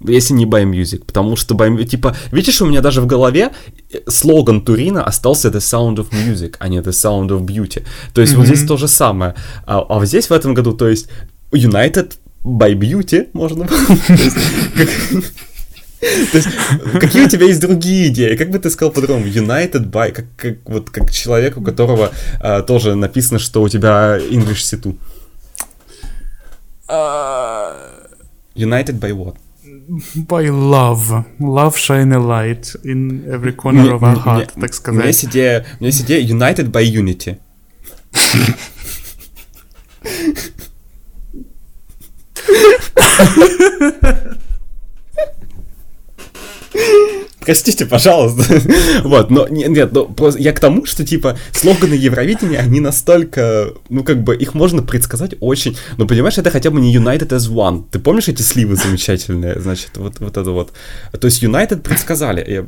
Если 0.00 0.34
не 0.34 0.44
by 0.44 0.64
music, 0.64 1.04
потому 1.06 1.36
что 1.36 1.54
by, 1.54 1.84
типа, 1.84 2.14
видишь, 2.30 2.60
у 2.60 2.66
меня 2.66 2.82
даже 2.82 3.00
в 3.00 3.06
голове 3.06 3.50
э, 3.92 3.98
слоган 4.08 4.60
Турина 4.60 5.02
остался 5.02 5.48
The 5.48 5.58
Sound 5.58 5.96
of 5.96 6.10
Music, 6.12 6.56
а 6.58 6.68
не 6.68 6.78
The 6.78 6.92
Sound 6.92 7.28
of 7.28 7.40
Beauty. 7.46 7.82
То 8.12 8.20
есть 8.20 8.34
mm-hmm. 8.34 8.36
вот 8.36 8.46
здесь 8.46 8.66
то 8.66 8.76
же 8.76 8.88
самое. 8.88 9.34
А, 9.64 9.80
а 9.88 10.06
здесь 10.06 10.28
в 10.28 10.32
этом 10.32 10.54
году, 10.54 10.72
то 10.74 10.88
есть 10.88 11.08
United 11.50 12.12
by 12.44 12.74
Beauty 12.78 13.28
можно. 13.32 13.66
То 16.00 16.36
есть, 16.36 16.48
какие 17.00 17.24
у 17.24 17.28
тебя 17.28 17.46
есть 17.46 17.60
другие 17.60 18.08
идеи? 18.08 18.36
Как 18.36 18.50
бы 18.50 18.58
ты 18.58 18.70
сказал 18.70 18.92
по-другому? 18.92 19.26
United 19.26 19.90
by, 19.90 20.12
как, 20.12 20.26
как, 20.36 20.58
вот, 20.64 20.90
как 20.90 21.10
человек, 21.10 21.56
у 21.56 21.62
которого 21.62 22.12
а, 22.38 22.62
тоже 22.62 22.94
написано, 22.94 23.38
что 23.38 23.62
у 23.62 23.68
тебя 23.68 24.18
English 24.18 24.62
C2. 24.62 24.96
Uh... 26.88 27.74
United 28.54 29.00
by 29.00 29.12
what? 29.12 29.36
By 30.28 30.50
love. 30.50 31.24
Love 31.40 31.76
shine 31.76 32.12
a 32.12 32.18
light 32.18 32.76
in 32.84 33.24
every 33.30 33.52
corner 33.52 33.94
of 33.94 34.02
our 34.02 34.16
heart, 34.16 34.52
так 34.60 34.74
сказать. 34.74 34.88
У 34.88 34.98
меня 34.98 35.06
есть 35.06 35.24
идея, 35.24 35.64
у 35.80 35.84
меня 35.84 35.88
есть 35.88 36.02
идея 36.02 36.22
United 36.22 36.70
by 36.70 36.84
unity. 36.84 37.38
Простите, 47.46 47.86
пожалуйста. 47.86 48.60
вот, 49.04 49.30
но 49.30 49.46
нет, 49.48 49.68
нет, 49.68 49.92
но 49.92 50.04
просто 50.04 50.40
я 50.40 50.52
к 50.52 50.58
тому, 50.58 50.84
что 50.84 51.04
типа 51.04 51.38
слоганы 51.52 51.94
Евровидения, 51.94 52.58
они 52.58 52.80
настолько, 52.80 53.72
ну 53.88 54.02
как 54.02 54.24
бы 54.24 54.36
их 54.36 54.54
можно 54.54 54.82
предсказать 54.82 55.36
очень. 55.38 55.76
Но 55.96 56.08
понимаешь, 56.08 56.38
это 56.38 56.50
хотя 56.50 56.70
бы 56.70 56.80
не 56.80 56.94
United 56.94 57.28
as 57.28 57.48
One. 57.48 57.84
Ты 57.90 58.00
помнишь 58.00 58.28
эти 58.28 58.42
сливы 58.42 58.74
замечательные? 58.74 59.60
Значит, 59.60 59.96
вот, 59.96 60.18
вот 60.18 60.36
это 60.36 60.50
вот. 60.50 60.72
То 61.12 61.26
есть 61.26 61.42
United 61.42 61.82
предсказали. 61.82 62.44
Я, 62.50 62.62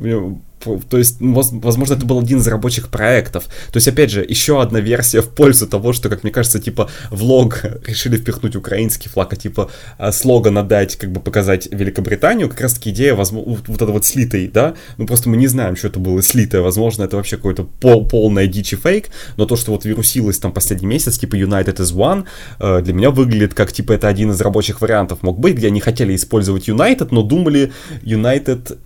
то 0.89 0.97
есть, 0.97 1.17
возможно, 1.19 1.93
это 1.93 2.05
был 2.05 2.19
один 2.19 2.39
из 2.39 2.47
рабочих 2.47 2.89
проектов. 2.89 3.45
То 3.71 3.77
есть, 3.77 3.87
опять 3.87 4.11
же, 4.11 4.25
еще 4.27 4.61
одна 4.61 4.79
версия 4.79 5.21
в 5.21 5.29
пользу 5.29 5.67
того, 5.67 5.93
что, 5.93 6.09
как 6.09 6.23
мне 6.23 6.31
кажется, 6.31 6.59
типа, 6.59 6.89
влог 7.11 7.63
решили 7.85 8.17
впихнуть 8.17 8.55
украинский 8.55 9.09
флаг, 9.09 9.33
а 9.33 9.35
типа 9.35 9.71
а, 9.97 10.11
слоган 10.11 10.57
отдать, 10.57 10.97
как 10.97 11.11
бы 11.11 11.21
показать 11.21 11.69
Великобританию, 11.71 12.49
как 12.49 12.61
раз-таки 12.61 12.89
идея, 12.89 13.15
возможно, 13.15 13.57
вот 13.67 13.81
это 13.81 13.91
вот 13.91 14.05
слитой, 14.05 14.47
да, 14.47 14.68
ну 14.97 15.05
просто 15.05 15.29
мы 15.29 15.37
не 15.37 15.47
знаем, 15.47 15.75
что 15.75 15.87
это 15.87 15.99
было 15.99 16.21
слитое, 16.21 16.61
возможно, 16.61 17.03
это 17.03 17.17
вообще 17.17 17.37
какой-то 17.37 17.63
пол 17.63 18.07
полная 18.07 18.47
дичь 18.47 18.73
и 18.73 18.75
фейк, 18.75 19.09
но 19.37 19.45
то, 19.45 19.55
что 19.55 19.71
вот 19.71 19.85
вирусилось 19.85 20.39
там 20.39 20.51
последний 20.51 20.87
месяц, 20.87 21.17
типа 21.17 21.35
United 21.35 21.77
is 21.77 21.93
One, 21.93 22.25
э, 22.59 22.81
для 22.81 22.93
меня 22.93 23.11
выглядит 23.11 23.53
как, 23.53 23.71
типа, 23.71 23.93
это 23.93 24.07
один 24.07 24.31
из 24.31 24.41
рабочих 24.41 24.81
вариантов 24.81 25.23
мог 25.23 25.39
быть, 25.39 25.55
где 25.55 25.67
они 25.67 25.79
хотели 25.79 26.15
использовать 26.15 26.69
United, 26.69 27.09
но 27.11 27.23
думали 27.23 27.71
United 28.01 28.77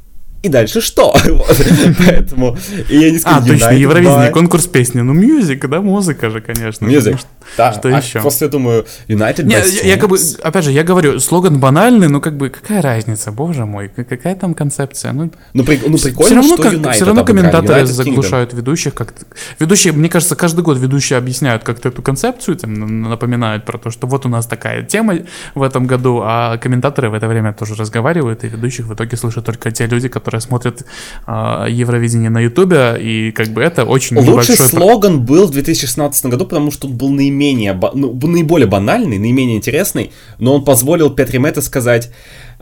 и 0.43 0.49
дальше 0.49 0.81
что? 0.81 1.15
Поэтому 2.05 2.57
и 2.89 2.97
я 2.97 3.11
не 3.11 3.19
скажу, 3.19 3.37
А, 3.37 3.47
точно, 3.47 3.71
Евровидение, 3.71 4.29
конкурс 4.29 4.67
песни. 4.67 4.99
Ну, 4.99 5.13
мюзик, 5.13 5.69
да, 5.69 5.79
музыка 5.79 6.29
же, 6.29 6.41
конечно. 6.41 6.85
Мюзик, 6.85 7.17
да. 7.57 7.71
Что 7.71 7.87
а 7.87 7.97
еще? 7.97 8.21
Я 8.41 8.47
думаю, 8.49 8.85
United 9.07 9.43
не, 9.43 9.87
я, 9.87 9.97
как 9.97 10.09
бы, 10.09 10.17
опять 10.41 10.65
же, 10.65 10.71
я 10.71 10.83
говорю, 10.83 11.19
слоган 11.21 11.59
банальный, 11.59 12.09
но 12.09 12.19
как 12.19 12.35
бы 12.35 12.49
какая 12.49 12.81
разница, 12.81 13.31
боже 13.31 13.65
мой, 13.65 13.87
какая 13.87 14.35
там 14.35 14.53
концепция? 14.53 15.13
Ну, 15.13 15.31
ну, 15.53 15.63
ну 15.63 15.63
прикольно, 15.63 15.97
что 16.43 16.69
United 16.69 16.91
Все 16.91 17.05
равно 17.05 17.23
комментаторы 17.23 17.85
заглушают 17.85 18.53
ведущих, 18.53 18.93
как 18.93 19.13
ведущие, 19.59 19.93
мне 19.93 20.09
кажется, 20.09 20.35
каждый 20.35 20.61
год 20.61 20.77
ведущие 20.77 21.17
объясняют 21.17 21.63
как-то 21.63 21.87
эту 21.87 22.01
концепцию, 22.01 22.57
там, 22.57 23.03
напоминают 23.03 23.63
про 23.63 23.77
то, 23.77 23.91
что 23.91 24.07
вот 24.07 24.25
у 24.25 24.29
нас 24.29 24.45
такая 24.45 24.83
тема 24.83 25.19
в 25.55 25.63
этом 25.63 25.87
году, 25.87 26.21
а 26.21 26.57
комментаторы 26.57 27.09
в 27.09 27.13
это 27.13 27.29
время 27.29 27.53
тоже 27.53 27.75
разговаривают, 27.75 28.43
и 28.43 28.47
ведущих 28.47 28.87
в 28.87 28.93
итоге 28.93 29.15
слышат 29.15 29.45
только 29.45 29.71
те 29.71 29.85
люди, 29.85 30.09
которые 30.09 30.32
которые 30.33 30.41
смотрят 30.41 30.85
э, 31.27 31.65
Евровидение 31.69 32.29
на 32.29 32.39
Ютубе, 32.39 32.97
и 32.99 33.31
как 33.31 33.49
бы 33.49 33.61
это 33.61 33.85
очень 33.85 34.17
Лучший 34.17 34.31
небольшой... 34.31 34.67
слоган 34.67 35.25
был 35.25 35.47
в 35.47 35.51
2016 35.51 36.25
году, 36.25 36.45
потому 36.45 36.71
что 36.71 36.87
он 36.87 36.93
был 36.93 37.09
наименее, 37.09 37.79
ну, 37.93 38.17
наиболее 38.21 38.67
банальный, 38.67 39.19
наименее 39.19 39.57
интересный, 39.57 40.11
но 40.39 40.55
он 40.55 40.65
позволил 40.65 41.11
Петри 41.11 41.37
Мэтта 41.37 41.61
сказать 41.61 42.09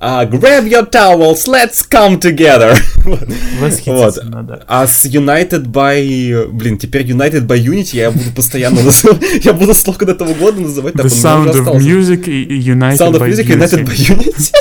uh, 0.01 0.25
grab 0.25 0.67
your 0.67 0.85
towels, 0.85 1.47
let's 1.47 1.83
come 1.83 2.19
together. 2.19 2.75
вот. 3.85 4.19
да. 4.45 4.59
А 4.67 4.87
с 4.87 5.05
United 5.05 5.67
by, 5.67 6.47
блин, 6.51 6.77
теперь 6.77 7.09
United 7.09 7.45
by 7.45 7.57
Unity 7.57 7.95
я 7.95 8.11
буду 8.11 8.31
постоянно 8.35 8.81
называть, 8.83 9.45
я 9.45 9.53
буду 9.53 9.73
слоган 9.73 10.09
этого 10.09 10.33
года 10.33 10.59
называть. 10.61 10.95
The 10.95 11.05
Sound 11.05 11.53
of 11.53 11.77
Music 11.77 12.25
и 12.25 12.59
United 12.59 12.97
Sound 12.97 13.13
of 13.13 13.27
Music 13.27 13.45
United 13.45 13.85
by 13.85 13.95
Unity. 13.95 14.51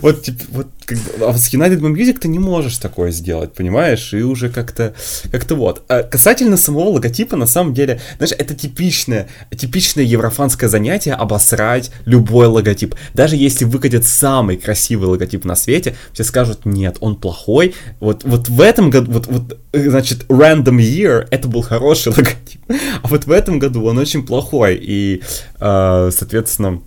Вот, 0.00 0.22
типа, 0.22 0.40
вот, 0.50 0.66
как 0.84 0.98
бы, 0.98 1.26
а 1.26 1.36
с 1.36 1.52
United 1.52 1.80
Music 1.80 2.18
ты 2.18 2.28
не 2.28 2.38
можешь 2.38 2.78
такое 2.78 3.10
сделать, 3.10 3.52
понимаешь? 3.54 4.12
И 4.12 4.22
уже 4.22 4.48
как-то, 4.48 4.94
как-то 5.30 5.54
вот. 5.54 5.82
А 5.88 6.02
касательно 6.02 6.56
самого 6.56 6.90
логотипа, 6.90 7.36
на 7.36 7.46
самом 7.46 7.74
деле, 7.74 8.00
знаешь, 8.16 8.34
это 8.36 8.54
типичное, 8.54 9.28
типичное 9.56 10.04
еврофанское 10.04 10.68
занятие 10.68 11.14
обосрать 11.14 11.90
любой 12.04 12.46
логотип. 12.46 12.94
Даже 13.14 13.36
если 13.36 13.64
выкатят 13.64 14.04
самый 14.04 14.56
красивый 14.56 15.08
логотип 15.08 15.44
на 15.44 15.54
свете, 15.54 15.96
все 16.12 16.24
скажут, 16.24 16.64
нет, 16.64 16.96
он 17.00 17.16
плохой. 17.16 17.74
Вот, 18.00 18.24
вот 18.24 18.48
в 18.48 18.60
этом 18.60 18.90
году, 18.90 19.12
вот, 19.12 19.26
вот, 19.26 19.58
значит, 19.72 20.24
Random 20.28 20.76
Year, 20.76 21.26
это 21.30 21.48
был 21.48 21.62
хороший 21.62 22.08
логотип. 22.16 22.60
А 23.02 23.08
вот 23.08 23.26
в 23.26 23.30
этом 23.30 23.58
году 23.58 23.84
он 23.84 23.98
очень 23.98 24.24
плохой. 24.24 24.78
И, 24.80 25.22
э, 25.60 26.10
соответственно, 26.12 26.82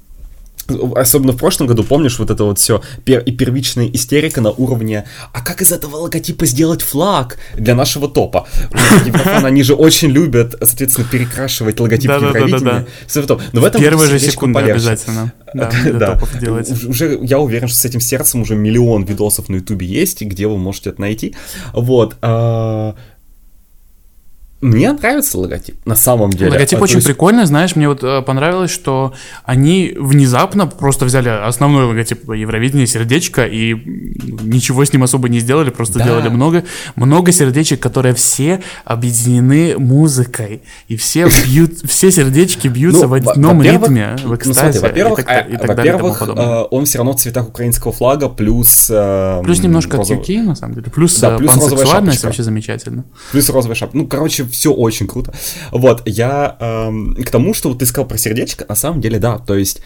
Особенно 0.96 1.34
в 1.34 1.38
прошлом 1.38 1.68
году, 1.68 1.84
помнишь, 1.84 2.20
вот 2.20 2.30
это 2.30 2.44
вот 2.44 2.60
все, 2.60 2.82
пер, 3.06 3.22
и 3.22 3.32
первичная 3.32 3.88
истерика 3.88 4.42
на 4.42 4.52
уровне, 4.52 5.06
а 5.34 5.42
как 5.42 5.62
из 5.62 5.72
этого 5.72 5.98
логотипа 5.98 6.46
сделать 6.46 6.82
флаг 6.82 7.38
для 7.56 7.76
нашего 7.76 8.08
топа? 8.08 8.48
Они 9.44 9.64
же 9.64 9.74
очень 9.74 10.10
любят, 10.10 10.56
соответственно, 10.62 11.08
перекрашивать 11.10 11.80
логотип 11.80 12.12
Евровидения. 12.12 12.88
Но 13.54 13.62
в 13.62 13.66
этом 13.66 13.82
Первые 13.82 14.10
же 14.10 14.20
секунды 14.20 14.60
обязательно. 14.60 15.34
Да, 15.54 15.72
да. 15.94 16.22
Уже 16.88 17.20
я 17.22 17.40
уверен, 17.40 17.68
что 17.68 17.78
с 17.78 17.86
этим 17.86 18.00
сердцем 18.00 18.42
уже 18.42 18.56
миллион 18.56 19.04
видосов 19.04 19.50
на 19.50 19.56
ютубе 19.56 19.88
есть, 19.88 20.22
где 20.22 20.48
вы 20.48 20.58
можете 20.58 20.90
это 20.90 21.02
найти. 21.02 21.36
Вот. 21.74 22.18
Мне 24.60 24.92
нравится 24.92 25.38
логотип, 25.38 25.86
на 25.86 25.96
самом 25.96 26.32
деле. 26.32 26.50
Логотип 26.50 26.80
а, 26.80 26.82
очень 26.82 26.96
есть... 26.96 27.06
прикольный, 27.06 27.46
знаешь, 27.46 27.76
мне 27.76 27.88
вот 27.88 28.04
э, 28.04 28.24
понравилось, 28.24 28.72
что 28.72 29.14
они 29.44 29.94
внезапно 29.96 30.66
просто 30.66 31.06
взяли 31.06 31.30
основной 31.30 31.86
логотип 31.86 32.32
Евровидения, 32.32 32.88
сердечко, 32.88 33.46
и 33.46 33.76
ничего 33.76 34.84
с 34.84 34.92
ним 34.92 35.04
особо 35.04 35.30
не 35.30 35.42
сделали, 35.42 35.70
просто 35.70 36.00
да. 36.00 36.06
делали 36.06 36.30
много, 36.30 36.64
много 36.96 37.32
сердечек, 37.32 37.80
которые 37.80 38.16
все 38.16 38.64
объединены 38.84 39.78
музыкой, 39.78 40.64
и 40.88 40.98
все 40.98 41.28
бьют, 41.46 41.78
все 41.88 42.10
сердечки 42.12 42.68
бьются 42.68 43.04
ну, 43.04 43.10
в 43.10 43.14
одном 43.14 43.62
ритме, 43.62 44.16
в 44.24 44.34
экстазе. 44.34 44.80
Ну, 44.80 44.88
смотри, 44.88 45.04
во-первых, 45.04 45.20
а, 45.28 45.46
во-первых, 45.68 46.22
э, 46.36 46.64
он 46.72 46.86
все 46.86 46.98
равно 46.98 47.14
в 47.14 47.18
цветах 47.18 47.48
украинского 47.48 47.94
флага, 47.94 48.28
плюс... 48.28 48.88
Э, 48.90 49.40
плюс 49.44 49.62
немножко 49.62 49.98
розов... 49.98 50.18
от 50.18 50.28
UK, 50.28 50.42
на 50.42 50.56
самом 50.56 50.74
деле, 50.74 50.90
плюс, 50.90 51.16
да, 51.20 51.38
плюс 51.38 51.52
пансексуальность 51.52 52.24
вообще 52.24 52.42
замечательно. 52.42 53.06
Плюс 53.32 53.48
розовая 53.52 53.76
шапка. 53.76 53.96
Ну, 53.96 54.08
короче, 54.08 54.47
все 54.48 54.72
очень 54.72 55.08
круто. 55.08 55.34
Вот, 55.72 56.04
я 56.06 56.58
эм, 56.60 57.16
к 57.16 57.30
тому, 57.30 57.54
что 57.54 57.70
вот 57.70 57.80
ты 57.80 57.86
сказал 57.86 58.08
про 58.08 58.18
сердечко, 58.18 58.66
на 58.68 58.76
самом 58.76 59.02
деле, 59.02 59.20
да, 59.20 59.38
то 59.38 59.56
есть 59.56 59.82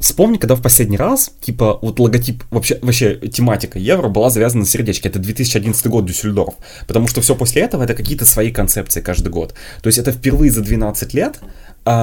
Вспомни, 0.00 0.38
когда 0.38 0.54
в 0.54 0.62
последний 0.62 0.96
раз, 0.96 1.30
типа, 1.42 1.78
вот 1.82 2.00
логотип, 2.00 2.42
вообще, 2.50 2.78
вообще 2.80 3.16
тематика 3.16 3.78
Евро 3.78 4.08
была 4.08 4.30
завязана 4.30 4.60
на 4.60 4.66
сердечке. 4.66 5.10
Это 5.10 5.18
2011 5.18 5.86
год 5.88 6.06
Дюссельдорф. 6.06 6.54
Потому 6.86 7.06
что 7.06 7.20
все 7.20 7.34
после 7.34 7.62
этого 7.62 7.82
это 7.82 7.92
какие-то 7.92 8.24
свои 8.24 8.50
концепции 8.50 9.02
каждый 9.02 9.28
год. 9.28 9.52
То 9.82 9.88
есть 9.88 9.98
это 9.98 10.10
впервые 10.10 10.50
за 10.50 10.62
12 10.62 11.12
лет 11.12 11.38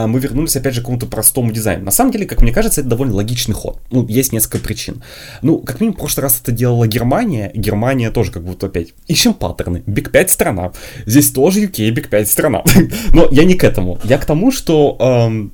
мы 0.07 0.19
вернулись 0.19 0.55
опять 0.55 0.73
же 0.73 0.81
к 0.81 0.83
какому-то 0.83 1.05
простому 1.05 1.51
дизайну. 1.51 1.85
На 1.85 1.91
самом 1.91 2.11
деле, 2.11 2.25
как 2.25 2.41
мне 2.41 2.51
кажется, 2.51 2.81
это 2.81 2.89
довольно 2.89 3.15
логичный 3.15 3.55
ход. 3.55 3.79
Ну, 3.91 4.05
есть 4.07 4.33
несколько 4.33 4.59
причин. 4.59 5.03
Ну, 5.41 5.59
как 5.59 5.79
минимум, 5.79 5.97
в 5.97 5.99
прошлый 5.99 6.23
раз 6.23 6.39
это 6.41 6.51
делала 6.51 6.87
Германия. 6.87 7.51
Германия 7.53 8.11
тоже 8.11 8.31
как 8.31 8.43
будто 8.43 8.67
опять 8.67 8.93
ищем 9.07 9.33
паттерны. 9.33 9.83
Big 9.85 10.11
5 10.11 10.31
страна. 10.31 10.71
Здесь 11.05 11.31
тоже 11.31 11.65
UK, 11.65 11.89
Big 11.91 12.09
5 12.09 12.27
страна. 12.29 12.63
Но 13.13 13.27
я 13.31 13.45
не 13.45 13.55
к 13.55 13.63
этому. 13.63 13.99
Я 14.03 14.17
к 14.17 14.25
тому, 14.25 14.51
что 14.51 14.97
эм, 14.99 15.53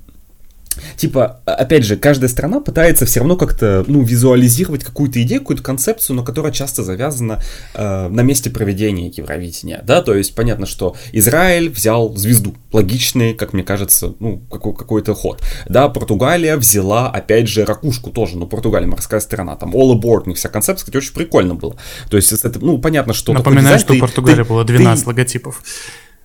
Типа, 0.98 1.42
опять 1.46 1.84
же, 1.86 1.98
каждая 1.98 2.30
страна 2.30 2.60
пытается 2.60 3.06
все 3.06 3.20
равно 3.20 3.36
как-то, 3.36 3.84
ну, 3.88 4.02
визуализировать 4.04 4.84
какую-то 4.84 5.22
идею, 5.24 5.42
какую-то 5.42 5.64
концепцию, 5.64 6.16
но 6.16 6.24
которая 6.24 6.52
часто 6.52 6.84
завязана 6.84 7.42
э, 7.74 8.08
на 8.08 8.22
месте 8.22 8.50
проведения 8.50 9.08
Евровидения, 9.08 9.82
да, 9.84 10.02
то 10.02 10.14
есть 10.16 10.36
понятно, 10.36 10.66
что 10.66 10.96
Израиль 11.12 11.70
взял 11.70 12.16
звезду, 12.16 12.56
логичный, 12.72 13.34
как 13.34 13.54
мне 13.54 13.64
кажется, 13.64 14.14
ну, 14.20 14.40
какой- 14.52 14.76
какой-то 14.76 15.14
ход, 15.14 15.42
да, 15.68 15.90
Португалия 15.90 16.58
взяла, 16.58 17.10
опять 17.10 17.48
же, 17.48 17.66
ракушку 17.66 18.12
тоже, 18.12 18.38
но 18.38 18.46
Португалия 18.46 18.88
морская 18.88 19.20
страна, 19.20 19.56
там, 19.56 19.76
all 19.76 20.00
aboard, 20.00 20.30
у 20.30 20.34
вся 20.34 20.50
концепция, 20.50 20.86
кстати, 20.86 20.98
очень 20.98 21.14
прикольно 21.14 21.56
было, 21.56 21.76
то 22.10 22.18
есть, 22.18 22.32
это, 22.32 22.60
ну, 22.60 22.78
понятно, 22.78 23.14
что... 23.14 23.34
Напоминаю, 23.34 23.80
что 23.80 23.94
у 23.94 24.00
Португалии 24.00 24.44
было 24.44 24.64
12 24.64 25.04
ты, 25.04 25.10
логотипов. 25.10 25.64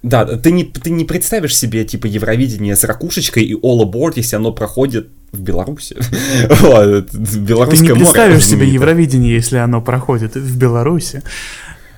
Да, 0.03 0.25
ты 0.25 0.53
не, 0.53 0.65
ты 0.65 0.91
не 0.91 1.05
представишь 1.05 1.57
себе, 1.57 1.85
типа, 1.85 2.07
Евровидение 2.07 2.77
с 2.77 2.85
ракушечкой 2.85 3.45
и 3.45 3.55
all 3.55 3.83
aboard, 3.83 4.13
если 4.17 4.37
оно 4.37 4.53
проходит 4.53 5.09
в 5.33 5.41
Беларуси. 5.41 5.97
Ты 6.49 7.53
не 7.53 7.95
представишь 7.95 8.47
себе 8.47 8.69
Евровидение, 8.69 9.35
если 9.35 9.57
оно 9.57 9.83
проходит 9.83 10.37
в 10.37 10.59
Беларуси. 10.59 11.23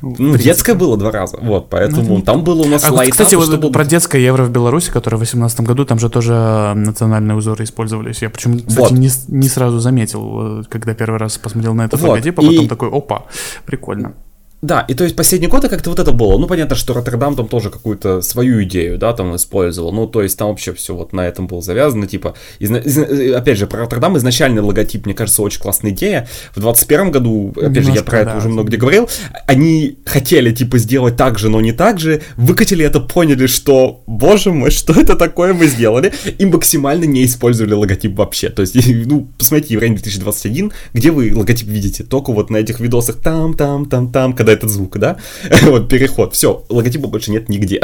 Ну, 0.03 0.37
детское 0.37 0.75
было 0.75 0.97
два 0.97 1.11
раза, 1.11 1.37
вот, 1.43 1.69
поэтому 1.69 2.17
ну, 2.17 2.23
там 2.23 2.43
было 2.43 2.63
у 2.63 2.67
нас 2.67 2.85
а, 2.85 2.93
лайт 2.93 3.11
Кстати, 3.11 3.35
вот 3.35 3.47
чтобы... 3.47 3.71
про 3.71 3.85
детское 3.85 4.19
евро 4.19 4.45
в 4.45 4.51
Беларуси, 4.51 4.91
которое 4.91 5.17
в 5.17 5.21
2018 5.21 5.61
году, 5.61 5.85
там 5.85 5.99
же 5.99 6.09
тоже 6.09 6.33
э, 6.33 6.73
национальные 6.73 7.37
узоры 7.37 7.65
использовались. 7.65 8.23
Я 8.23 8.31
почему-то, 8.31 8.67
кстати, 8.67 8.93
вот. 8.93 8.99
не, 8.99 9.11
не 9.29 9.49
сразу 9.49 9.79
заметил, 9.79 10.61
э, 10.61 10.65
когда 10.71 10.95
первый 10.95 11.19
раз 11.19 11.37
посмотрел 11.37 11.75
на 11.75 11.83
этот 11.83 12.01
вот. 12.01 12.09
логотип, 12.09 12.39
а 12.39 12.43
потом 12.43 12.65
и... 12.65 12.69
такой, 12.69 12.89
опа, 12.89 13.27
прикольно. 13.67 14.15
Да, 14.63 14.85
и 14.89 14.95
то 14.95 15.05
есть 15.05 15.17
последние 15.17 15.49
годы 15.49 15.69
как-то 15.69 15.89
вот 15.89 15.99
это 15.99 16.13
было. 16.13 16.37
Ну, 16.37 16.47
понятно, 16.47 16.77
что 16.77 16.93
Роттердам 16.93 17.35
там 17.35 17.49
тоже 17.49 17.71
какую-то 17.71 18.21
свою 18.21 18.63
идею, 18.65 18.99
да, 18.99 19.15
там 19.15 19.35
использовал. 19.35 19.91
Ну, 19.91 20.07
то 20.07 20.23
есть 20.23 20.39
там 20.39 20.49
вообще 20.49 20.75
все 20.75 20.95
вот 20.95 21.15
на 21.15 21.27
этом 21.27 21.47
было 21.47 21.63
завязано. 21.63 22.07
Типа, 22.07 22.35
изна... 22.59 22.77
из... 22.77 22.99
опять 23.35 23.57
же, 23.57 23.67
про 23.67 23.81
Роттердам 23.81 24.19
изначальный 24.19 24.61
логотип, 24.61 25.07
мне 25.07 25.15
кажется, 25.15 25.41
очень 25.43 25.61
классная 25.61 25.93
идея. 25.93 26.29
В 26.55 26.61
21 26.61 27.11
году, 27.11 27.53
опять 27.57 27.69
Немножко, 27.69 27.93
же, 27.93 27.99
я 27.99 28.03
про 28.03 28.25
да, 28.25 28.31
это 28.31 28.37
уже 28.37 28.49
много 28.51 28.69
где 28.69 28.77
говорил, 28.77 29.09
они 29.47 29.99
хотели, 30.05 30.53
типа, 30.53 30.77
сделать 30.79 31.17
так 31.17 31.39
же, 31.39 31.49
но 31.49 31.61
не 31.63 31.73
так 31.73 31.99
же. 31.99 32.21
Выкатили 32.37 32.85
это, 32.85 33.01
поняли, 33.01 33.47
что, 33.47 34.03
боже 34.07 34.53
мой, 34.53 34.71
что 34.81 34.93
это 34.93 35.17
такое 35.17 35.55
мы 35.55 35.69
сделали. 35.69 36.13
И 36.39 36.45
максимально 36.45 37.05
не 37.05 37.25
использовали 37.25 37.73
логотип 37.73 38.15
вообще. 38.15 38.51
То 38.51 38.61
есть, 38.61 38.75
ну, 39.07 39.27
посмотрите, 39.39 39.73
Еврей 39.73 39.89
2021, 39.91 40.71
где 40.93 41.11
вы 41.11 41.33
логотип 41.35 41.67
видите? 41.67 42.05
Только 42.05 42.33
вот 42.33 42.51
на 42.51 42.59
этих 42.59 42.79
видосах 42.79 43.17
там, 43.23 43.55
там, 43.55 43.87
там, 43.87 44.13
там, 44.13 44.35
когда 44.35 44.50
этот 44.51 44.71
звук, 44.71 44.99
да? 44.99 45.17
вот 45.63 45.89
переход. 45.89 46.35
Все, 46.35 46.65
логотипа 46.69 47.09
больше 47.09 47.31
нет 47.31 47.49
нигде 47.49 47.81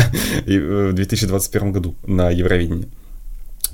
в 0.47 0.93
2021 0.93 1.73
году 1.73 1.95
на 2.07 2.31
Евровидении. 2.31 2.89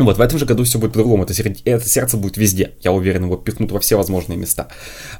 Вот, 0.05 0.19
в 0.19 0.21
этом 0.21 0.39
же 0.39 0.47
году 0.47 0.65
все 0.65 0.79
будет 0.79 0.93
по-другому. 0.93 1.25
Это, 1.25 1.35
сердце, 1.35 1.61
это 1.65 1.89
сердце 1.89 2.17
будет 2.17 2.37
везде. 2.37 2.73
Я 2.81 2.93
уверен, 2.93 3.25
его 3.25 3.37
пихнут 3.37 3.73
во 3.73 3.81
все 3.81 3.97
возможные 3.97 4.37
места. 4.37 4.69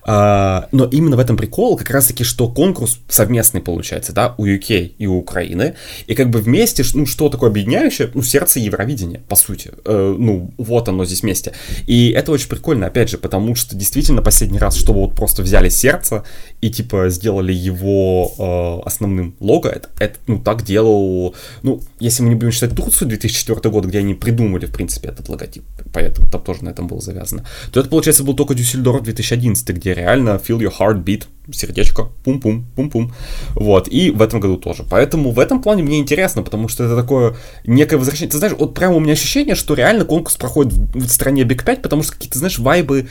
А, 0.05 0.69
но 0.73 0.85
именно 0.85 1.17
в 1.17 1.21
этом 1.21 1.37
прикол, 1.37 1.77
как 1.77 1.91
раз-таки, 1.91 2.25
что 2.25 2.49
конкурс 2.49 3.01
совместный 3.09 3.61
получается, 3.61 4.13
да, 4.13 4.35
у 4.39 4.47
UK 4.47 4.95
и 4.99 5.07
у 5.07 5.17
Украины. 5.17 5.75
И 6.07 6.15
как 6.15 6.31
бы 6.31 6.41
вместе, 6.41 6.85
ну, 6.95 7.07
что 7.07 7.29
такое 7.29 7.51
объединяющее? 7.51 8.11
Ну, 8.15 8.23
сердце 8.23 8.61
Евровидения, 8.61 9.21
по 9.29 9.37
сути. 9.37 9.73
Э, 9.85 10.17
ну, 10.19 10.53
вот 10.59 10.89
оно 10.89 11.05
здесь 11.05 11.23
вместе. 11.23 11.53
И 11.87 12.11
это 12.11 12.33
очень 12.33 12.49
прикольно, 12.49 12.87
опять 12.87 13.11
же, 13.11 13.19
потому 13.19 13.55
что 13.55 13.77
действительно 13.77 14.23
последний 14.23 14.59
раз, 14.59 14.77
чтобы 14.77 15.01
вот 15.01 15.15
просто 15.15 15.43
взяли 15.43 15.69
сердце 15.69 16.25
и, 16.61 16.71
типа, 16.71 17.09
сделали 17.11 17.53
его 17.53 18.33
э, 18.39 18.87
основным 18.87 19.35
лого, 19.41 19.69
это, 19.69 19.89
это, 19.99 20.19
ну, 20.27 20.39
так 20.39 20.65
делал, 20.65 21.35
ну, 21.63 21.81
если 22.01 22.23
мы 22.23 22.31
не 22.31 22.35
будем 22.35 22.53
считать 22.53 22.75
Турцию 22.75 23.09
2004 23.09 23.71
год, 23.71 23.87
где 23.87 23.99
они 23.99 24.15
придумали 24.15 24.67
в 24.73 24.75
принципе, 24.75 25.09
этот 25.09 25.29
логотип, 25.29 25.65
поэтому 25.93 26.31
там 26.31 26.41
тоже 26.41 26.65
на 26.65 26.71
этом 26.71 26.87
было 26.87 27.01
завязано, 27.01 27.45
то 27.73 27.81
это, 27.81 27.91
получается, 27.91 28.25
был 28.25 28.35
только 28.35 28.55
Дюссельдорф 28.55 29.03
2011, 29.03 29.69
где 29.69 29.93
реально 29.93 30.41
feel 30.43 30.59
your 30.59 30.73
heartbeat, 30.79 31.25
сердечко, 31.53 32.09
пум-пум, 32.25 32.65
пум-пум, 32.75 33.13
вот, 33.55 33.89
и 33.89 34.11
в 34.11 34.23
этом 34.23 34.41
году 34.41 34.57
тоже. 34.57 34.85
Поэтому 34.89 35.31
в 35.31 35.39
этом 35.39 35.61
плане 35.61 35.83
мне 35.83 35.99
интересно, 35.99 36.43
потому 36.43 36.69
что 36.69 36.85
это 36.85 36.97
такое 36.97 37.37
некое 37.67 37.99
возвращение. 37.99 38.31
Ты 38.31 38.39
знаешь, 38.39 38.55
вот 38.59 38.73
прямо 38.73 38.97
у 38.97 39.01
меня 39.01 39.13
ощущение, 39.13 39.55
что 39.55 39.75
реально 39.75 40.07
конкурс 40.07 40.37
проходит 40.37 40.73
в, 40.73 41.07
стране 41.09 41.45
Big 41.45 41.65
5, 41.65 41.83
потому 41.83 42.03
что 42.03 42.13
какие-то, 42.13 42.39
знаешь, 42.39 42.59
вайбы 42.59 43.09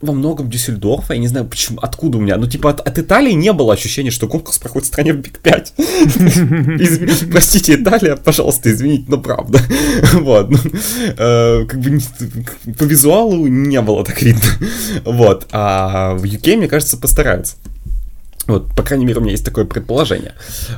во 0.00 0.12
многом 0.12 0.48
Дюссельдорфа, 0.48 1.14
я 1.14 1.18
не 1.18 1.26
знаю, 1.26 1.46
почему, 1.46 1.80
откуда 1.80 2.18
у 2.18 2.20
меня, 2.20 2.36
ну, 2.36 2.46
типа, 2.46 2.70
от, 2.70 2.80
от 2.80 2.98
Италии 2.98 3.32
не 3.32 3.52
было 3.52 3.74
ощущения, 3.74 4.10
что 4.10 4.28
конкурс 4.28 4.58
проходит 4.58 4.84
в 4.84 4.88
стране 4.88 5.12
в 5.12 5.16
Big 5.16 5.40
5. 5.40 5.74
Простите, 7.32 7.74
Италия, 7.74 8.16
пожалуйста, 8.16 8.70
извините, 8.70 9.04
но 9.08 9.18
правда. 9.18 9.60
Вот, 10.12 10.50
ну, 10.50 10.58
э, 11.16 11.64
как 11.66 11.80
бы 11.80 12.00
по 12.78 12.84
визуалу 12.84 13.46
не 13.46 13.80
было 13.80 14.04
так 14.04 14.22
видно. 14.22 14.42
Вот, 15.04 15.46
а 15.52 16.14
в 16.14 16.24
UK, 16.24 16.56
мне 16.56 16.68
кажется, 16.68 16.96
постараются. 16.96 17.56
Вот, 18.48 18.74
по 18.74 18.82
крайней 18.82 19.04
мере, 19.04 19.18
у 19.18 19.20
меня 19.20 19.32
есть 19.32 19.44
такое 19.44 19.66
предположение. 19.66 20.32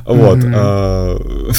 Вот. 0.05 0.39
Mm-hmm. 0.39 1.55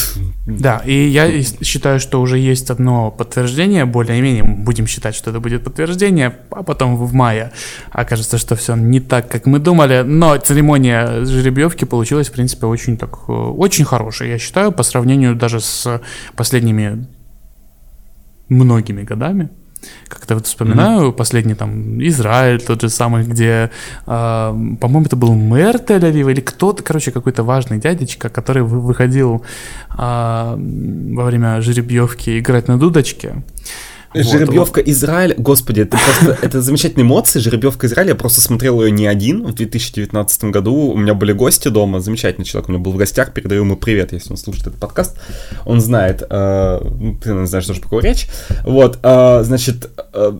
Да, 0.46 0.82
и 0.84 1.08
я 1.08 1.42
считаю, 1.42 2.00
что 2.00 2.20
уже 2.20 2.38
есть 2.38 2.70
одно 2.70 3.10
подтверждение, 3.10 3.86
более-менее 3.86 4.44
будем 4.44 4.86
считать, 4.86 5.14
что 5.14 5.30
это 5.30 5.40
будет 5.40 5.64
подтверждение, 5.64 6.36
а 6.50 6.62
потом 6.62 6.96
в 6.96 7.14
мае 7.14 7.52
окажется, 7.90 8.36
что 8.36 8.56
все 8.56 8.76
не 8.76 9.00
так, 9.00 9.30
как 9.30 9.46
мы 9.46 9.58
думали. 9.58 10.02
Но 10.04 10.36
церемония 10.36 11.24
жеребьевки 11.24 11.86
получилась, 11.86 12.28
в 12.28 12.32
принципе, 12.32 12.66
очень 12.66 12.98
так, 12.98 13.18
э, 13.28 13.32
очень 13.32 13.86
хорошая, 13.86 14.28
я 14.28 14.38
считаю, 14.38 14.70
по 14.70 14.82
сравнению 14.82 15.34
даже 15.34 15.60
с 15.60 16.00
последними 16.36 17.06
многими 18.50 19.02
годами. 19.02 19.48
Как-то 20.08 20.34
вот 20.34 20.46
вспоминаю 20.46 21.08
mm-hmm. 21.08 21.16
последний 21.16 21.54
там 21.54 22.00
Израиль, 22.06 22.60
тот 22.60 22.82
же 22.82 22.88
самый, 22.88 23.24
где, 23.24 23.70
э, 24.06 24.76
по-моему, 24.80 25.06
это 25.06 25.16
был 25.16 25.34
мэр 25.34 25.76
Тель-Авива 25.76 26.30
или 26.30 26.40
кто-то, 26.40 26.82
короче, 26.82 27.10
какой-то 27.10 27.42
важный 27.42 27.78
дядечка, 27.78 28.28
который 28.28 28.62
выходил 28.62 29.44
э, 29.90 29.96
во 29.96 31.24
время 31.24 31.60
жеребьевки 31.60 32.38
играть 32.38 32.68
на 32.68 32.78
дудочке. 32.78 33.42
Жеребьевка 34.14 34.78
вот. 34.80 34.88
Израиль, 34.88 35.34
господи, 35.36 35.80
это 35.80 35.96
просто 35.96 36.38
это 36.46 36.60
замечательные 36.62 37.04
эмоции. 37.04 37.38
Жеребьевка 37.38 37.86
Израиль, 37.86 38.08
я 38.08 38.14
просто 38.14 38.40
смотрел 38.40 38.82
ее 38.82 38.90
не 38.90 39.06
один 39.06 39.44
в 39.46 39.54
2019 39.54 40.44
году. 40.44 40.74
У 40.74 40.96
меня 40.96 41.14
были 41.14 41.32
гости 41.32 41.68
дома, 41.68 42.00
замечательный 42.00 42.44
человек 42.44 42.68
у 42.68 42.72
меня 42.72 42.82
был 42.82 42.92
в 42.92 42.96
гостях, 42.96 43.32
передаю 43.32 43.62
ему 43.62 43.76
привет, 43.76 44.12
если 44.12 44.30
он 44.30 44.36
слушает 44.36 44.68
этот 44.68 44.80
подкаст. 44.80 45.16
Он 45.64 45.80
знает, 45.80 46.22
э, 46.28 46.80
ты 47.22 47.46
знаешь, 47.46 47.64
что 47.64 47.74
же 47.74 47.80
такое 47.80 48.02
речь. 48.02 48.28
Вот, 48.64 48.98
э, 49.02 49.42
значит, 49.44 49.90
э, 50.12 50.32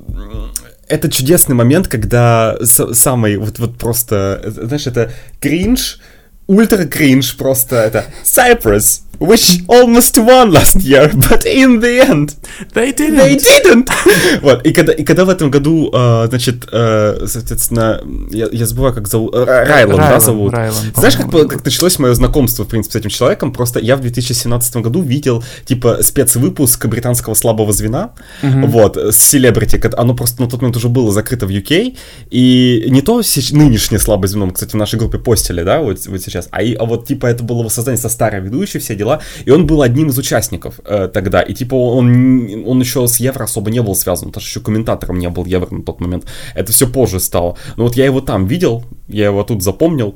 это 0.88 1.10
чудесный 1.10 1.54
момент, 1.54 1.88
когда 1.88 2.56
самый, 2.62 3.36
вот, 3.36 3.58
вот 3.58 3.78
просто, 3.78 4.42
знаешь, 4.46 4.86
это 4.86 5.12
кринж, 5.40 6.00
ультра 6.46 6.84
кринж 6.84 7.36
просто, 7.36 7.76
это 7.76 8.06
Cyprus, 8.24 9.02
which 9.22 9.64
almost 9.68 10.18
won 10.18 10.50
last 10.50 10.82
year, 10.82 11.10
but 11.14 11.46
in 11.46 11.80
the 11.80 12.00
end 12.00 12.34
they 12.74 12.92
didn't. 12.92 13.18
They 13.18 13.36
didn't. 13.36 13.88
вот, 14.42 14.66
и 14.66 14.72
когда, 14.72 14.92
и 14.92 15.04
когда 15.04 15.24
в 15.24 15.28
этом 15.28 15.50
году, 15.50 15.90
э, 15.92 16.26
значит, 16.28 16.68
э, 16.72 17.26
соответственно, 17.26 18.00
я, 18.30 18.48
я 18.50 18.66
забываю, 18.66 18.94
как 18.94 19.08
зовут, 19.08 19.34
э, 19.34 19.44
Райлан, 19.44 19.96
да, 19.96 20.20
зовут? 20.20 20.52
Райлан, 20.52 20.92
Знаешь, 20.96 21.16
как, 21.16 21.30
как 21.30 21.64
началось 21.64 21.98
мое 21.98 22.14
знакомство, 22.14 22.64
в 22.64 22.68
принципе, 22.68 22.92
с 22.92 22.96
этим 22.96 23.10
человеком? 23.10 23.52
Просто 23.52 23.78
я 23.78 23.96
в 23.96 24.00
2017 24.00 24.76
году 24.76 25.02
видел, 25.02 25.44
типа, 25.64 26.02
спецвыпуск 26.02 26.86
британского 26.86 27.34
слабого 27.34 27.72
звена, 27.72 28.12
mm-hmm. 28.42 28.66
вот, 28.66 28.96
с 28.96 29.16
селебрити, 29.16 29.80
оно 29.96 30.14
просто 30.14 30.42
на 30.42 30.48
тот 30.48 30.60
момент 30.62 30.76
уже 30.76 30.88
было 30.88 31.12
закрыто 31.12 31.46
в 31.46 31.50
UK, 31.50 31.96
и 32.30 32.86
не 32.88 33.02
то 33.02 33.22
нынешнее 33.52 33.98
слабое 33.98 34.28
звено, 34.28 34.46
мы, 34.46 34.52
кстати, 34.52 34.72
в 34.72 34.76
нашей 34.76 34.98
группе 34.98 35.18
постили, 35.18 35.62
да, 35.62 35.80
вот, 35.80 36.06
вот 36.06 36.20
сейчас, 36.32 36.48
а, 36.50 36.62
и, 36.62 36.74
а 36.74 36.84
вот, 36.84 37.06
типа, 37.06 37.26
это 37.26 37.44
было 37.44 37.62
воссоздание 37.62 38.00
со 38.00 38.08
старой 38.08 38.40
ведущей, 38.40 38.78
все 38.78 38.94
дела, 38.94 39.20
и 39.44 39.50
он 39.50 39.66
был 39.66 39.82
одним 39.82 40.08
из 40.08 40.18
участников 40.18 40.80
э, 40.84 41.08
тогда, 41.12 41.42
и 41.42 41.54
типа 41.54 41.74
он, 41.74 42.64
он 42.66 42.80
еще 42.80 43.06
с 43.06 43.16
Евро 43.20 43.44
особо 43.44 43.70
не 43.70 43.82
был 43.82 43.94
связан, 43.94 44.28
потому 44.28 44.42
что 44.42 44.50
еще 44.50 44.64
комментатором 44.64 45.18
не 45.18 45.28
был 45.28 45.44
Евро 45.44 45.74
на 45.74 45.82
тот 45.82 46.00
момент, 46.00 46.24
это 46.54 46.72
все 46.72 46.86
позже 46.86 47.20
стало. 47.20 47.56
Но 47.76 47.84
вот 47.84 47.96
я 47.96 48.04
его 48.04 48.20
там 48.20 48.46
видел, 48.46 48.84
я 49.08 49.26
его 49.26 49.42
тут 49.44 49.62
запомнил, 49.62 50.14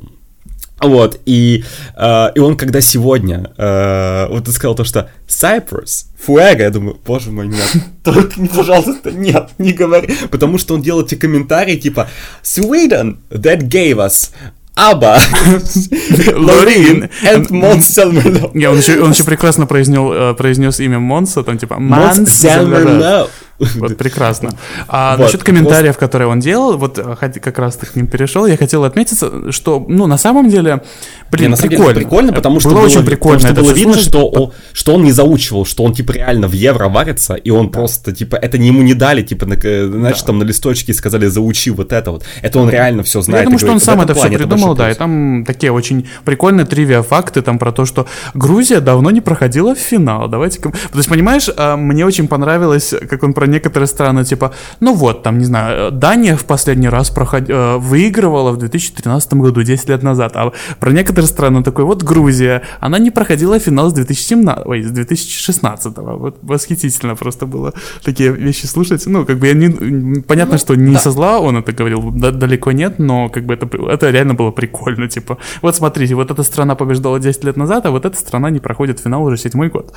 вот, 0.81 1.21
и, 1.25 1.65
э, 1.97 2.27
и 2.35 2.39
он 2.39 2.57
когда 2.57 2.83
сегодня, 2.83 3.51
э, 3.57 4.27
вот 4.29 4.45
ты 4.45 4.53
сказал 4.53 4.75
то, 4.75 4.85
что 4.85 5.09
Cyprus, 5.27 6.07
Fuego, 6.27 6.61
я 6.61 6.71
думаю, 6.71 6.99
боже 7.07 7.31
мой, 7.31 7.49
нет, 7.49 7.67
только, 8.05 8.47
пожалуйста, 8.55 9.11
нет, 9.11 9.51
не 9.57 9.73
говори, 9.73 10.15
потому 10.31 10.59
что 10.59 10.75
он 10.75 10.83
делал 10.83 11.03
эти 11.03 11.15
комментарии, 11.15 11.77
типа, 11.77 12.09
Sweden, 12.43 13.17
that 13.31 13.69
gave 13.69 13.97
us 13.97 14.33
Аба, 14.77 15.19
Лорин 16.35 17.09
and 17.25 17.47
Монс 17.51 17.87
Зелмерлёв. 17.87 18.49
Он 18.49 18.79
еще, 18.79 19.25
прекрасно 19.25 19.67
произнес, 19.67 20.79
э, 20.79 20.85
имя 20.85 20.99
Монса, 20.99 21.43
там 21.43 21.57
типа 21.57 21.79
Монс 21.79 22.31
Зелмерлёв. 22.31 23.31
Вот, 23.77 23.97
прекрасно. 23.97 24.51
А 24.89 25.17
вот, 25.17 25.25
насчет 25.25 25.43
комментариев, 25.43 25.97
которые 25.97 26.29
он 26.29 26.41
делал, 26.41 26.77
вот 26.77 26.99
э, 26.99 27.17
как 27.17 27.59
раз 27.59 27.77
ты 27.77 27.87
к 27.87 27.97
ним 27.97 28.07
перешел, 28.07 28.47
я 28.47 28.57
хотел 28.57 28.85
отметиться, 28.85 29.53
что, 29.53 29.85
ну, 29.89 30.07
на 30.07 30.19
самом 30.19 30.49
деле, 30.49 30.83
блин, 31.31 31.51
не, 31.51 31.57
на 31.57 31.57
прикольно. 31.57 31.87
Деле, 31.87 31.95
прикольно, 31.95 32.33
потому 32.33 32.61
что 32.61 32.71
было, 32.71 32.79
было 32.79 32.87
очень 32.87 33.05
прикольно. 33.05 33.41
Потому 33.41 33.55
что 33.55 33.63
было 33.63 33.73
видно, 33.73 33.97
что 33.97 34.29
он, 34.29 34.53
что 34.73 34.95
он 34.95 35.05
не 35.05 35.13
заучивал, 35.13 35.65
что 35.65 35.85
он, 35.85 35.95
типа, 35.95 36.13
реально 36.13 36.49
в 36.49 36.53
евро 36.53 36.89
варится, 36.89 37.35
и 37.35 37.51
он 37.51 37.71
просто, 37.71 38.13
типа, 38.13 38.37
это 38.37 38.59
не 38.59 38.69
ему 38.69 38.83
не 38.83 38.95
дали, 38.95 39.23
типа, 39.23 39.47
на, 39.47 39.55
э, 39.55 39.87
знаешь, 39.87 40.21
да. 40.21 40.27
там 40.27 40.39
на 40.39 40.45
листочке 40.45 40.93
сказали, 40.93 41.27
заучи 41.27 41.71
вот 41.71 41.93
это 41.93 42.11
вот. 42.13 42.25
Это 42.43 42.59
он 42.59 42.69
реально 42.69 43.03
все 43.03 43.23
знает. 43.23 43.43
Я 43.43 43.45
думаю, 43.47 43.59
что 43.59 43.73
он 43.73 43.81
сам 43.81 44.01
это 44.01 44.15
все 44.15 44.29
придумал, 44.29 44.75
да, 44.75 44.91
и 44.91 44.95
там 44.95 45.45
такие 45.47 45.73
очень 45.73 46.09
прикольные 46.25 46.67
тривиа-факты, 46.67 47.43
там 47.43 47.59
про 47.59 47.73
то, 47.73 47.87
что 47.87 48.07
Грузия 48.35 48.81
давно 48.81 49.11
не 49.11 49.21
проходила 49.21 49.75
в 49.75 49.79
финал. 49.79 50.29
Давайте... 50.29 50.61
То 50.61 50.73
есть, 50.95 51.09
понимаешь, 51.09 51.49
а, 51.57 51.77
мне 51.77 52.05
очень 52.05 52.29
понравилось, 52.29 52.95
как 53.09 53.23
он 53.23 53.33
про 53.33 53.46
некоторые 53.47 53.87
страны, 53.87 54.25
типа, 54.25 54.53
ну 54.81 54.95
вот, 54.95 55.23
там, 55.23 55.39
не 55.39 55.45
знаю, 55.45 55.91
Дания 55.93 56.37
в 56.37 56.45
последний 56.45 56.89
раз 56.89 57.11
проход... 57.11 57.45
Э, 57.49 57.77
выигрывала 57.77 58.53
в 58.53 58.57
2013 58.57 59.35
году, 59.35 59.63
10 59.63 59.89
лет 59.89 60.03
назад, 60.03 60.33
а 60.37 60.53
про 60.81 60.91
некоторые 60.91 61.29
страны 61.29 61.63
такой, 61.63 61.85
вот 61.85 62.03
Грузия, 62.03 62.63
она 62.81 62.99
не 62.99 63.11
проходила 63.11 63.59
финал 63.59 63.91
с 63.91 63.93
2017, 63.93 64.67
ой, 64.67 64.83
с 64.83 64.91
2016, 64.91 65.97
вот 65.97 66.39
восхитительно 66.43 67.17
просто 67.17 67.47
было 67.47 67.73
такие 68.05 68.33
вещи 68.33 68.67
слушать, 68.67 69.07
ну, 69.07 69.25
как 69.25 69.39
бы 69.39 69.47
я 69.47 69.55
не, 69.55 70.21
понятно, 70.23 70.55
ну, 70.55 70.59
что 70.59 70.75
не 70.75 70.95
да. 70.95 71.01
со 71.01 71.11
зла 71.11 71.41
он 71.41 71.57
это 71.57 71.73
говорил, 71.73 72.11
да, 72.13 72.31
далеко 72.31 72.73
нет, 72.73 72.99
но 72.99 73.29
как 73.29 73.45
бы 73.45 73.55
это, 73.55 73.69
это 73.89 74.11
реально 74.11 74.35
было 74.35 74.51
прикольно, 74.51 75.09
типа, 75.09 75.39
вот 75.63 75.77
смотрите, 75.77 76.15
вот 76.15 76.31
эта 76.31 76.43
страна 76.43 76.75
побеждала 76.75 77.19
10 77.19 77.45
лет 77.45 77.57
назад, 77.57 77.87
а 77.87 77.91
вот 77.91 78.05
эта 78.05 78.17
страна 78.19 78.51
не 78.51 78.59
проходит 78.59 79.01
финал 79.01 79.25
уже 79.25 79.37
седьмой 79.37 79.69
год. 79.69 79.93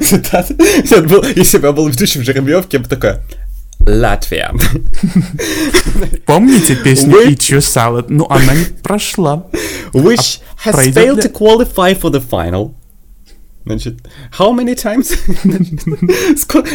Если 0.00 1.58
бы 1.58 1.66
я 1.66 1.72
был 1.72 1.88
ведущим 1.88 2.22
жеребьевки, 2.22 2.76
я 2.76 2.80
бы 2.80 2.88
такая, 2.88 3.22
Латвия. 3.86 4.52
Помните 6.26 6.76
песню 6.76 7.28
Eat 7.28 7.38
Your 7.38 7.60
Salad? 7.60 8.06
Ну, 8.08 8.26
она 8.28 8.54
не 8.54 8.64
прошла. 8.82 9.46
Which 9.92 10.40
а 10.64 10.70
has 10.70 10.92
failed 10.92 11.20
to 11.20 11.30
qualify 11.30 11.94
for 11.98 12.10
the 12.10 12.20
final. 12.20 12.74
Значит, 13.64 13.96
how 14.38 14.52
many 14.52 14.76
times? 14.76 15.12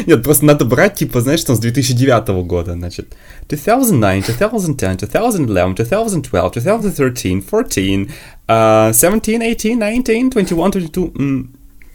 Нет, 0.08 0.24
просто 0.24 0.46
надо 0.46 0.66
брать, 0.66 0.96
типа, 0.96 1.22
знаешь, 1.22 1.42
там 1.44 1.56
с 1.56 1.60
2009 1.60 2.28
года, 2.46 2.74
значит, 2.74 3.16
2009, 3.48 4.26
2010, 4.26 5.00
2011, 5.00 5.76
2012, 5.76 6.64
2013, 6.64 7.46
14, 7.46 8.10
uh, 8.48 8.94
17, 8.94 9.40
18, 9.40 10.04
19, 10.04 10.30
21, 10.30 10.30
22, 10.30 11.12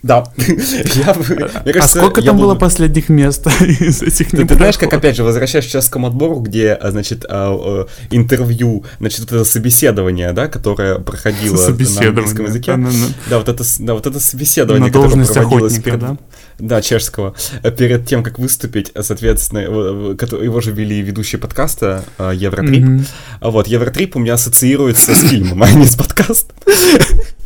да. 0.03 0.25
я, 0.37 1.15
мне 1.15 1.73
кажется, 1.73 1.99
а 1.99 2.03
сколько 2.03 2.21
там 2.21 2.37
было 2.37 2.55
последних 2.55 3.09
мест 3.09 3.47
из 3.61 4.01
этих 4.01 4.29
Ты, 4.29 4.45
ты 4.45 4.55
знаешь, 4.55 4.77
как, 4.77 4.93
опять 4.93 5.15
же, 5.15 5.23
возвращаясь 5.23 5.65
к 5.65 5.69
чешскому 5.69 6.07
отбору, 6.07 6.39
где, 6.39 6.73
а, 6.73 6.91
значит, 6.91 7.25
а, 7.27 7.87
интервью, 8.11 8.85
значит, 8.99 9.21
вот 9.21 9.31
это 9.31 9.43
собеседование, 9.43 10.33
да, 10.33 10.47
которое 10.47 10.99
проходило 10.99 11.57
на 11.57 12.07
английском 12.07 12.45
языке. 12.45 12.75
Да, 12.77 12.89
да, 13.29 13.37
вот 13.39 13.49
это, 13.49 13.63
да, 13.79 13.93
вот 13.95 14.05
это 14.05 14.19
собеседование, 14.19 14.91
которое 14.91 15.25
проводилось 15.25 15.79
перед... 15.79 15.99
Да? 15.99 16.17
да, 16.59 16.81
чешского, 16.81 17.35
перед 17.77 18.05
тем, 18.05 18.23
как 18.23 18.39
выступить, 18.39 18.91
соответственно, 18.99 19.59
его 19.59 20.61
же 20.61 20.71
вели 20.71 21.01
ведущие 21.01 21.39
подкаста 21.39 22.03
Евротрип. 22.19 22.83
Mm-hmm. 22.83 23.07
Вот, 23.41 23.67
Евротрип 23.67 24.15
у 24.15 24.19
меня 24.19 24.33
ассоциируется 24.33 25.15
с 25.15 25.27
фильмом, 25.27 25.63
а 25.63 25.71
не 25.71 25.85
с 25.85 25.95
подкастом. 25.95 26.55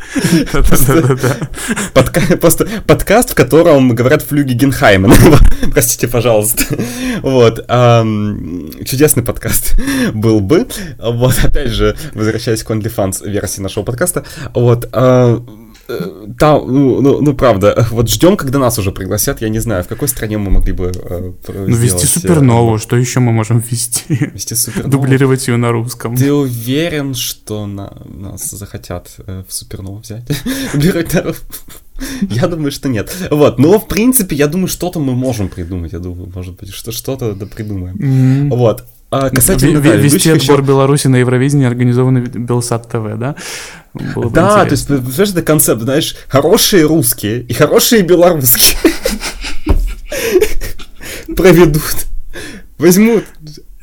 Просто 2.40 2.68
подкаст, 2.88 3.32
в 3.32 3.36
котором 3.36 3.96
говорят 3.96 4.22
флюги 4.22 4.54
Генхаймен. 4.54 5.14
Простите, 5.72 6.08
пожалуйста. 6.08 6.64
Вот. 7.22 7.66
Чудесный 8.86 9.24
подкаст 9.24 9.76
был 10.14 10.40
бы. 10.40 10.68
Вот, 11.00 11.40
опять 11.44 11.70
же, 11.70 11.96
возвращаясь 12.14 12.64
к 12.64 12.70
OnlyFans 12.72 13.30
версии 13.30 13.62
нашего 13.62 13.84
подкаста. 13.84 14.24
Вот. 14.54 14.90
А, 16.00 16.34
там, 16.38 16.72
ну, 16.72 17.02
ну, 17.02 17.22
ну, 17.22 17.34
правда, 17.34 17.88
вот 17.92 18.10
ждем, 18.10 18.38
когда 18.38 18.60
нас 18.60 18.80
уже 18.80 18.92
пригласят, 18.92 19.42
я 19.42 19.50
не 19.50 19.60
знаю, 19.60 19.84
в 19.84 19.88
какой 19.88 20.08
стране 20.08 20.38
мы 20.38 20.52
могли 20.52 20.74
бы 20.74 20.92
э, 20.94 21.32
Ну, 21.48 21.76
вести 21.76 22.06
супернову, 22.06 22.76
э, 22.76 22.80
что 22.80 22.96
еще 22.96 23.20
мы 23.20 23.32
можем 23.32 23.60
вести? 23.60 24.04
Вести 24.10 24.56
супернову. 24.56 24.92
Дублировать 24.92 25.48
ее 25.48 25.58
на 25.58 25.72
русском. 25.72 26.16
Ты 26.16 26.32
уверен, 26.34 27.16
что 27.16 27.66
на, 27.66 27.94
нас 28.06 28.50
захотят 28.52 29.10
э, 29.28 29.44
в 29.48 29.54
супернову 29.54 30.00
взять? 30.00 30.24
Дублировать 30.74 31.14
на? 31.14 31.34
Я 32.30 32.48
думаю, 32.48 32.72
что 32.72 32.90
нет. 32.90 33.16
Вот, 33.30 33.60
но 33.60 33.80
в 33.80 33.88
принципе, 33.88 34.36
я 34.36 34.48
думаю, 34.48 34.68
что-то 34.68 35.00
мы 35.00 35.14
можем 35.14 35.50
придумать. 35.50 35.94
Я 35.94 36.00
думаю, 36.00 36.32
может 36.34 36.60
быть, 36.60 36.74
что 36.74 36.92
что-то 36.92 37.34
да 37.34 37.46
придумаем. 37.46 37.96
Mm-hmm. 37.96 38.56
Вот. 38.56 38.86
А 39.12 39.30
касательно, 39.30 39.82
да, 39.82 39.96
Вести 39.96 40.30
отбор 40.30 40.60
еще... 40.60 40.68
Беларуси 40.68 41.08
на 41.08 41.18
Евровидении 41.18 41.68
организованный 41.68 42.22
Белсат 42.22 42.88
ТВ, 42.88 43.18
да? 43.18 43.36
Было 43.94 44.32
да, 44.32 44.66
то 44.66 44.72
есть, 44.72 44.88
знаешь, 44.88 45.32
это 45.32 45.42
концепт, 45.42 45.82
знаешь, 45.82 46.16
хорошие 46.28 46.86
русские 46.86 47.42
и 47.42 47.54
хорошие 47.54 48.04
белорусские 48.04 48.78
проведут, 51.36 52.08
возьмут 52.78 53.26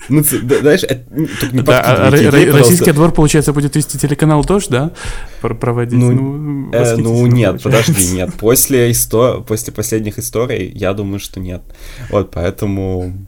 ну, 0.09 0.23
знаешь, 0.23 0.85
это, 0.85 1.05
не 1.53 1.63
да, 1.63 2.07
а, 2.07 2.11
российский 2.11 2.93
двор, 2.93 3.13
получается, 3.13 3.53
будет 3.53 3.77
вести 3.77 3.99
телеканал 3.99 4.45
тоже, 4.45 4.67
да? 4.71 4.93
Проводить. 5.41 5.99
Ну, 5.99 6.13
ну, 6.13 6.73
э, 6.73 6.97
ну 6.97 7.27
нет, 7.27 7.63
подожди, 7.63 8.15
нет. 8.15 8.33
После, 8.35 8.91
истор... 8.91 9.43
После 9.45 9.73
последних 9.73 10.19
историй, 10.19 10.73
я 10.75 10.95
думаю, 10.95 11.21
что 11.21 11.41
нет. 11.41 11.63
Вот, 12.11 12.31
поэтому 12.31 13.28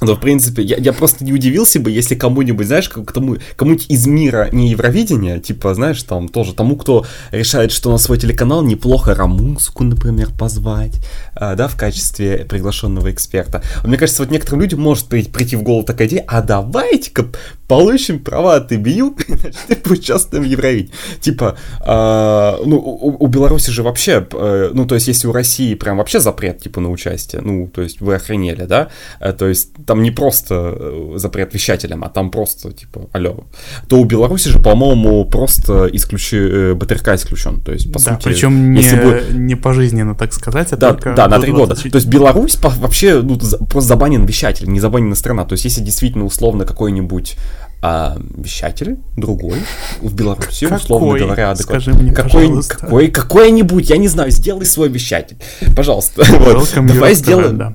но, 0.00 0.14
в 0.14 0.20
принципе, 0.20 0.62
я, 0.62 0.76
я 0.76 0.92
просто 0.92 1.24
не 1.24 1.32
удивился 1.32 1.80
бы, 1.80 1.90
если 1.90 2.14
кому-нибудь, 2.14 2.66
знаешь, 2.66 2.88
кому, 2.88 3.36
кому-нибудь 3.56 3.86
из 3.88 4.06
мира 4.06 4.48
не 4.52 4.70
Евровидения, 4.70 5.40
типа, 5.40 5.74
знаешь, 5.74 6.02
там 6.04 6.28
тоже 6.28 6.54
тому, 6.54 6.76
кто 6.76 7.04
решает, 7.32 7.72
что 7.72 7.90
на 7.90 7.98
свой 7.98 8.18
телеканал 8.18 8.62
неплохо 8.62 9.14
Рамуску, 9.14 9.82
например, 9.82 10.30
позвать, 10.38 10.94
а, 11.34 11.56
да, 11.56 11.66
в 11.66 11.76
качестве 11.76 12.46
приглашенного 12.48 13.10
эксперта. 13.10 13.62
Мне 13.84 13.96
кажется, 13.96 14.22
вот 14.22 14.30
некоторым 14.30 14.60
людям 14.60 14.80
может 14.80 15.06
прийти 15.06 15.56
в 15.56 15.62
голову 15.62 15.84
такая 15.84 16.06
идея, 16.06 16.24
а 16.28 16.42
давайте-ка 16.42 17.26
получим 17.68 18.18
права 18.18 18.60
ты 18.60 18.76
бью, 18.76 19.14
значит, 19.28 19.82
ты 19.82 19.92
участвовать 19.92 20.46
в 20.46 20.50
Евровидении. 20.50 20.90
Типа, 21.20 21.56
э, 21.86 22.64
ну, 22.64 22.78
у, 22.78 23.24
у 23.24 23.26
Беларуси 23.26 23.70
же 23.70 23.82
вообще, 23.82 24.26
э, 24.32 24.70
ну, 24.72 24.86
то 24.86 24.94
есть, 24.94 25.06
если 25.08 25.28
у 25.28 25.32
России 25.32 25.74
прям 25.74 25.98
вообще 25.98 26.18
запрет, 26.18 26.60
типа, 26.60 26.80
на 26.80 26.90
участие, 26.90 27.42
ну, 27.42 27.68
то 27.68 27.82
есть, 27.82 28.00
вы 28.00 28.14
охренели, 28.14 28.64
да? 28.64 28.88
Э, 29.20 29.32
то 29.32 29.46
есть, 29.46 29.70
там 29.86 30.02
не 30.02 30.10
просто 30.10 30.76
э, 30.78 31.12
запрет 31.16 31.54
вещателям, 31.54 32.04
а 32.04 32.08
там 32.08 32.30
просто, 32.30 32.72
типа, 32.72 33.08
алло. 33.12 33.44
То 33.88 34.00
у 34.00 34.04
Беларуси 34.04 34.48
же, 34.48 34.58
по-моему, 34.58 35.24
просто 35.26 35.88
исключи, 35.92 36.38
э, 36.38 36.74
БТРК 36.74 37.08
исключен, 37.08 37.60
то 37.60 37.72
есть, 37.72 37.92
по 37.92 37.98
да, 37.98 38.14
сути... 38.14 38.24
причем 38.24 38.72
не, 38.72 38.90
бы... 38.92 39.24
не 39.32 39.56
пожизненно, 39.56 40.14
так 40.14 40.32
сказать, 40.32 40.72
а 40.72 40.76
да, 40.76 40.94
только 40.94 41.12
да, 41.14 41.28
на 41.28 41.38
три 41.38 41.52
года. 41.52 41.74
То 41.74 41.96
есть, 41.96 42.06
Беларусь 42.06 42.56
по, 42.56 42.70
вообще 42.70 43.20
ну, 43.20 43.38
за, 43.38 43.58
просто 43.58 43.88
забанен 43.88 44.24
вещатель, 44.24 44.68
не 44.70 44.80
забанена 44.80 45.14
страна. 45.14 45.44
То 45.44 45.52
есть, 45.52 45.64
если 45.64 45.82
действительно 45.82 46.24
условно 46.24 46.64
какой-нибудь 46.64 47.36
а, 47.80 48.16
вещатель 48.36 48.98
другой 49.16 49.58
в 50.00 50.14
Беларуси, 50.14 50.64
какой? 50.64 50.78
условно 50.78 51.18
говоря, 51.18 51.54
Скажи 51.56 51.92
мне, 51.92 52.12
какой, 52.12 52.46
пожалуйста. 52.46 52.76
какой, 52.76 53.08
какой-нибудь, 53.08 53.90
я 53.90 53.96
не 53.98 54.08
знаю, 54.08 54.30
сделай 54.30 54.66
свой 54.66 54.88
вещатель, 54.88 55.36
пожалуйста. 55.76 56.24
Вот. 56.38 56.68
Давай 56.74 57.14
сделаем. 57.14 57.58
Да. 57.58 57.74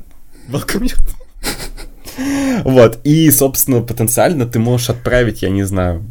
Welcome 0.49 0.91
Вот, 2.63 2.99
и, 3.03 3.31
собственно, 3.31 3.81
потенциально 3.81 4.45
ты 4.45 4.59
можешь 4.59 4.89
отправить, 4.89 5.41
я 5.41 5.49
не 5.49 5.63
знаю, 5.63 6.03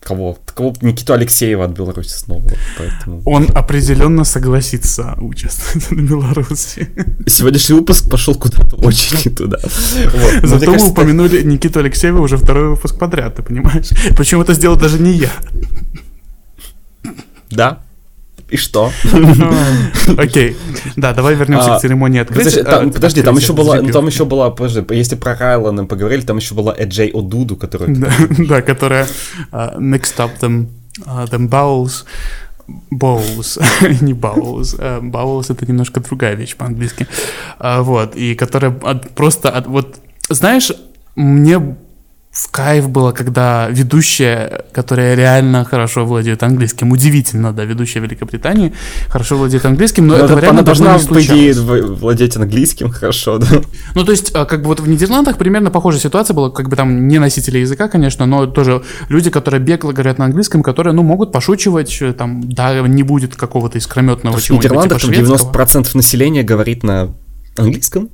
кого? 0.00 0.38
Кого? 0.54 0.74
Никиту 0.80 1.12
Алексеева 1.12 1.64
от 1.64 1.72
Беларуси 1.72 2.10
снова. 2.10 2.42
Поэтому... 2.78 3.22
Он 3.24 3.46
определенно 3.54 4.24
согласится 4.24 5.14
участвовать 5.18 5.90
на 5.90 6.00
Беларуси. 6.02 6.88
Сегодняшний 7.26 7.76
выпуск 7.76 8.10
пошел 8.10 8.34
куда-то 8.34 8.76
очень 8.76 9.16
не 9.24 9.34
туда. 9.34 9.58
Вот. 9.68 10.42
Но 10.42 10.48
Зато 10.48 10.56
мне 10.56 10.66
мы 10.66 10.72
кажется, 10.72 10.92
упомянули 10.92 11.42
Никиту 11.42 11.80
Алексеева 11.80 12.20
уже 12.20 12.36
второй 12.36 12.70
выпуск 12.70 12.98
подряд, 12.98 13.36
ты 13.36 13.42
понимаешь? 13.42 13.88
Причем 14.16 14.40
это 14.40 14.54
сделал 14.54 14.76
даже 14.76 14.98
не 14.98 15.12
я. 15.12 15.30
Да. 17.50 17.82
И 18.50 18.56
что? 18.56 18.90
Окей. 20.16 20.56
Да, 20.96 21.12
давай 21.12 21.34
вернемся 21.34 21.74
А, 21.74 21.78
к 21.78 21.82
церемонии 21.82 22.20
открытия. 22.20 22.64
Подожди, 22.90 23.22
там, 23.22 23.34
а, 23.36 23.38
еще 23.38 23.52
была, 23.52 23.80
там 23.80 24.06
еще 24.06 24.24
была, 24.24 24.50
подожди, 24.50 24.82
если 24.94 25.16
про 25.16 25.36
Райлана 25.36 25.84
поговорили, 25.84 26.22
там 26.22 26.38
еще 26.38 26.54
была 26.54 26.74
Эджей 26.76 27.10
Одуду, 27.10 27.56
которая... 27.56 27.94
Да, 28.48 28.62
которая 28.62 29.06
а, 29.52 29.76
mixed 29.78 30.16
up 30.16 30.30
them, 30.40 30.68
а, 31.04 31.26
them 31.26 31.48
bowels, 31.48 32.04
bowls, 32.90 33.60
не 34.02 34.12
а, 34.12 35.00
bowels 35.00 35.52
это 35.52 35.66
немножко 35.66 36.00
другая 36.00 36.34
вещь 36.34 36.56
по-английски, 36.56 37.06
А, 37.58 37.82
вот, 37.82 38.16
и 38.16 38.34
которая 38.34 38.72
от- 38.82 39.10
просто, 39.10 39.50
от- 39.50 39.66
вот, 39.66 39.96
знаешь, 40.30 40.72
мне 41.16 41.76
в 42.38 42.50
кайф 42.52 42.88
было, 42.88 43.10
когда 43.10 43.66
ведущая, 43.68 44.64
которая 44.72 45.16
реально 45.16 45.64
хорошо 45.64 46.06
владеет 46.06 46.40
английским, 46.44 46.92
удивительно, 46.92 47.52
да, 47.52 47.64
ведущая 47.64 47.98
Великобритании, 47.98 48.72
хорошо 49.08 49.36
владеет 49.36 49.66
английским, 49.66 50.06
но 50.06 50.16
Ну, 50.16 50.24
этого 50.24 50.38
это- 50.38 50.42
реально 50.46 50.60
она 50.60 50.66
должна, 50.66 50.96
не 50.98 51.04
по 51.08 51.20
идее, 51.20 51.52
в- 51.54 51.96
владеть 52.00 52.36
английским 52.36 52.90
хорошо, 52.90 53.38
да? 53.38 53.46
Ну, 53.96 54.04
то 54.04 54.12
есть, 54.12 54.30
а, 54.34 54.44
как 54.44 54.62
бы 54.62 54.68
вот 54.68 54.78
в 54.78 54.88
Нидерландах 54.88 55.36
примерно 55.36 55.70
похожая 55.72 56.00
ситуация 56.00 56.32
была, 56.34 56.50
как 56.50 56.68
бы 56.68 56.76
там 56.76 57.08
не 57.08 57.18
носители 57.18 57.58
языка, 57.58 57.88
конечно, 57.88 58.24
но 58.24 58.46
тоже 58.46 58.82
люди, 59.08 59.30
которые 59.30 59.60
бегло 59.60 59.90
говорят 59.90 60.18
на 60.18 60.26
английском, 60.26 60.62
которые, 60.62 60.94
ну, 60.94 61.02
могут 61.02 61.32
пошучивать, 61.32 61.98
э, 62.00 62.12
там, 62.12 62.42
да, 62.48 62.80
не 62.82 63.02
будет 63.02 63.34
какого-то 63.34 63.78
искрометного 63.78 64.36
В 64.36 64.42
чего-нибудь 64.44 64.64
Нидерландах 64.64 65.00
типа 65.00 65.12
там 65.12 65.24
шведского. 65.24 65.38
90% 65.52 65.94
населения 65.96 66.44
говорит 66.44 66.84
на 66.84 67.08
английском. 67.58 68.10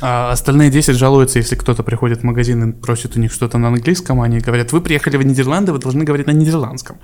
А 0.00 0.32
остальные 0.32 0.70
10 0.70 0.96
жалуются, 0.96 1.38
если 1.38 1.56
кто-то 1.56 1.82
приходит 1.82 2.20
в 2.20 2.22
магазин 2.22 2.70
и 2.70 2.72
просит 2.72 3.16
у 3.16 3.20
них 3.20 3.32
что-то 3.32 3.58
на 3.58 3.68
английском, 3.68 4.20
они 4.20 4.38
говорят, 4.40 4.72
вы 4.72 4.80
приехали 4.80 5.16
в 5.16 5.22
Нидерланды, 5.24 5.72
вы 5.72 5.78
должны 5.78 6.04
говорить 6.04 6.26
на 6.26 6.32
нидерландском. 6.32 6.98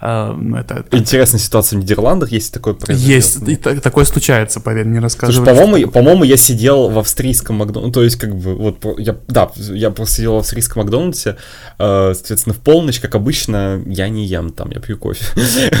А, 0.00 0.32
ну, 0.34 0.56
это, 0.56 0.74
это 0.86 0.96
Интересная 0.96 1.40
ситуация 1.40 1.78
в 1.78 1.82
Нидерландах, 1.82 2.32
если 2.32 2.52
такое 2.52 2.74
произойдет. 2.74 3.16
есть, 3.16 3.48
и 3.48 3.56
та- 3.56 3.74
такое 3.76 4.04
случается, 4.04 4.60
поверь, 4.60 4.86
не 4.86 4.92
Слушай, 4.94 5.02
рассказывали. 5.02 5.54
по-моему, 5.54 5.90
по-моему, 5.90 6.24
я 6.24 6.36
сидел 6.36 6.88
в 6.90 6.98
австрийском 6.98 7.56
Макдональдсе, 7.56 7.86
ну, 7.86 7.92
то 7.92 8.02
есть, 8.02 8.16
как 8.16 8.34
бы, 8.36 8.54
вот, 8.54 8.84
я, 8.98 9.16
да, 9.28 9.50
я 9.56 9.90
просто 9.90 10.16
сидел 10.16 10.34
в 10.34 10.38
австрийском 10.38 10.82
Макдональдсе, 10.82 11.36
э, 11.78 12.12
соответственно, 12.14 12.54
в 12.54 12.58
полночь, 12.58 13.00
как 13.00 13.14
обычно, 13.14 13.82
я 13.86 14.08
не 14.08 14.26
ем 14.26 14.50
там, 14.50 14.70
я 14.70 14.80
пью 14.80 14.96
кофе 14.96 15.24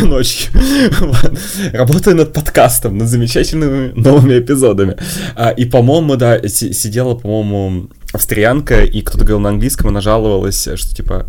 ночью. 0.04 0.52
Работаю 1.72 2.16
над 2.16 2.32
подкастом, 2.32 2.98
над 2.98 3.08
замечательными 3.08 3.92
новыми 3.94 4.38
эпизодами. 4.38 4.96
А, 5.36 5.50
И, 5.50 5.64
по-моему, 5.64 6.16
да, 6.16 6.38
си- 6.48 6.72
сидела, 6.72 7.14
по-моему, 7.14 7.88
австриянка, 8.12 8.84
и 8.84 9.02
кто-то 9.02 9.24
говорил 9.24 9.40
на 9.40 9.48
английском, 9.50 9.88
она 9.88 10.00
жаловалась, 10.00 10.68
что, 10.74 10.94
типа, 10.94 11.26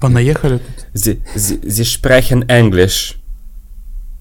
Понаехали 0.00 0.58
тут. 0.58 0.86
Sie, 0.94 1.22
sie, 1.34 1.60
sie 1.66 1.84
sprechen 1.84 2.46
Englisch. 2.48 3.14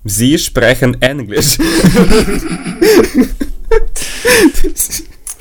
Sie 0.05 0.37
sprechen 0.37 0.95
English. 1.01 1.57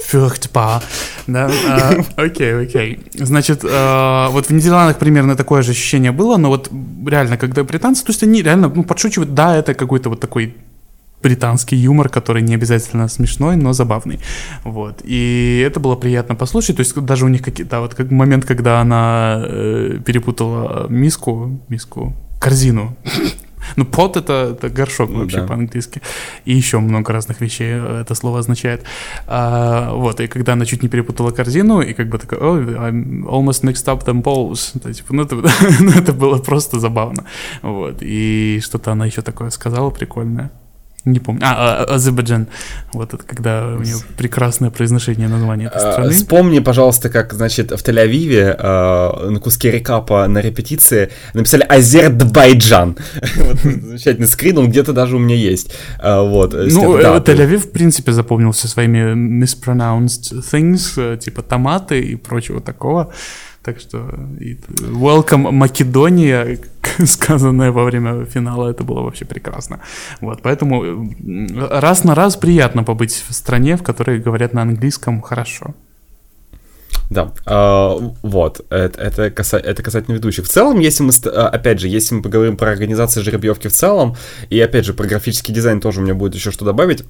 Фюрchtbar. 0.07 0.83
Да, 1.27 1.51
а, 1.67 1.95
окей, 2.17 2.55
окей. 2.55 2.99
Значит, 3.15 3.65
а, 3.65 4.29
вот 4.31 4.47
в 4.47 4.51
Нидерландах 4.51 4.99
примерно 4.99 5.37
такое 5.37 5.63
же 5.63 5.71
ощущение 5.71 6.13
было, 6.13 6.37
но 6.37 6.49
вот 6.49 6.71
реально, 7.07 7.37
когда 7.37 7.65
британцы, 7.65 8.05
то 8.05 8.11
есть 8.11 8.23
они 8.23 8.43
реально 8.43 8.71
ну, 8.75 8.85
подшучивают, 8.85 9.35
да, 9.35 9.57
это 9.57 9.75
какой-то 9.75 10.11
вот 10.11 10.21
такой 10.21 10.55
британский 11.25 11.77
юмор, 11.77 12.09
который 12.09 12.43
не 12.43 12.55
обязательно 12.55 13.09
смешной, 13.09 13.57
но 13.57 13.73
забавный. 13.73 14.21
Вот. 14.65 15.01
И 15.05 15.65
это 15.67 15.81
было 15.81 15.97
приятно 15.97 16.37
послушать. 16.37 16.77
То 16.77 16.81
есть 16.81 16.95
даже 16.95 17.25
у 17.25 17.29
них 17.29 17.43
какие-то 17.43 17.81
вот 17.81 17.95
как 17.95 18.11
момент, 18.11 18.45
когда 18.45 18.81
она 18.81 19.43
э, 19.45 19.99
перепутала 20.05 20.87
миску, 20.89 21.51
миску, 21.69 22.13
корзину. 22.41 22.97
Ну, 23.77 23.85
пот 23.85 24.17
это, 24.17 24.33
это 24.33 24.69
горшок 24.69 25.11
Ну 25.11 25.21
вообще 25.21 25.41
да. 25.41 25.47
по-английски. 25.47 26.03
И 26.45 26.55
еще 26.55 26.79
много 26.79 27.13
разных 27.13 27.41
вещей 27.41 27.73
э, 27.73 28.03
это 28.03 28.15
слово 28.15 28.39
означает. 28.39 28.85
А, 29.27 29.93
вот, 29.95 30.21
и 30.21 30.27
когда 30.27 30.53
она 30.53 30.67
чуть 30.67 30.83
не 30.83 30.89
перепутала 30.89 31.31
корзину, 31.31 31.81
и 31.81 31.95
как 31.95 32.09
бы 32.09 32.19
такая, 32.19 32.41
oh, 32.41 32.59
I'm 32.59 33.25
almost 33.25 33.65
mixed 33.65 33.87
up 33.87 34.05
them 34.05 34.23
balls. 34.23 34.79
То, 34.83 34.93
типа, 34.93 35.15
ну, 35.15 35.23
это, 35.23 35.35
ну, 35.81 35.91
это 35.91 36.13
было 36.13 36.39
просто 36.39 36.79
забавно. 36.79 37.25
Вот, 37.63 38.03
и 38.03 38.61
что-то 38.63 38.93
она 38.93 39.07
еще 39.07 39.23
такое 39.23 39.51
сказала 39.51 39.91
прикольное. 39.91 40.51
Не 41.05 41.19
помню. 41.19 41.43
А, 41.45 41.85
а, 41.85 41.95
Азербайджан. 41.95 42.47
Вот 42.95 43.13
это 43.13 43.23
когда 43.23 43.67
у 43.67 43.83
нее 43.83 43.97
прекрасное 44.17 44.71
произношение 44.71 45.29
названия 45.29 45.67
этой 45.67 45.77
А, 45.77 45.93
страны. 45.93 46.11
Вспомни, 46.13 46.61
пожалуйста, 46.61 47.11
как, 47.11 47.35
значит, 47.35 47.73
в 47.73 47.85
Тель-Авиве 47.85 48.57
а, 48.59 49.29
на 49.29 49.39
куске 49.39 49.71
рекапа 49.71 50.27
на 50.29 50.39
репетиции 50.39 51.11
написали 51.35 51.63
Азербайджан. 51.63 52.97
Вот 53.37 53.59
замечательный 53.61 54.27
скрин, 54.27 54.59
он 54.59 54.71
где-то 54.71 54.93
даже 54.93 55.17
у 55.17 55.19
меня 55.19 55.35
есть. 55.35 55.75
А, 55.99 56.23
Вот. 56.23 56.55
Ну, 56.55 56.71
снят, 56.71 57.01
э, 57.01 57.03
да, 57.03 57.17
Тель-Авив, 57.19 57.59
в 57.59 57.71
принципе, 57.71 58.13
запомнился 58.13 58.67
своими 58.69 59.43
mispronounced 59.45 60.33
things, 60.51 60.95
э, 60.97 61.19
типа 61.19 61.43
томаты 61.43 62.01
и 62.01 62.17
прочего 62.17 62.61
такого. 62.61 63.13
Так 63.65 63.81
что 63.81 63.99
э, 64.41 64.57
welcome 64.93 65.51
Македония, 65.51 66.59
сказанное 67.07 67.73
во 67.73 67.85
время 67.85 68.27
финала, 68.27 68.69
это 68.69 68.85
было 68.85 69.01
вообще 69.01 69.25
прекрасно. 69.25 69.81
Вот, 70.21 70.43
поэтому 70.43 71.09
раз 71.71 72.05
на 72.05 72.15
раз 72.15 72.37
приятно 72.37 72.85
побыть 72.85 73.25
в 73.27 73.33
стране, 73.33 73.79
в 73.79 73.83
которой 73.83 74.21
говорят 74.21 74.53
на 74.53 74.63
английском 74.63 75.23
хорошо. 75.23 75.75
Да, 77.11 77.33
а, 77.47 77.97
вот, 78.23 78.61
это, 78.69 79.01
это, 79.01 79.31
каса- 79.31 79.59
это 79.59 79.83
касательно 79.83 80.17
ведущих. 80.17 80.45
В 80.45 80.49
целом, 80.49 80.81
если 80.81 81.03
мы, 81.03 81.13
а, 81.27 81.49
опять 81.49 81.81
же, 81.81 81.89
если 81.89 82.17
мы 82.17 82.23
поговорим 82.23 82.59
про 82.59 82.71
организацию 82.71 83.25
жеребьевки 83.25 83.69
в 83.69 83.73
целом, 83.73 84.15
и 84.51 84.61
опять 84.61 84.85
же, 84.85 84.93
про 84.93 85.07
графический 85.07 85.55
дизайн 85.55 85.81
тоже 85.81 86.01
у 86.01 86.03
меня 86.03 86.15
будет 86.15 86.35
еще 86.35 86.51
что 86.51 86.67
добавить, 86.67 87.05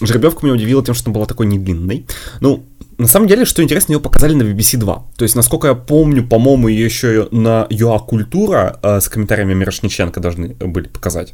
жеребьевка 0.00 0.44
меня 0.44 0.54
удивила 0.54 0.84
тем, 0.84 0.94
что 0.94 1.10
она 1.10 1.14
была 1.14 1.26
такой 1.26 1.46
недлинной. 1.46 2.06
Ну, 2.40 2.64
на 3.00 3.06
самом 3.06 3.28
деле, 3.28 3.46
что 3.46 3.62
интересно, 3.62 3.94
ее 3.94 4.00
показали 4.00 4.34
на 4.34 4.42
BBC 4.42 4.76
2. 4.76 5.06
То 5.16 5.22
есть, 5.24 5.34
насколько 5.34 5.68
я 5.68 5.74
помню, 5.74 6.26
по-моему, 6.26 6.68
ее 6.68 6.84
еще 6.84 7.28
на 7.30 7.66
ЮА 7.70 7.98
Культура 8.00 8.78
а, 8.82 9.00
с 9.00 9.08
комментариями 9.08 9.54
Мирошниченко 9.54 10.20
должны 10.20 10.48
были 10.48 10.86
показать. 10.86 11.32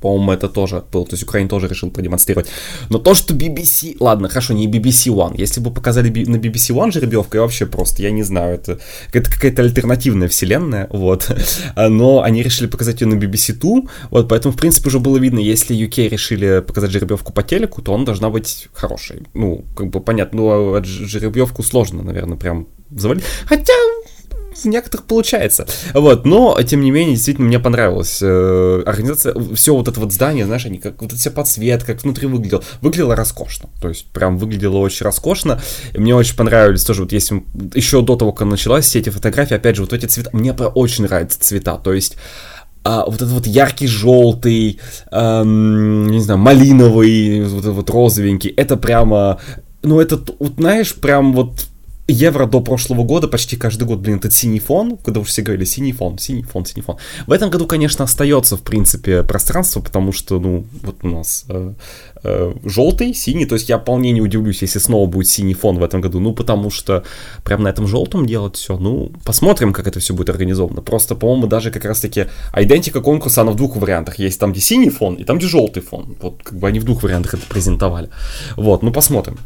По-моему, 0.00 0.32
это 0.32 0.48
тоже 0.48 0.82
был, 0.92 1.04
то 1.04 1.14
есть 1.14 1.22
Украина 1.22 1.48
тоже 1.48 1.68
решил 1.68 1.90
продемонстрировать. 1.90 2.48
Но 2.90 2.98
то, 2.98 3.14
что 3.14 3.34
BBC, 3.34 3.96
ладно, 4.00 4.28
хорошо, 4.28 4.54
не 4.54 4.66
BBC 4.68 5.12
One. 5.12 5.34
Если 5.36 5.60
бы 5.60 5.70
показали 5.70 6.08
на 6.26 6.36
BBC 6.36 6.74
One 6.74 6.92
жеребьевку, 6.92 7.36
я 7.36 7.42
вообще 7.42 7.66
просто, 7.66 8.02
я 8.02 8.10
не 8.10 8.22
знаю, 8.22 8.54
это, 8.54 8.78
это 9.12 9.30
какая-то 9.30 9.62
альтернативная 9.62 10.28
вселенная, 10.28 10.88
вот. 10.92 11.30
А, 11.74 11.88
Но 11.88 12.22
они 12.22 12.42
решили 12.42 12.66
показать 12.68 13.00
ее 13.00 13.06
на 13.08 13.14
BBC 13.14 13.58
Two, 13.58 13.88
вот, 14.10 14.28
поэтому, 14.28 14.54
в 14.54 14.56
принципе, 14.58 14.88
уже 14.88 14.98
было 15.00 15.16
видно, 15.18 15.38
если 15.38 15.76
UK 15.76 16.08
решили 16.08 16.60
показать 16.66 16.90
жеребьевку 16.90 17.32
по 17.32 17.42
телеку, 17.42 17.82
то 17.82 17.94
она 17.94 18.04
должна 18.04 18.30
быть 18.30 18.68
хорошей. 18.72 19.22
Ну, 19.34 19.64
как 19.76 19.88
бы 19.90 20.00
понятно, 20.00 20.38
ну, 20.38 20.74
а 20.74 20.84
ж- 20.84 21.06
жеребьевку 21.08 21.62
сложно, 21.62 22.02
наверное, 22.02 22.36
прям 22.38 22.66
завалить. 22.90 23.24
Хотя, 23.46 23.72
у 24.64 24.68
некоторых 24.68 25.06
получается. 25.06 25.66
Вот, 25.94 26.24
но, 26.24 26.60
тем 26.62 26.80
не 26.80 26.90
менее, 26.90 27.14
действительно, 27.14 27.46
мне 27.46 27.58
понравилась 27.58 28.18
э, 28.22 28.82
организация, 28.86 29.34
все 29.54 29.74
вот 29.74 29.88
это 29.88 30.00
вот 30.00 30.12
здание, 30.12 30.46
знаешь, 30.46 30.66
они 30.66 30.78
как, 30.78 31.00
вот 31.00 31.12
эта 31.12 31.20
вся 31.20 31.30
подсветка, 31.30 31.94
как 31.94 32.02
внутри 32.02 32.26
выглядело, 32.26 32.62
выглядело 32.80 33.16
роскошно, 33.16 33.68
то 33.80 33.88
есть 33.88 34.06
прям 34.06 34.38
выглядело 34.38 34.78
очень 34.78 35.04
роскошно, 35.04 35.60
и 35.92 35.98
мне 35.98 36.14
очень 36.14 36.36
понравились 36.36 36.84
тоже, 36.84 37.02
вот 37.02 37.12
если 37.12 37.42
еще 37.74 38.02
до 38.02 38.16
того, 38.16 38.32
как 38.32 38.48
началась 38.48 38.86
все 38.86 38.98
эти 38.98 39.10
фотографии, 39.10 39.54
опять 39.54 39.76
же, 39.76 39.82
вот 39.82 39.92
эти 39.92 40.06
цвета, 40.06 40.30
мне 40.32 40.52
очень 40.52 41.04
нравятся 41.04 41.40
цвета, 41.40 41.76
то 41.76 41.92
есть 41.92 42.16
а, 42.84 43.04
вот 43.04 43.16
этот 43.16 43.30
вот 43.30 43.46
яркий 43.46 43.86
желтый, 43.86 44.80
эм, 45.10 46.06
не 46.06 46.20
знаю, 46.20 46.38
малиновый, 46.38 47.44
вот 47.44 47.60
этот 47.60 47.74
вот 47.74 47.90
розовенький, 47.90 48.50
это 48.50 48.76
прямо, 48.76 49.40
ну 49.82 50.00
это, 50.00 50.18
вот 50.38 50.54
знаешь, 50.56 50.94
прям 50.94 51.32
вот 51.34 51.67
евро 52.08 52.46
до 52.46 52.60
прошлого 52.60 53.04
года 53.04 53.28
почти 53.28 53.56
каждый 53.56 53.84
год, 53.84 53.98
блин, 53.98 54.16
этот 54.16 54.32
синий 54.32 54.60
фон, 54.60 54.96
когда 54.96 55.20
уже 55.20 55.28
все 55.28 55.42
говорили 55.42 55.66
синий 55.66 55.92
фон, 55.92 56.18
синий 56.18 56.42
фон, 56.42 56.64
синий 56.64 56.82
фон. 56.82 56.96
В 57.26 57.32
этом 57.32 57.50
году, 57.50 57.66
конечно, 57.66 58.04
остается, 58.04 58.56
в 58.56 58.62
принципе, 58.62 59.22
пространство, 59.22 59.80
потому 59.80 60.12
что, 60.12 60.40
ну, 60.40 60.64
вот 60.82 60.96
у 61.02 61.08
нас 61.08 61.44
э, 61.48 61.74
э, 62.24 62.54
желтый, 62.64 63.14
синий, 63.14 63.44
то 63.44 63.54
есть 63.54 63.68
я 63.68 63.78
вполне 63.78 64.12
не 64.12 64.22
удивлюсь, 64.22 64.62
если 64.62 64.78
снова 64.78 65.06
будет 65.06 65.28
синий 65.28 65.54
фон 65.54 65.78
в 65.78 65.84
этом 65.84 66.00
году, 66.00 66.18
ну, 66.18 66.32
потому 66.32 66.70
что 66.70 67.04
прям 67.44 67.62
на 67.62 67.68
этом 67.68 67.86
желтом 67.86 68.26
делать 68.26 68.56
все, 68.56 68.78
ну, 68.78 69.12
посмотрим, 69.24 69.72
как 69.72 69.86
это 69.86 70.00
все 70.00 70.14
будет 70.14 70.30
организовано. 70.30 70.80
Просто, 70.80 71.14
по-моему, 71.14 71.46
даже 71.46 71.70
как 71.70 71.84
раз-таки 71.84 72.26
идентика 72.56 73.02
конкурса, 73.02 73.42
она 73.42 73.52
в 73.52 73.56
двух 73.56 73.76
вариантах. 73.76 74.18
Есть 74.18 74.40
там, 74.40 74.52
где 74.52 74.60
синий 74.60 74.90
фон, 74.90 75.14
и 75.14 75.24
там, 75.24 75.36
где 75.36 75.46
желтый 75.46 75.82
фон. 75.82 76.16
Вот, 76.22 76.42
как 76.42 76.58
бы 76.58 76.68
они 76.68 76.80
в 76.80 76.84
двух 76.84 77.02
вариантах 77.02 77.34
это 77.34 77.42
презентовали. 77.48 78.08
Вот, 78.56 78.82
ну, 78.82 78.92
посмотрим 78.92 79.38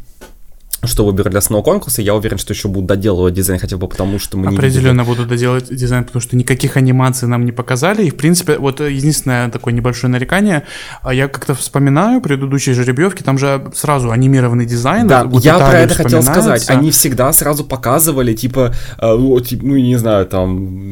что 0.84 1.06
выберу 1.06 1.30
для 1.30 1.38
основного 1.38 1.64
конкурса. 1.64 2.02
Я 2.02 2.14
уверен, 2.14 2.38
что 2.38 2.52
еще 2.52 2.66
будут 2.66 2.88
доделывать 2.88 3.34
дизайн, 3.34 3.60
хотя 3.60 3.76
бы 3.76 3.86
потому, 3.86 4.18
что 4.18 4.36
мы 4.36 4.48
Определенно 4.48 5.02
не 5.02 5.06
будут 5.06 5.28
доделать 5.28 5.72
дизайн, 5.74 6.04
потому 6.04 6.20
что 6.20 6.36
никаких 6.36 6.76
анимаций 6.76 7.28
нам 7.28 7.44
не 7.44 7.52
показали. 7.52 8.04
И, 8.04 8.10
в 8.10 8.16
принципе, 8.16 8.58
вот 8.58 8.80
единственное 8.80 9.48
такое 9.48 9.72
небольшое 9.74 10.12
нарекание, 10.12 10.64
а 11.02 11.14
я 11.14 11.28
как-то 11.28 11.54
вспоминаю 11.54 12.20
предыдущие 12.20 12.74
жеребьевки, 12.74 13.22
там 13.22 13.38
же 13.38 13.70
сразу 13.74 14.10
анимированный 14.10 14.66
дизайн. 14.66 15.06
Да, 15.06 15.24
вот 15.24 15.44
я 15.44 15.58
про 15.58 15.78
это 15.80 15.94
хотел 15.94 16.22
сказать. 16.22 16.68
Они 16.68 16.90
всегда 16.90 17.32
сразу 17.32 17.64
показывали, 17.64 18.34
типа, 18.34 18.74
э, 18.98 19.14
ну, 19.16 19.76
не 19.76 19.96
знаю, 19.96 20.26
там, 20.26 20.90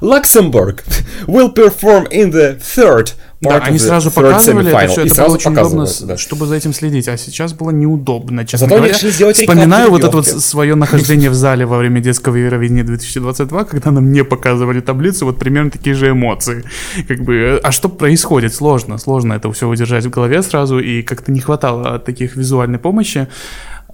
Luxembourg 0.00 0.82
will 1.26 1.52
perform 1.52 2.08
in 2.12 2.30
the 2.30 2.60
third 2.60 3.12
да, 3.40 3.56
они 3.58 3.78
сразу 3.78 4.10
показывали 4.10 4.68
это 4.68 4.92
все, 4.92 5.04
это 5.06 5.24
было 5.24 5.34
очень 5.34 5.52
удобно, 5.52 5.86
да. 6.02 6.16
чтобы 6.18 6.46
за 6.46 6.56
этим 6.56 6.74
следить, 6.74 7.08
а 7.08 7.16
сейчас 7.16 7.54
было 7.54 7.70
неудобно, 7.70 8.44
честно 8.44 8.68
Зато 8.68 8.76
говоря. 8.76 8.94
Вспоминаю 9.32 9.90
вот 9.90 10.04
это 10.04 10.14
вот 10.14 10.26
свое 10.26 10.74
нахождение 10.74 11.30
в 11.30 11.34
зале 11.40 11.64
во 11.64 11.78
время 11.78 12.00
детского 12.00 12.36
Евровидения 12.36 12.84
2022, 12.84 13.64
когда 13.64 13.90
нам 13.92 14.12
не 14.12 14.24
показывали 14.24 14.80
таблицу, 14.80 15.24
вот 15.24 15.38
примерно 15.38 15.70
такие 15.70 15.94
же 15.94 16.10
эмоции. 16.10 16.64
Как 17.08 17.20
бы, 17.22 17.58
а 17.62 17.72
что 17.72 17.88
происходит? 17.88 18.54
Сложно, 18.54 18.98
сложно 18.98 19.32
это 19.32 19.50
все 19.52 19.66
удержать 19.66 20.04
в 20.04 20.10
голове 20.10 20.42
сразу, 20.42 20.78
и 20.78 21.02
как-то 21.02 21.32
не 21.32 21.40
хватало 21.40 21.98
таких 21.98 22.36
визуальной 22.36 22.78
помощи. 22.78 23.26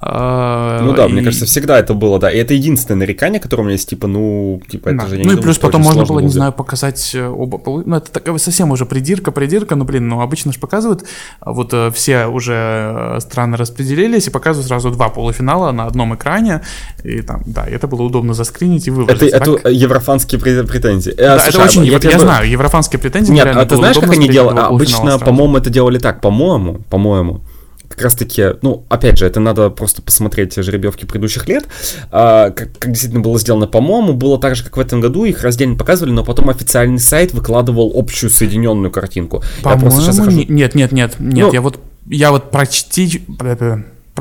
А, 0.01 0.83
ну 0.83 0.93
да, 0.93 1.07
и... 1.07 1.13
мне 1.13 1.23
кажется, 1.23 1.47
всегда 1.47 1.79
это 1.79 1.95
было, 1.95 2.19
да. 2.19 2.31
И 2.31 2.37
это 2.39 2.55
единственное 2.55 2.99
нарекание, 2.99 3.41
которое 3.41 3.63
у 3.63 3.65
меня 3.65 3.73
есть, 3.73 3.89
типа, 3.89 4.07
ну, 4.07 4.61
типа, 4.69 4.91
это 4.91 4.99
да. 4.99 5.07
же 5.07 5.17
я 5.19 5.25
Ну 5.25 5.33
и 5.33 5.41
плюс 5.41 5.59
потом 5.59 5.83
можно 5.83 6.05
было, 6.05 6.21
не 6.21 6.29
знаю, 6.29 6.53
показать 6.53 7.13
э, 7.15 7.27
оба 7.27 7.61
Ну, 7.87 7.97
это 7.97 8.11
такая 8.11 8.37
совсем 8.39 8.71
уже 8.71 8.85
придирка, 8.85 9.33
придирка, 9.33 9.75
ну, 9.75 9.85
блин, 9.85 10.09
ну, 10.09 10.21
обычно 10.21 10.53
же 10.53 10.59
показывают, 10.59 11.05
а 11.41 11.53
вот 11.53 11.73
э, 11.73 11.91
все 11.93 12.27
уже 12.27 12.55
э, 12.55 13.21
страны 13.21 13.57
распределились 13.57 14.27
и 14.27 14.31
показывают 14.31 14.69
сразу 14.69 14.91
два 14.91 15.09
полуфинала 15.09 15.73
на 15.73 15.87
одном 15.87 16.15
экране, 16.15 16.63
и 17.03 17.23
там, 17.23 17.43
да, 17.47 17.67
это 17.67 17.87
было 17.87 18.03
удобно 18.03 18.35
заскринить 18.35 18.87
и 18.87 18.91
выложить. 18.91 19.23
Это, 19.33 19.39
так... 19.39 19.61
это 19.61 19.69
еврофанские 19.71 20.41
претензии. 20.41 21.15
Да, 21.17 21.39
Слушай, 21.39 21.49
это 21.49 21.65
очень, 21.65 21.85
я, 21.85 21.99
я, 21.99 22.11
я 22.11 22.19
знаю, 22.19 22.51
еврофанские 22.51 23.01
претензии. 23.01 23.33
Нет, 23.33 23.47
а 23.47 23.65
ты 23.65 23.77
знаешь, 23.77 23.97
как 23.97 24.11
они 24.11 24.29
делали? 24.29 24.59
Обычно, 24.59 25.19
по-моему, 25.19 25.57
это 25.57 25.71
делали 25.71 25.99
так, 25.99 26.21
по-моему, 26.21 26.81
по-моему, 26.91 27.41
как 27.89 28.03
раз-таки, 28.03 28.45
ну, 28.63 28.85
опять 28.89 29.19
же, 29.19 29.27
это 29.27 29.41
надо 29.41 29.71
просто 29.71 30.03
посмотреть 30.03 30.55
жеребьевки 30.55 31.05
предыдущих 31.05 31.49
лет, 31.49 31.67
а, 32.11 32.51
как, 32.51 32.79
как 32.79 32.91
действительно 32.91 33.23
было 33.23 33.39
сделано, 33.39 33.67
по-моему, 33.67 34.13
было 34.13 34.39
так 34.39 34.57
же, 34.57 34.65
как 34.65 34.77
в 34.77 34.81
этом 34.81 35.01
году, 35.01 35.25
их 35.25 35.43
раздельно 35.43 35.77
показывали, 35.77 36.13
но 36.13 36.25
потом 36.25 36.51
официальный 36.51 36.99
сайт 36.99 37.33
выкладывал 37.33 37.93
общую 37.95 38.31
соединенную 38.31 38.91
картинку. 38.91 39.43
По-моему, 39.63 40.01
нет, 40.49 40.75
нет, 40.75 40.93
нет, 40.93 40.93
нет, 40.93 41.17
ну, 41.19 41.53
я 41.53 41.61
вот, 41.61 41.79
я 42.07 42.31
вот 42.31 42.51
почти 42.51 43.25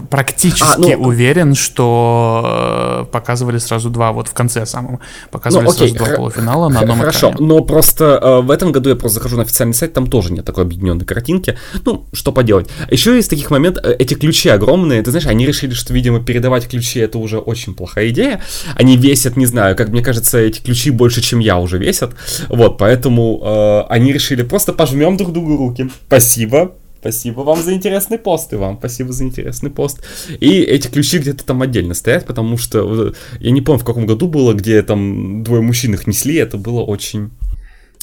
практически 0.01 0.91
а, 0.91 0.97
ну, 0.97 1.03
уверен, 1.03 1.55
что 1.55 3.03
э, 3.03 3.11
показывали 3.11 3.57
сразу 3.57 3.89
два, 3.89 4.11
вот 4.11 4.27
в 4.27 4.33
конце 4.33 4.65
самом, 4.65 4.99
показывали 5.31 5.65
ну, 5.65 5.71
окей, 5.71 5.89
сразу 5.89 6.05
два 6.05 6.15
полуфинала 6.15 6.69
на 6.69 6.81
одном 6.81 6.99
Хорошо, 6.99 7.31
экране. 7.31 7.47
но 7.47 7.61
просто 7.61 8.19
э, 8.21 8.41
в 8.41 8.51
этом 8.51 8.71
году 8.71 8.89
я 8.89 8.95
просто 8.95 9.19
захожу 9.19 9.37
на 9.37 9.43
официальный 9.43 9.73
сайт, 9.73 9.93
там 9.93 10.07
тоже 10.07 10.33
нет 10.33 10.45
такой 10.45 10.63
объединенной 10.63 11.05
картинки. 11.05 11.57
Ну, 11.85 12.05
что 12.13 12.31
поделать. 12.31 12.69
Еще 12.89 13.15
есть 13.15 13.29
таких 13.29 13.49
моментов, 13.51 13.85
э, 13.85 13.95
эти 13.97 14.13
ключи 14.13 14.49
огромные, 14.49 15.01
ты 15.01 15.11
знаешь, 15.11 15.27
они 15.27 15.45
решили, 15.45 15.73
что, 15.73 15.93
видимо, 15.93 16.23
передавать 16.23 16.67
ключи 16.67 16.99
это 16.99 17.17
уже 17.17 17.39
очень 17.39 17.73
плохая 17.73 18.09
идея. 18.09 18.41
Они 18.75 18.97
весят, 18.97 19.37
не 19.37 19.45
знаю, 19.45 19.75
как 19.75 19.89
мне 19.89 20.01
кажется, 20.01 20.37
эти 20.37 20.61
ключи 20.61 20.91
больше, 20.91 21.21
чем 21.21 21.39
я 21.39 21.57
уже 21.57 21.77
весят. 21.77 22.11
Вот, 22.49 22.77
поэтому 22.77 23.41
э, 23.43 23.81
они 23.89 24.11
решили 24.13 24.43
просто 24.43 24.73
пожмем 24.73 25.17
друг 25.17 25.31
другу 25.31 25.57
руки. 25.57 25.89
Спасибо, 26.07 26.73
Спасибо 27.05 27.41
вам 27.41 27.61
за 27.61 27.75
интересный 27.75 28.17
пост, 28.17 28.51
и 28.51 28.55
вам 28.55 28.77
спасибо 28.79 29.13
за 29.13 29.25
интересный 29.25 29.69
пост. 29.69 30.01
И 30.39 30.61
эти 30.61 30.87
ключи 30.87 31.19
где-то 31.19 31.45
там 31.45 31.61
отдельно 31.61 31.93
стоят, 31.93 32.25
потому 32.25 32.57
что 32.57 33.13
я 33.39 33.51
не 33.51 33.61
помню, 33.61 33.79
в 33.79 33.85
каком 33.85 34.07
году 34.07 34.27
было, 34.27 34.55
где 34.55 34.81
там 34.81 35.43
двое 35.43 35.61
мужчин 35.61 35.93
их 35.93 36.07
несли, 36.07 36.33
это 36.37 36.57
было 36.57 36.81
очень 36.81 37.29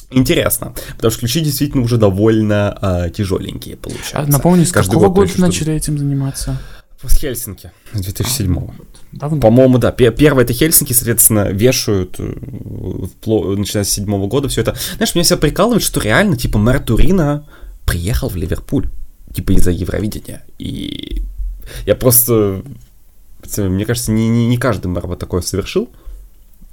интересно, 0.09 0.73
потому 0.95 1.11
что 1.11 1.19
ключи 1.19 1.41
действительно 1.41 1.83
уже 1.83 1.97
довольно 1.97 2.77
а, 2.81 3.09
тяжеленькие 3.09 3.75
получаются. 3.75 4.19
А 4.19 4.25
напомни, 4.25 4.63
с 4.63 4.71
Каждый 4.71 4.93
какого 4.93 5.09
года 5.09 5.33
начали 5.35 5.73
этим 5.73 5.97
заниматься? 5.97 6.57
С 7.05 7.17
Хельсинки, 7.17 7.73
с 7.91 7.99
2007 7.99 8.53
-го. 8.53 8.71
Давно. 9.11 9.41
По-моему, 9.41 9.79
да. 9.79 9.91
Первое 9.91 10.45
это 10.45 10.53
Хельсинки, 10.53 10.93
соответственно, 10.93 11.49
вешают, 11.49 12.15
э, 12.19 12.23
начиная 13.57 13.83
с 13.83 13.89
седьмого 13.89 14.27
года 14.27 14.47
все 14.47 14.61
это. 14.61 14.77
Знаешь, 14.95 15.13
меня 15.13 15.25
все 15.25 15.35
прикалывает, 15.35 15.83
что 15.83 15.99
реально, 15.99 16.37
типа, 16.37 16.57
мэр 16.57 16.79
Турина 16.79 17.45
приехал 17.85 18.29
в 18.29 18.35
Ливерпуль, 18.35 18.89
типа 19.33 19.51
из-за 19.51 19.71
Евровидения. 19.71 20.43
И 20.59 21.23
я 21.85 21.95
просто, 21.95 22.63
мне 23.57 23.85
кажется, 23.85 24.11
не, 24.11 24.27
не, 24.29 24.47
не 24.47 24.57
каждый 24.57 24.87
мэр 24.87 25.07
вот 25.07 25.19
такое 25.19 25.41
совершил. 25.41 25.89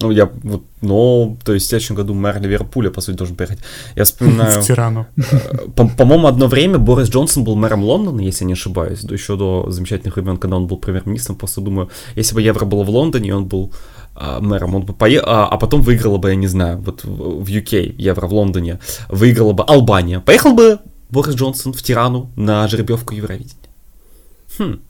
Ну, 0.03 0.11
я 0.11 0.31
вот, 0.43 0.63
но, 0.81 1.37
то 1.45 1.53
есть 1.53 1.67
в 1.67 1.69
следующем 1.69 1.95
году 1.95 2.15
мэр 2.15 2.41
Ливерпуля, 2.41 2.91
по 2.91 3.03
сути, 3.03 3.17
должен 3.17 3.37
приехать. 3.37 3.59
Я 3.97 4.05
вспоминаю... 4.05 4.63
В 4.63 4.67
Тирану. 4.67 5.07
Э, 5.17 5.87
по-моему, 5.97 6.27
одно 6.27 6.47
время 6.47 6.79
Борис 6.79 7.11
Джонсон 7.11 7.45
был 7.45 7.55
мэром 7.55 7.83
Лондона, 7.85 8.21
если 8.23 8.45
я 8.45 8.47
не 8.47 8.53
ошибаюсь, 8.55 9.03
до 9.03 9.15
еще 9.15 9.37
до 9.37 9.71
замечательных 9.71 10.17
времен, 10.17 10.39
когда 10.39 10.57
он 10.57 10.67
был 10.67 10.79
премьер-министром. 10.79 11.37
Просто 11.37 11.61
думаю, 11.61 11.91
если 12.17 12.35
бы 12.35 12.41
Евро 12.41 12.65
было 12.65 12.83
в 12.83 12.89
Лондоне, 12.89 13.35
он 13.35 13.45
был 13.45 13.73
а, 14.15 14.41
мэром, 14.41 14.75
он 14.75 14.83
бы 14.83 14.95
поехал, 14.95 15.29
а, 15.29 15.47
а 15.47 15.59
потом 15.59 15.83
выиграла 15.83 16.17
бы, 16.17 16.31
я 16.31 16.35
не 16.35 16.47
знаю, 16.47 16.79
вот 16.79 17.05
в 17.05 17.45
UK, 17.45 17.95
Евро 17.99 18.27
в 18.27 18.33
Лондоне, 18.33 18.79
выиграла 19.11 19.53
бы 19.53 19.65
Албания. 19.65 20.21
Поехал 20.21 20.55
бы 20.55 20.79
Борис 21.11 21.35
Джонсон 21.35 21.73
в 21.73 21.83
Тирану 21.83 22.31
на 22.37 22.67
жеребьевку 22.69 23.15
Евровидения. 23.15 23.57
Хм. 24.59 24.81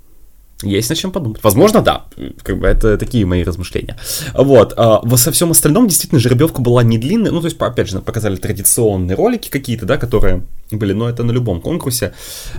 Есть 0.63 0.91
над 0.91 0.99
чем 0.99 1.11
подумать. 1.11 1.43
Возможно, 1.43 1.81
да. 1.81 2.05
Как 2.43 2.59
бы 2.59 2.67
это 2.67 2.99
такие 2.99 3.25
мои 3.25 3.43
размышления. 3.43 3.97
Вот. 4.35 4.75
А, 4.77 5.01
во 5.03 5.17
всем 5.17 5.51
остальном 5.53 5.89
действительно 5.89 6.21
жеребьевка 6.21 6.61
была 6.61 6.83
не 6.83 6.99
длинная. 6.99 7.31
Ну, 7.31 7.41
то 7.41 7.47
есть, 7.47 7.59
опять 7.59 7.89
же, 7.89 8.01
показали 8.01 8.37
традиционные 8.37 9.17
ролики 9.17 9.49
какие-то, 9.49 9.87
да, 9.87 9.97
которые 9.97 10.43
были, 10.71 10.93
но 10.93 11.09
это 11.09 11.23
на 11.25 11.31
любом 11.31 11.63
конкурсе. 11.63 12.13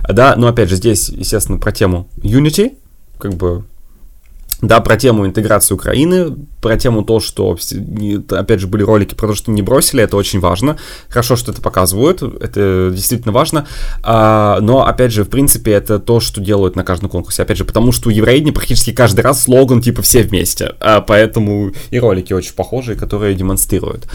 Да, 0.08 0.34
но 0.36 0.48
опять 0.48 0.68
же, 0.68 0.76
здесь, 0.76 1.08
естественно, 1.10 1.58
про 1.58 1.70
тему 1.70 2.08
Unity, 2.16 2.76
как 3.18 3.34
бы 3.34 3.64
да, 4.62 4.80
про 4.80 4.96
тему 4.96 5.26
интеграции 5.26 5.74
Украины, 5.74 6.36
про 6.60 6.76
тему 6.76 7.02
то, 7.02 7.18
что, 7.18 7.58
опять 8.30 8.60
же, 8.60 8.68
были 8.68 8.84
ролики 8.84 9.14
про 9.14 9.26
то, 9.26 9.34
что 9.34 9.50
не 9.50 9.60
бросили, 9.60 10.04
это 10.04 10.16
очень 10.16 10.38
важно. 10.38 10.78
Хорошо, 11.08 11.34
что 11.34 11.50
это 11.50 11.60
показывают, 11.60 12.22
это 12.22 12.92
действительно 12.94 13.32
важно. 13.32 13.66
А, 14.04 14.60
но, 14.60 14.86
опять 14.86 15.12
же, 15.12 15.24
в 15.24 15.28
принципе, 15.28 15.72
это 15.72 15.98
то, 15.98 16.20
что 16.20 16.40
делают 16.40 16.76
на 16.76 16.84
каждом 16.84 17.10
конкурсе. 17.10 17.42
Опять 17.42 17.58
же, 17.58 17.64
потому 17.64 17.90
что 17.90 18.08
у 18.08 18.12
Евровидения 18.12 18.52
практически 18.52 18.92
каждый 18.92 19.22
раз 19.22 19.42
слоган 19.42 19.82
типа 19.82 20.00
«все 20.02 20.22
вместе». 20.22 20.76
А, 20.78 21.00
поэтому 21.00 21.72
и 21.90 21.98
ролики 21.98 22.32
очень 22.32 22.54
похожие, 22.54 22.96
которые 22.96 23.34
демонстрируют, 23.34 24.06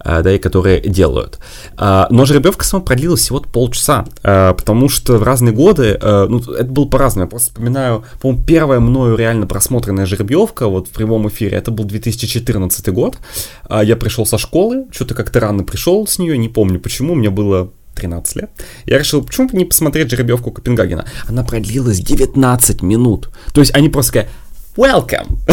а, 0.00 0.22
да, 0.22 0.32
и 0.32 0.38
которые 0.38 0.80
делают. 0.80 1.38
А, 1.76 2.08
но 2.10 2.24
жеребьевка 2.24 2.64
сама 2.64 2.82
продлилась 2.82 3.20
всего 3.20 3.38
полчаса, 3.38 4.04
а, 4.24 4.54
потому 4.54 4.88
что 4.88 5.16
в 5.18 5.22
разные 5.22 5.54
годы, 5.54 5.96
а, 6.02 6.26
ну, 6.26 6.40
это 6.40 6.64
было 6.64 6.86
по-разному. 6.86 7.26
Я 7.26 7.30
просто 7.30 7.50
вспоминаю, 7.50 8.02
по-моему, 8.20 8.44
первое 8.44 8.80
мною 8.80 9.14
реально 9.14 9.46
просмотр 9.46 9.91
просмотренная 9.92 10.06
жеребьевка 10.06 10.68
вот 10.68 10.88
в 10.88 10.90
прямом 10.90 11.28
эфире, 11.28 11.58
это 11.58 11.70
был 11.70 11.84
2014 11.84 12.88
год. 12.88 13.18
А, 13.64 13.84
я 13.84 13.96
пришел 13.96 14.26
со 14.26 14.38
школы, 14.38 14.86
что-то 14.90 15.14
как-то 15.14 15.40
рано 15.40 15.64
пришел 15.64 16.06
с 16.06 16.18
нее, 16.18 16.38
не 16.38 16.48
помню 16.48 16.80
почему, 16.80 17.14
мне 17.14 17.30
было 17.30 17.70
13 17.94 18.36
лет. 18.36 18.50
Я 18.86 18.98
решил, 18.98 19.22
почему 19.22 19.48
бы 19.48 19.58
не 19.58 19.64
посмотреть 19.64 20.10
жеребьевку 20.10 20.50
Копенгагена. 20.50 21.04
Она 21.28 21.44
продлилась 21.44 22.00
19 22.00 22.82
минут. 22.82 23.30
То 23.52 23.60
есть 23.60 23.74
они 23.74 23.88
просто 23.88 24.08
сказали, 24.08 24.30
Welcome. 24.74 25.36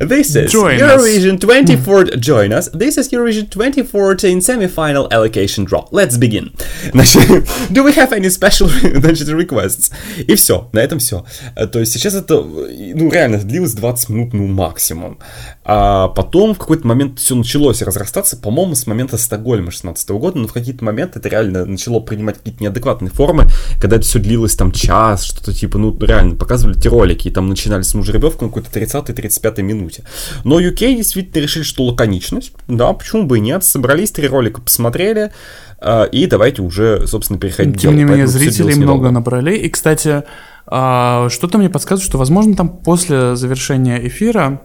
this 0.00 0.34
is 0.34 0.50
Join 0.50 0.76
Eurovision 0.80 1.38
2014. 1.38 2.20
Join 2.20 2.52
us. 2.52 2.68
This 2.70 2.98
is 2.98 3.12
Eurovision 3.12 3.48
2014 3.48 4.40
semi-final 4.40 5.06
allocation 5.12 5.64
draw. 5.64 5.86
Let's 5.92 6.16
begin. 6.16 6.50
Значит, 6.90 7.46
do 7.70 7.84
we 7.84 7.92
have 7.92 8.12
any 8.12 8.28
special 8.28 8.66
значит, 9.00 9.28
requests? 9.28 9.92
И 10.18 10.34
все, 10.34 10.68
на 10.72 10.80
этом 10.80 10.98
все. 10.98 11.24
То 11.70 11.78
есть 11.78 11.92
сейчас 11.92 12.14
это, 12.14 12.42
ну, 12.42 13.08
реально 13.08 13.38
длилось 13.38 13.74
20 13.74 14.08
минут, 14.08 14.34
ну, 14.34 14.48
максимум. 14.48 15.20
А 15.64 16.08
потом 16.08 16.54
в 16.54 16.58
какой-то 16.58 16.84
момент 16.88 17.20
все 17.20 17.36
началось 17.36 17.82
разрастаться, 17.82 18.36
по-моему, 18.36 18.74
с 18.74 18.88
момента 18.88 19.16
Стокгольма 19.16 19.70
16 19.70 20.08
года, 20.10 20.38
но 20.38 20.48
в 20.48 20.52
какие-то 20.52 20.84
моменты 20.84 21.20
это 21.20 21.28
реально 21.28 21.64
начало 21.64 22.00
принимать 22.00 22.38
какие-то 22.38 22.64
неадекватные 22.64 23.10
формы, 23.10 23.46
когда 23.80 23.94
это 23.96 24.04
все 24.04 24.18
длилось 24.18 24.56
там 24.56 24.72
час, 24.72 25.22
что-то 25.22 25.54
типа, 25.54 25.78
ну, 25.78 25.96
реально, 26.00 26.34
показывали 26.34 26.76
эти 26.76 26.88
ролики, 26.88 27.28
и 27.28 27.30
там 27.30 27.48
начинали 27.48 27.75
с 27.84 27.92
жеребьевку 28.02 28.44
на 28.44 28.50
какой-то 28.50 28.70
30-35 28.78 29.62
минуте. 29.62 30.04
Но 30.44 30.60
UK 30.60 30.96
действительно 30.96 31.42
решили, 31.42 31.62
что 31.62 31.84
лаконичность, 31.84 32.52
да, 32.68 32.92
почему 32.92 33.24
бы 33.24 33.38
и 33.38 33.40
нет, 33.40 33.64
собрались, 33.64 34.12
три 34.12 34.28
ролика 34.28 34.60
посмотрели, 34.60 35.32
э, 35.80 36.08
и 36.10 36.26
давайте 36.26 36.62
уже, 36.62 37.06
собственно, 37.06 37.38
переходить 37.38 37.80
Тем 37.80 37.96
не 37.96 38.04
менее, 38.04 38.26
зрителей 38.26 38.74
много 38.74 39.10
набрали, 39.10 39.56
и, 39.56 39.68
кстати, 39.68 40.22
э, 40.70 41.28
что-то 41.30 41.58
мне 41.58 41.70
подсказывает, 41.70 42.08
что, 42.08 42.18
возможно, 42.18 42.54
там 42.54 42.68
после 42.68 43.36
завершения 43.36 44.06
эфира 44.06 44.60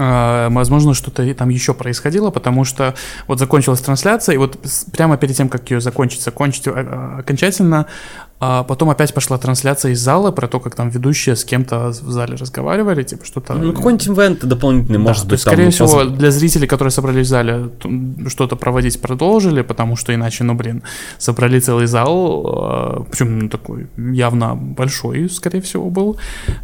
а, 0.00 0.48
возможно, 0.50 0.94
что-то 0.94 1.34
там 1.34 1.48
еще 1.48 1.74
происходило, 1.74 2.30
потому 2.30 2.64
что 2.64 2.94
вот 3.26 3.40
закончилась 3.40 3.80
трансляция, 3.80 4.36
и 4.36 4.38
вот 4.38 4.56
прямо 4.92 5.16
перед 5.16 5.36
тем, 5.36 5.48
как 5.48 5.68
ее 5.72 5.80
закончить, 5.80 6.22
закончить 6.22 6.68
а, 6.68 7.16
окончательно, 7.18 7.86
а 8.40 8.62
потом 8.62 8.90
опять 8.90 9.12
пошла 9.12 9.36
трансляция 9.36 9.92
из 9.92 10.00
зала 10.00 10.30
про 10.30 10.46
то, 10.46 10.60
как 10.60 10.74
там 10.76 10.90
ведущие 10.90 11.34
с 11.34 11.44
кем-то 11.44 11.88
в 11.88 12.10
зале 12.10 12.36
разговаривали, 12.36 13.02
типа 13.02 13.24
что-то... 13.24 13.54
Ну, 13.54 13.72
какой-нибудь 13.72 14.08
ивент 14.08 14.44
дополнительный, 14.44 14.98
может 14.98 15.24
да, 15.24 15.30
быть, 15.30 15.42
то 15.42 15.50
скорее 15.50 15.70
всего, 15.70 15.88
поз... 15.88 16.08
для 16.08 16.30
зрителей, 16.30 16.68
которые 16.68 16.92
собрались 16.92 17.26
в 17.26 17.30
зале, 17.30 17.70
что-то 18.28 18.54
проводить 18.54 19.00
продолжили, 19.00 19.62
потому 19.62 19.96
что 19.96 20.14
иначе, 20.14 20.44
ну, 20.44 20.54
блин, 20.54 20.82
собрали 21.18 21.58
целый 21.58 21.86
зал, 21.86 23.06
причем 23.10 23.38
ну, 23.40 23.48
такой 23.48 23.88
явно 23.96 24.54
большой, 24.54 25.28
скорее 25.28 25.60
всего, 25.60 25.90
был, 25.90 26.16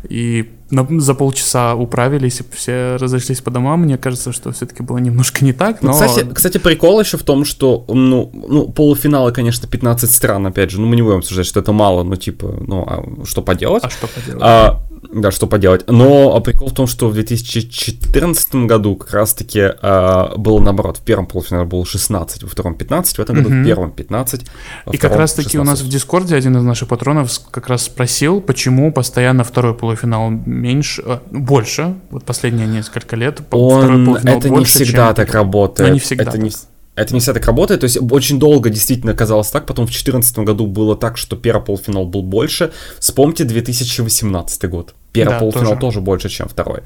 и 0.09 0.51
за 0.71 1.15
полчаса 1.15 1.75
управились, 1.75 2.41
и 2.41 2.45
все 2.55 2.97
разошлись 2.97 3.41
по 3.41 3.51
домам. 3.51 3.83
Мне 3.83 3.99
кажется, 3.99 4.33
что 4.33 4.53
все-таки 4.53 4.83
было 4.83 4.99
немножко 4.99 5.45
не 5.45 5.53
так. 5.53 5.83
Ну, 5.83 5.89
но... 5.89 5.95
Кстати, 5.95 6.27
кстати, 6.33 6.59
прикол 6.59 7.01
еще 7.01 7.17
в 7.17 7.23
том, 7.23 7.45
что 7.45 7.85
ну, 7.89 8.31
ну, 8.33 8.69
полуфиналы, 8.69 9.33
конечно, 9.33 9.69
15 9.69 10.11
стран, 10.11 10.47
опять 10.47 10.71
же. 10.71 10.81
Ну, 10.81 10.87
мы 10.87 10.97
не 10.97 11.03
будем 11.03 11.19
обсуждать, 11.19 11.47
что 11.47 11.63
это 11.65 11.73
мало, 11.73 12.03
но 12.03 12.17
типа, 12.17 12.55
ну, 12.67 12.85
а 12.87 13.25
что 13.25 13.43
поделать? 13.43 13.85
А 13.85 13.91
что 13.91 14.07
поделать? 14.07 14.43
А, 14.43 14.83
да, 15.13 15.31
что 15.31 15.47
поделать. 15.47 15.85
Но 15.89 16.39
прикол 16.41 16.69
в 16.69 16.75
том, 16.75 16.87
что 16.87 17.09
в 17.09 17.15
2014 17.15 18.55
году 18.67 18.97
как 18.97 19.13
раз-таки 19.13 19.61
а, 19.83 20.35
было 20.37 20.61
наоборот. 20.61 20.99
В 20.99 21.03
первом 21.03 21.27
полуфинале 21.27 21.67
было 21.67 21.85
16, 21.85 22.43
во 22.43 22.49
втором 22.49 22.75
15, 22.75 23.19
в 23.19 23.21
этом 23.21 23.37
году 23.37 23.49
угу. 23.49 23.57
в 23.57 23.65
первом 23.65 23.91
15. 23.93 24.47
И 24.93 24.97
как 24.97 25.17
раз-таки 25.17 25.59
у 25.59 25.65
нас 25.65 25.81
в 25.81 25.89
Дискорде 25.89 26.37
один 26.37 26.57
из 26.57 26.63
наших 26.63 26.89
патронов 26.89 27.31
как 27.51 27.69
раз 27.69 27.85
спросил, 27.85 28.41
почему 28.41 28.93
постоянно 28.93 29.45
второй 29.45 29.75
полуфинал 29.75 30.31
меньше, 30.31 31.03
э, 31.05 31.19
больше, 31.31 31.95
вот 32.11 32.25
последние 32.25 32.67
несколько 32.67 33.17
лет. 33.17 33.41
Он, 33.51 34.17
это 34.17 34.49
больше, 34.49 34.79
не 34.79 34.85
всегда 34.85 35.07
чем... 35.09 35.15
так 35.15 35.33
работает. 35.33 35.89
Но 35.89 35.95
не 35.95 36.01
всегда. 36.01 36.25
Это 36.25 36.33
так. 36.33 36.41
не, 36.41 36.51
это 36.97 37.13
не 37.13 37.21
всегда 37.21 37.41
так 37.41 37.47
работает, 37.47 37.81
то 37.81 37.85
есть 37.85 37.99
очень 38.11 38.39
долго 38.39 38.71
действительно 38.71 39.15
казалось 39.15 39.51
так, 39.51 39.67
потом 39.67 39.87
в 39.87 39.89
2014 39.89 40.39
году 40.39 40.67
было 40.67 40.97
так, 40.97 41.17
что 41.17 41.37
первый 41.37 41.65
полуфинал 41.65 42.07
был 42.07 42.23
больше. 42.23 42.73
Вспомните 43.01 43.45
2018 43.45 44.71
год. 44.71 44.95
Первый 45.13 45.35
да, 45.35 45.39
полуфинал 45.39 45.73
тоже. 45.73 45.81
тоже 45.81 46.01
больше, 46.01 46.29
чем 46.29 46.49
второй. 46.49 46.81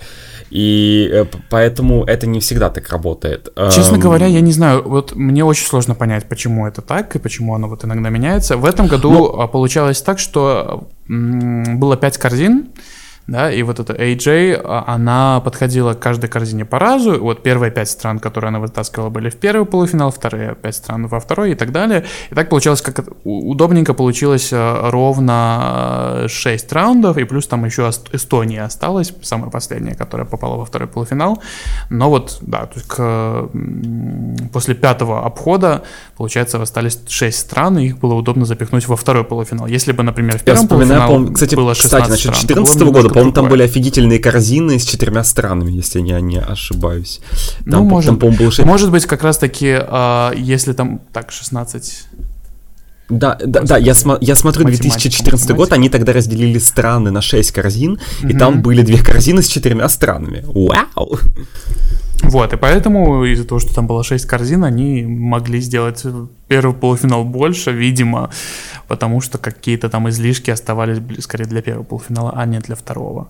И 0.50 1.08
э, 1.10 1.24
поэтому 1.50 2.04
это 2.04 2.26
не 2.26 2.40
всегда 2.40 2.68
так 2.68 2.88
работает. 2.90 3.48
Честно 3.70 3.94
эм... 3.94 4.00
говоря, 4.00 4.26
я 4.26 4.40
не 4.40 4.52
знаю, 4.52 4.82
вот 4.86 5.14
мне 5.14 5.44
очень 5.44 5.66
сложно 5.66 5.94
понять, 5.94 6.28
почему 6.28 6.66
это 6.66 6.82
так 6.82 7.16
и 7.16 7.18
почему 7.18 7.54
оно 7.54 7.68
вот 7.68 7.84
иногда 7.84 8.10
меняется. 8.10 8.56
В 8.56 8.64
этом 8.64 8.86
году 8.86 9.10
Но... 9.10 9.18
Ну, 9.18 9.48
получалось 9.48 10.02
так, 10.02 10.18
что 10.18 10.88
было 11.06 11.96
5 11.96 12.18
корзин, 12.18 12.68
да, 13.28 13.52
и 13.52 13.62
вот 13.62 13.78
эта 13.78 13.92
AJ, 13.92 14.58
а, 14.64 14.84
она 14.86 15.40
подходила 15.40 15.92
к 15.92 16.00
каждой 16.00 16.30
корзине 16.30 16.64
по 16.64 16.78
разу, 16.78 17.20
вот 17.20 17.42
первые 17.42 17.70
пять 17.70 17.90
стран, 17.90 18.20
которые 18.20 18.48
она 18.48 18.58
вытаскивала, 18.58 19.10
были 19.10 19.28
в 19.28 19.36
первый 19.36 19.66
полуфинал, 19.66 20.10
вторые 20.10 20.54
пять 20.54 20.76
стран 20.76 21.06
во 21.08 21.20
второй 21.20 21.52
и 21.52 21.54
так 21.54 21.70
далее, 21.70 22.06
и 22.30 22.34
так 22.34 22.48
получалось, 22.48 22.80
как 22.80 23.04
удобненько 23.24 23.92
получилось 23.92 24.48
э, 24.50 24.90
ровно 24.90 26.24
6 26.26 26.72
раундов, 26.72 27.18
и 27.18 27.24
плюс 27.24 27.46
там 27.46 27.66
еще 27.66 27.90
Эстония 28.12 28.62
осталась, 28.62 29.12
самая 29.20 29.50
последняя, 29.50 29.94
которая 29.94 30.26
попала 30.26 30.56
во 30.56 30.64
второй 30.64 30.88
полуфинал, 30.88 31.42
но 31.90 32.08
вот, 32.08 32.38
да, 32.40 32.64
то 32.64 32.76
есть 32.76 32.88
к, 32.88 33.50
после 34.54 34.74
пятого 34.74 35.26
обхода, 35.26 35.82
получается, 36.16 36.62
остались 36.62 36.98
6 37.06 37.38
стран, 37.38 37.78
и 37.78 37.88
их 37.88 37.98
было 37.98 38.14
удобно 38.14 38.46
запихнуть 38.46 38.88
во 38.88 38.96
второй 38.96 39.24
полуфинал, 39.24 39.66
если 39.66 39.92
бы, 39.92 40.02
например, 40.02 40.38
в 40.38 40.44
первом 40.44 40.66
полуфинале 40.66 41.56
было 41.56 41.74
16 41.74 42.08
кстати, 42.08 42.22
значит, 42.22 42.34
14 42.34 42.82
года, 42.84 43.17
по-моему, 43.18 43.32
там 43.32 43.48
были 43.48 43.62
офигительные 43.62 44.18
корзины 44.18 44.78
с 44.78 44.84
четырьмя 44.84 45.24
странами, 45.24 45.72
если 45.72 46.00
я 46.00 46.20
не 46.20 46.38
ошибаюсь. 46.38 47.20
Ну, 47.64 47.72
там, 47.72 47.84
ну, 47.84 47.90
может, 47.90 48.18
там, 48.18 48.36
был 48.36 48.50
6... 48.50 48.66
может 48.66 48.90
быть, 48.90 49.06
как 49.06 49.22
раз-таки, 49.22 49.78
э, 49.80 50.32
если 50.36 50.72
там, 50.72 51.00
так, 51.12 51.30
16... 51.30 52.06
Да, 53.10 53.38
да, 53.42 53.62
да, 53.62 53.78
я, 53.78 53.94
см- 53.94 54.18
я 54.20 54.34
смотрю 54.34 54.64
2014 54.64 55.50
год, 55.52 55.72
они 55.72 55.88
тогда 55.88 56.12
разделили 56.12 56.58
страны 56.58 57.10
на 57.10 57.22
6 57.22 57.52
корзин, 57.52 57.98
mm-hmm. 57.98 58.30
и 58.30 58.38
там 58.38 58.60
были 58.60 58.82
две 58.82 59.02
корзины 59.02 59.42
с 59.42 59.48
четырьмя 59.48 59.88
странами. 59.88 60.44
Вау! 60.46 61.18
Вот, 62.22 62.52
и 62.52 62.56
поэтому 62.56 63.24
из-за 63.24 63.44
того, 63.44 63.60
что 63.60 63.74
там 63.74 63.86
было 63.86 64.02
6 64.02 64.26
корзин, 64.26 64.64
они 64.64 65.02
могли 65.02 65.60
сделать 65.60 66.04
первый 66.48 66.74
полуфинал 66.74 67.24
больше, 67.24 67.70
видимо, 67.70 68.30
потому 68.88 69.20
что 69.20 69.38
какие-то 69.38 69.88
там 69.88 70.08
излишки 70.08 70.50
оставались 70.50 70.98
скорее 71.22 71.44
для 71.44 71.62
первого 71.62 71.84
полуфинала, 71.84 72.32
а 72.34 72.44
не 72.46 72.58
для 72.58 72.74
второго. 72.74 73.28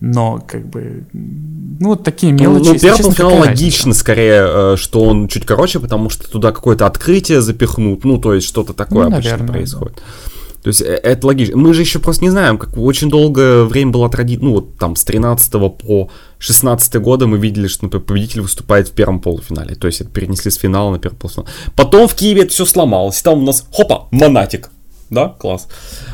Но, 0.00 0.40
как 0.46 0.66
бы, 0.66 1.06
ну, 1.12 1.88
вот 1.88 2.04
такие 2.04 2.32
ну, 2.32 2.38
мелочи. 2.38 2.68
Ну, 2.68 2.78
первый 2.78 3.02
полуфинал 3.02 3.38
логично, 3.38 3.94
скорее, 3.94 4.74
э, 4.74 4.76
что 4.76 5.02
он 5.02 5.28
чуть 5.28 5.44
короче, 5.44 5.80
потому 5.80 6.08
что 6.08 6.30
туда 6.30 6.52
какое-то 6.52 6.86
открытие 6.86 7.40
запихнут, 7.40 8.04
ну, 8.04 8.18
то 8.18 8.34
есть 8.34 8.46
что-то 8.46 8.74
такое 8.74 9.08
ну, 9.08 9.14
обычно 9.14 9.30
наверное, 9.30 9.52
происходит. 9.52 9.96
Да. 9.96 10.37
То 10.68 10.70
есть 10.70 10.82
э, 10.82 11.00
это 11.02 11.26
логично. 11.26 11.56
Мы 11.56 11.72
же 11.72 11.80
еще 11.80 11.98
просто 11.98 12.22
не 12.24 12.28
знаем, 12.28 12.58
как 12.58 12.76
очень 12.76 13.08
долгое 13.08 13.64
время 13.64 13.90
была 13.90 14.10
традиция, 14.10 14.44
ну 14.44 14.52
вот 14.52 14.76
там 14.76 14.96
с 14.96 15.04
13 15.04 15.50
по 15.78 16.10
16 16.38 16.94
года 16.96 17.26
мы 17.26 17.38
видели, 17.38 17.68
что, 17.68 17.86
например, 17.86 18.04
победитель 18.04 18.42
выступает 18.42 18.88
в 18.88 18.92
первом 18.92 19.20
полуфинале. 19.20 19.76
То 19.76 19.86
есть 19.86 20.02
это 20.02 20.10
перенесли 20.10 20.50
с 20.50 20.56
финала 20.56 20.90
на 20.90 20.98
первый 20.98 21.16
полуфинал. 21.16 21.46
Потом 21.74 22.06
в 22.06 22.14
Киеве 22.14 22.42
это 22.42 22.52
все 22.52 22.66
сломалось. 22.66 23.22
Там 23.22 23.38
у 23.38 23.46
нас, 23.46 23.66
хопа, 23.72 24.08
монатик. 24.10 24.68
Да, 25.08 25.34
класс. 25.38 25.68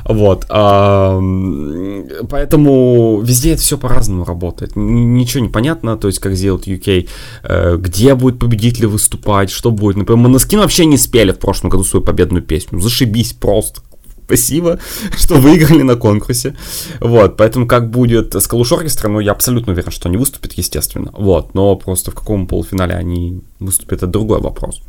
Вот. 0.04 0.46
А, 0.50 1.20
поэтому 2.30 3.22
везде 3.22 3.54
это 3.54 3.62
все 3.62 3.76
по-разному 3.76 4.24
работает. 4.24 4.76
Ничего 4.76 5.42
не 5.42 5.50
понятно, 5.50 5.96
то 5.96 6.06
есть 6.06 6.20
как 6.20 6.36
сделать 6.36 6.68
UK, 6.68 7.08
э, 7.42 7.76
где 7.76 8.14
будет 8.14 8.38
победитель 8.38 8.86
выступать, 8.86 9.50
что 9.50 9.72
будет. 9.72 9.96
Например, 9.96 10.22
Моноскин 10.22 10.60
вообще 10.60 10.84
не 10.84 10.96
спели 10.96 11.32
в 11.32 11.40
прошлом 11.40 11.70
году 11.70 11.82
свою 11.82 12.04
победную 12.04 12.44
песню. 12.44 12.78
Зашибись 12.78 13.32
просто 13.32 13.82
спасибо, 14.24 14.78
что 15.16 15.36
выиграли 15.36 15.82
на 15.82 15.96
конкурсе. 15.96 16.56
Вот, 17.00 17.36
поэтому 17.36 17.66
как 17.66 17.90
будет 17.90 18.34
с 18.34 18.46
Калуш 18.46 18.72
Оркестра, 18.72 19.08
ну, 19.08 19.20
я 19.20 19.32
абсолютно 19.32 19.72
уверен, 19.72 19.90
что 19.90 20.08
они 20.08 20.16
выступят, 20.16 20.52
естественно. 20.54 21.10
Вот, 21.12 21.54
но 21.54 21.76
просто 21.76 22.10
в 22.10 22.14
каком 22.14 22.46
полуфинале 22.46 22.94
они 22.94 23.42
выступят, 23.60 23.98
это 23.98 24.06
другой 24.06 24.40
вопрос. 24.40 24.82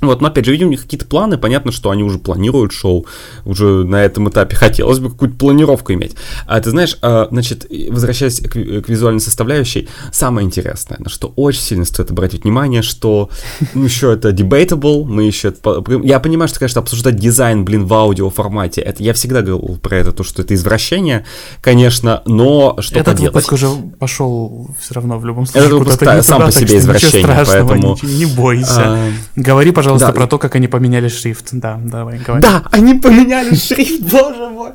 Вот, 0.00 0.20
но 0.20 0.28
опять 0.28 0.44
же, 0.44 0.52
видим 0.52 0.68
у 0.68 0.70
них 0.70 0.82
какие-то 0.82 1.06
планы, 1.06 1.38
понятно, 1.38 1.72
что 1.72 1.90
они 1.90 2.04
уже 2.04 2.18
планируют 2.18 2.72
шоу, 2.72 3.06
уже 3.44 3.84
на 3.84 4.04
этом 4.04 4.28
этапе 4.28 4.54
хотелось 4.54 5.00
бы 5.00 5.10
какую-то 5.10 5.36
планировку 5.36 5.92
иметь. 5.92 6.14
А 6.46 6.60
ты 6.60 6.70
знаешь, 6.70 6.96
а, 7.02 7.26
значит, 7.30 7.66
возвращаясь 7.90 8.40
к, 8.40 8.48
к 8.50 8.88
визуальной 8.88 9.20
составляющей, 9.20 9.88
самое 10.12 10.46
интересное, 10.46 10.98
на 11.00 11.08
что 11.08 11.32
очень 11.34 11.62
сильно 11.62 11.84
стоит 11.84 12.12
обратить 12.12 12.44
внимание, 12.44 12.82
что 12.82 13.28
ну, 13.74 13.84
еще 13.84 14.12
это 14.12 14.30
debatable, 14.30 15.04
мы 15.04 15.24
еще... 15.24 15.48
Это, 15.48 15.82
я 16.04 16.20
понимаю, 16.20 16.48
что, 16.48 16.60
конечно, 16.60 16.80
обсуждать 16.80 17.16
дизайн, 17.16 17.64
блин, 17.64 17.86
в 17.86 17.94
аудио 17.94 18.30
формате, 18.30 18.80
это 18.82 19.02
я 19.02 19.12
всегда 19.14 19.42
говорил 19.42 19.78
про 19.82 19.96
это, 19.96 20.12
то, 20.12 20.22
что 20.22 20.42
это 20.42 20.54
извращение, 20.54 21.24
конечно, 21.60 22.22
но 22.24 22.76
что 22.80 23.00
Этот 23.00 23.14
поделать? 23.14 23.34
выпуск 23.34 23.52
уже 23.52 23.68
пошел 23.98 24.70
все 24.78 24.94
равно 24.94 25.18
в 25.18 25.24
любом 25.24 25.46
случае. 25.46 25.66
Этот 25.66 25.78
выпуск 25.78 26.04
сам 26.22 26.42
по 26.42 26.52
себе 26.52 26.78
извращение, 26.78 27.44
поэтому... 27.44 27.98
Не 28.02 28.26
бойся. 28.26 28.74
А... 28.76 29.10
Говори, 29.34 29.72
пожалуйста, 29.72 29.87
пожалуйста, 29.88 30.06
да. 30.08 30.12
про 30.12 30.26
то, 30.26 30.38
как 30.38 30.54
они 30.56 30.68
поменяли 30.68 31.08
шрифт. 31.08 31.48
Да, 31.52 31.80
давай, 31.82 32.18
говори. 32.18 32.42
Да, 32.42 32.64
они 32.70 32.94
поменяли 32.94 33.54
шрифт, 33.54 34.02
боже 34.02 34.48
мой. 34.48 34.72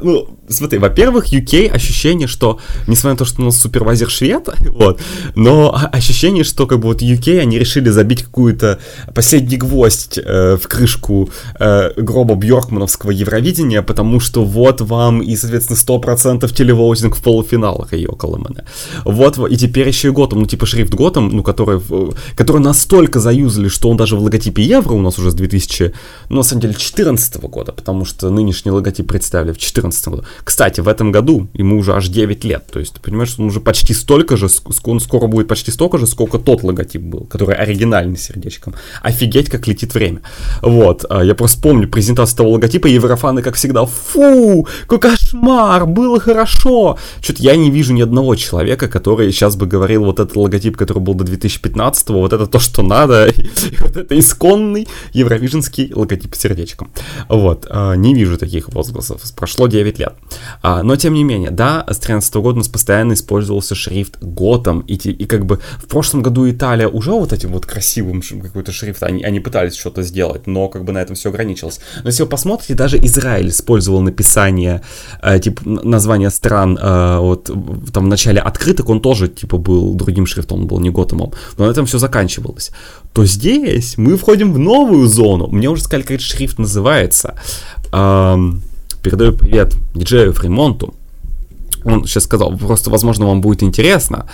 Ну, 0.00 0.28
смотри, 0.52 0.78
во-первых, 0.78 1.32
UK 1.32 1.68
ощущение, 1.68 2.28
что, 2.28 2.58
несмотря 2.86 3.12
на 3.12 3.16
то, 3.18 3.24
что 3.24 3.42
у 3.42 3.44
нас 3.46 3.60
супервайзер 3.60 4.10
швед, 4.10 4.48
вот, 4.70 5.00
но 5.34 5.74
ощущение, 5.92 6.44
что 6.44 6.66
как 6.66 6.80
бы 6.80 6.88
вот 6.88 7.02
UK, 7.02 7.38
они 7.38 7.58
решили 7.58 7.90
забить 7.90 8.22
какую-то 8.22 8.78
последний 9.14 9.56
гвоздь 9.56 10.18
э, 10.18 10.56
в 10.56 10.68
крышку 10.68 11.30
э, 11.58 11.92
гроба 11.96 12.34
Бьоркмановского 12.34 13.10
Евровидения, 13.10 13.82
потому 13.82 14.20
что 14.20 14.44
вот 14.44 14.80
вам 14.80 15.20
и, 15.22 15.36
соответственно, 15.36 15.76
100% 15.76 16.52
телевоутинг 16.52 17.16
в 17.16 17.22
полуфиналах 17.22 17.92
ее 17.92 18.08
около 18.08 18.36
меня. 18.36 18.64
Вот, 19.04 19.38
и 19.50 19.56
теперь 19.56 19.88
еще 19.88 20.08
и 20.08 20.10
Готом, 20.12 20.40
ну, 20.40 20.46
типа 20.46 20.66
шрифт 20.66 20.94
Готом, 20.94 21.30
ну, 21.30 21.42
который, 21.42 21.80
который 22.36 22.60
настолько 22.60 23.18
заюзали, 23.20 23.68
что 23.68 23.88
он 23.88 23.96
даже 23.96 24.16
в 24.16 24.22
логотипе 24.22 24.62
Евро 24.62 24.92
у 24.92 25.00
нас 25.00 25.18
уже 25.18 25.30
с 25.30 25.34
2000, 25.34 25.92
ну, 26.28 26.36
на 26.36 26.42
самом 26.42 26.60
деле, 26.60 26.74
2014 26.74 27.36
года, 27.42 27.72
потому 27.72 28.04
что 28.04 28.30
нынешний 28.30 28.70
логотип 28.70 29.08
представили 29.08 29.50
в 29.50 29.58
2014 29.58 30.08
году. 30.08 30.24
Кстати, 30.44 30.80
в 30.80 30.88
этом 30.88 31.12
году 31.12 31.48
ему 31.54 31.78
уже 31.78 31.94
аж 31.94 32.08
9 32.08 32.44
лет, 32.44 32.66
то 32.72 32.80
есть 32.80 32.94
ты 32.94 33.00
понимаешь, 33.00 33.30
что 33.30 33.42
он 33.42 33.48
уже 33.48 33.60
почти 33.60 33.94
столько 33.94 34.36
же, 34.36 34.48
он 34.84 35.00
скоро 35.00 35.26
будет 35.26 35.48
почти 35.48 35.70
столько 35.70 35.98
же, 35.98 36.06
сколько 36.06 36.38
тот 36.38 36.62
логотип 36.62 37.00
был, 37.02 37.26
который 37.26 37.54
оригинальный 37.54 38.16
сердечком. 38.16 38.74
Офигеть, 39.02 39.50
как 39.50 39.66
летит 39.68 39.94
время. 39.94 40.22
Вот, 40.60 41.04
а, 41.08 41.22
я 41.22 41.34
просто 41.34 41.60
помню 41.62 41.88
презентацию 41.88 42.36
того 42.36 42.50
логотипа, 42.50 42.88
и 42.88 42.92
еврофаны, 42.92 43.42
как 43.42 43.54
всегда, 43.54 43.84
фу, 43.86 44.66
какой 44.86 44.98
кошмар, 44.98 45.86
было 45.86 46.18
хорошо. 46.18 46.98
Что-то 47.20 47.42
я 47.42 47.56
не 47.56 47.70
вижу 47.70 47.92
ни 47.92 48.02
одного 48.02 48.34
человека, 48.34 48.88
который 48.88 49.30
сейчас 49.32 49.56
бы 49.56 49.66
говорил, 49.66 50.04
вот 50.04 50.18
этот 50.18 50.36
логотип, 50.36 50.76
который 50.76 51.02
был 51.02 51.14
до 51.14 51.24
2015 51.24 52.08
вот 52.10 52.32
это 52.32 52.46
то, 52.46 52.58
что 52.58 52.82
надо, 52.82 53.26
и 53.36 53.48
вот 53.80 53.96
это 53.96 54.18
исконный 54.18 54.88
евровиженский 55.12 55.92
логотип 55.94 56.34
сердечком. 56.34 56.90
Вот, 57.28 57.66
а, 57.70 57.94
не 57.94 58.14
вижу 58.14 58.38
таких 58.38 58.68
возгласов, 58.70 59.20
прошло 59.36 59.68
9 59.68 59.98
лет. 59.98 60.14
А, 60.62 60.82
но, 60.82 60.96
тем 60.96 61.14
не 61.14 61.24
менее, 61.24 61.50
да, 61.50 61.84
с 61.88 61.98
13 61.98 62.34
года 62.34 62.56
у 62.56 62.58
нас 62.58 62.68
постоянно 62.68 63.12
использовался 63.14 63.74
шрифт 63.74 64.18
Готом, 64.20 64.80
и, 64.80 64.94
и 64.94 65.24
как 65.26 65.46
бы 65.46 65.60
в 65.78 65.86
прошлом 65.86 66.22
году 66.22 66.48
Италия 66.50 66.88
уже 66.88 67.10
вот 67.10 67.32
этим 67.32 67.52
вот 67.52 67.66
красивым 67.66 68.22
какой-то 68.22 68.72
шрифт, 68.72 69.02
они, 69.02 69.22
они 69.22 69.40
пытались 69.40 69.74
что-то 69.74 70.02
сделать, 70.02 70.46
но 70.46 70.68
как 70.68 70.84
бы 70.84 70.92
на 70.92 70.98
этом 70.98 71.16
все 71.16 71.30
ограничилось. 71.30 71.80
Но 72.02 72.08
если 72.08 72.22
вы 72.22 72.28
посмотрите, 72.28 72.74
даже 72.74 72.96
Израиль 72.98 73.48
использовал 73.48 74.00
написание, 74.00 74.82
э, 75.22 75.38
типа, 75.38 75.62
названия 75.64 76.30
стран, 76.30 76.78
э, 76.80 77.18
вот 77.18 77.50
там 77.92 78.04
в 78.04 78.08
начале 78.08 78.40
открыток, 78.40 78.88
он 78.88 79.00
тоже, 79.00 79.28
типа, 79.28 79.58
был 79.58 79.94
другим 79.94 80.26
шрифтом, 80.26 80.60
он 80.60 80.66
был 80.66 80.80
не 80.80 80.90
Gotham'ом, 80.90 81.32
но 81.56 81.66
на 81.66 81.70
этом 81.70 81.86
все 81.86 81.98
заканчивалось. 81.98 82.70
То 83.12 83.24
здесь 83.24 83.98
мы 83.98 84.16
входим 84.16 84.52
в 84.52 84.58
новую 84.58 85.06
зону. 85.06 85.48
Мне 85.48 85.68
уже 85.68 85.82
сказали, 85.82 86.02
как 86.02 86.12
этот 86.12 86.26
шрифт 86.26 86.58
называется. 86.58 87.34
Эм, 87.92 88.62
передаю 89.02 89.32
привет 89.32 89.74
диджею 89.94 90.32
Фримонту. 90.32 90.94
Он 91.84 92.06
сейчас 92.06 92.24
сказал, 92.24 92.56
просто, 92.56 92.90
возможно, 92.90 93.26
вам 93.26 93.40
будет 93.40 93.62
интересно. 93.64 94.26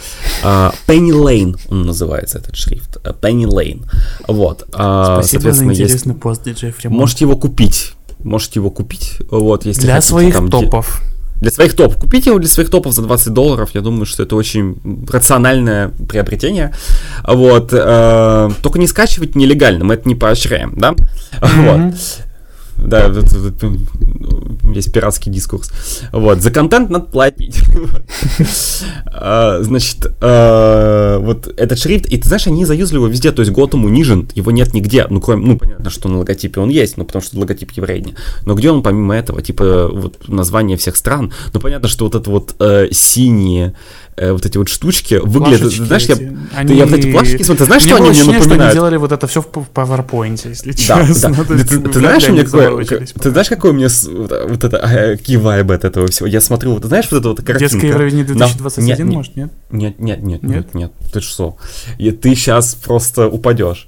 Uh, 0.45 0.75
Penny 0.87 1.13
Lane 1.13 1.59
он 1.71 1.87
называется, 1.87 2.39
этот 2.39 2.57
шрифт. 2.57 2.99
Uh, 2.99 3.19
Penny 3.19 3.47
Lane. 3.47 3.87
Вот. 4.27 4.69
Uh, 4.73 5.23
Спасибо 5.23 5.53
за 5.53 5.65
интересный 5.65 6.13
есть... 6.13 6.21
пост, 6.21 6.45
диджей 6.45 6.73
Фримонт. 6.73 7.01
Можете 7.01 7.25
его 7.25 7.37
купить. 7.37 7.95
Можете 8.19 8.61
его 8.61 8.71
купить. 8.71 9.17
Вот, 9.31 9.65
если 9.65 9.83
Для 9.83 9.95
хотите, 9.95 10.09
своих 10.11 10.35
там, 10.35 10.51
топов. 10.51 11.03
Для 11.41 11.51
своих 11.51 11.75
топов. 11.75 11.97
Купите 12.01 12.31
его 12.31 12.39
для 12.39 12.49
своих 12.49 12.69
топов 12.69 12.93
за 12.93 13.03
20 13.03 13.33
долларов. 13.33 13.71
Я 13.73 13.81
думаю, 13.81 14.07
что 14.07 14.25
это 14.25 14.35
очень 14.35 15.07
рациональное 15.09 15.89
приобретение. 16.09 16.75
Вот. 17.25 17.71
Э, 17.73 18.51
только 18.61 18.81
не 18.81 18.89
скачивать 18.89 19.37
нелегально, 19.37 19.85
мы 19.85 19.95
это 19.95 20.09
не 20.09 20.17
поощряем, 20.17 20.75
да? 20.77 20.97
Mm-hmm. 21.41 21.91
Вот. 21.91 22.28
Да, 22.79 23.13
есть 24.75 24.93
пиратский 24.93 25.33
дискурс. 25.33 25.71
Вот, 26.13 26.41
за 26.41 26.51
контент 26.51 26.91
надо 26.91 27.07
платить. 27.07 27.63
А, 29.21 29.59
значит, 29.63 30.07
а, 30.21 31.19
вот 31.19 31.49
этот 31.57 31.79
шрифт, 31.79 32.07
и 32.07 32.19
ты 32.19 32.29
знаешь, 32.29 32.47
они 32.47 32.65
заюзали 32.65 32.99
его 32.99 33.09
везде, 33.09 33.33
то 33.33 33.43
есть 33.43 33.51
Готэм 33.51 33.85
унижен, 33.85 34.29
его 34.35 34.53
нет 34.53 34.75
нигде, 34.75 35.07
ну, 35.11 35.21
кроме, 35.21 35.45
ну, 35.45 35.59
понятно, 35.59 35.91
что 35.91 36.09
на 36.09 36.19
логотипе 36.19 36.61
он 36.61 36.69
есть, 36.69 36.97
ну, 36.97 37.05
потому 37.05 37.23
что 37.23 37.39
логотип 37.39 37.73
еврейни, 37.73 38.15
но 38.47 38.55
где 38.55 38.71
он 38.71 38.83
помимо 38.83 39.17
этого, 39.17 39.43
типа, 39.43 39.89
вот 39.93 40.29
название 40.29 40.77
всех 40.77 40.97
стран, 40.97 41.33
ну, 41.53 41.61
понятно, 41.61 41.89
что 41.89 42.05
вот 42.05 42.15
это 42.15 42.31
вот 42.31 42.55
э, 42.61 42.89
синие 42.93 43.75
э, 44.17 44.33
вот 44.33 44.47
эти 44.47 44.57
вот 44.57 44.69
штучки 44.69 45.15
выглядят, 45.15 45.63
Плашечки 45.63 45.83
знаешь, 45.83 46.05
я, 46.05 46.17
они... 46.55 46.77
я 46.77 46.87
вот 46.87 46.99
эти 46.99 47.11
плашечки 47.11 47.43
смотрю, 47.43 47.59
ты 47.59 47.65
знаешь, 47.67 47.85
мне 47.85 47.95
что 47.95 48.05
они 48.05 48.11
мне 48.11 48.21
напоминают? 48.21 48.45
что 48.45 48.65
они 48.65 48.73
делали 48.73 48.97
вот 48.97 49.13
это 49.13 49.27
все 49.27 49.43
в 49.43 49.47
PowerPoint, 49.47 50.49
если 50.49 50.73
да, 50.87 51.07
честно. 51.07 51.35
Да. 51.35 51.45
Ты, 51.49 51.65
ты, 51.65 51.81
ты 51.81 51.99
знаешь, 51.99 52.29
мне 52.29 52.45
какой, 52.77 53.07
ты 53.07 53.31
знаешь, 53.31 53.49
какой 53.49 53.71
у 53.71 53.75
меня 53.75 53.89
вот 54.49 54.65
это, 54.65 55.17
какие 55.19 55.37
вайбы 55.37 55.75
от 55.75 55.85
этого 55.85 56.07
всего? 56.09 56.27
Я 56.27 56.41
смотрю, 56.41 56.75
вот, 56.75 56.85
знаешь, 56.85 57.07
вот 57.11 57.19
это 57.19 57.29
вот 57.29 57.39
картинка. 57.39 57.75
Детское 57.75 57.89
Евровидение 57.89 58.25
2021, 58.25 59.07
На... 59.07 59.13
может, 59.13 59.37
нет? 59.37 59.51
Нет, 59.71 59.99
нет, 59.99 60.23
нет, 60.23 60.43
нет, 60.43 60.75
нет, 60.75 60.93
ты 61.13 61.21
что? 61.21 61.57
И 61.99 62.11
ты 62.11 62.35
сейчас 62.35 62.75
просто 62.75 63.29
упадешь. 63.29 63.87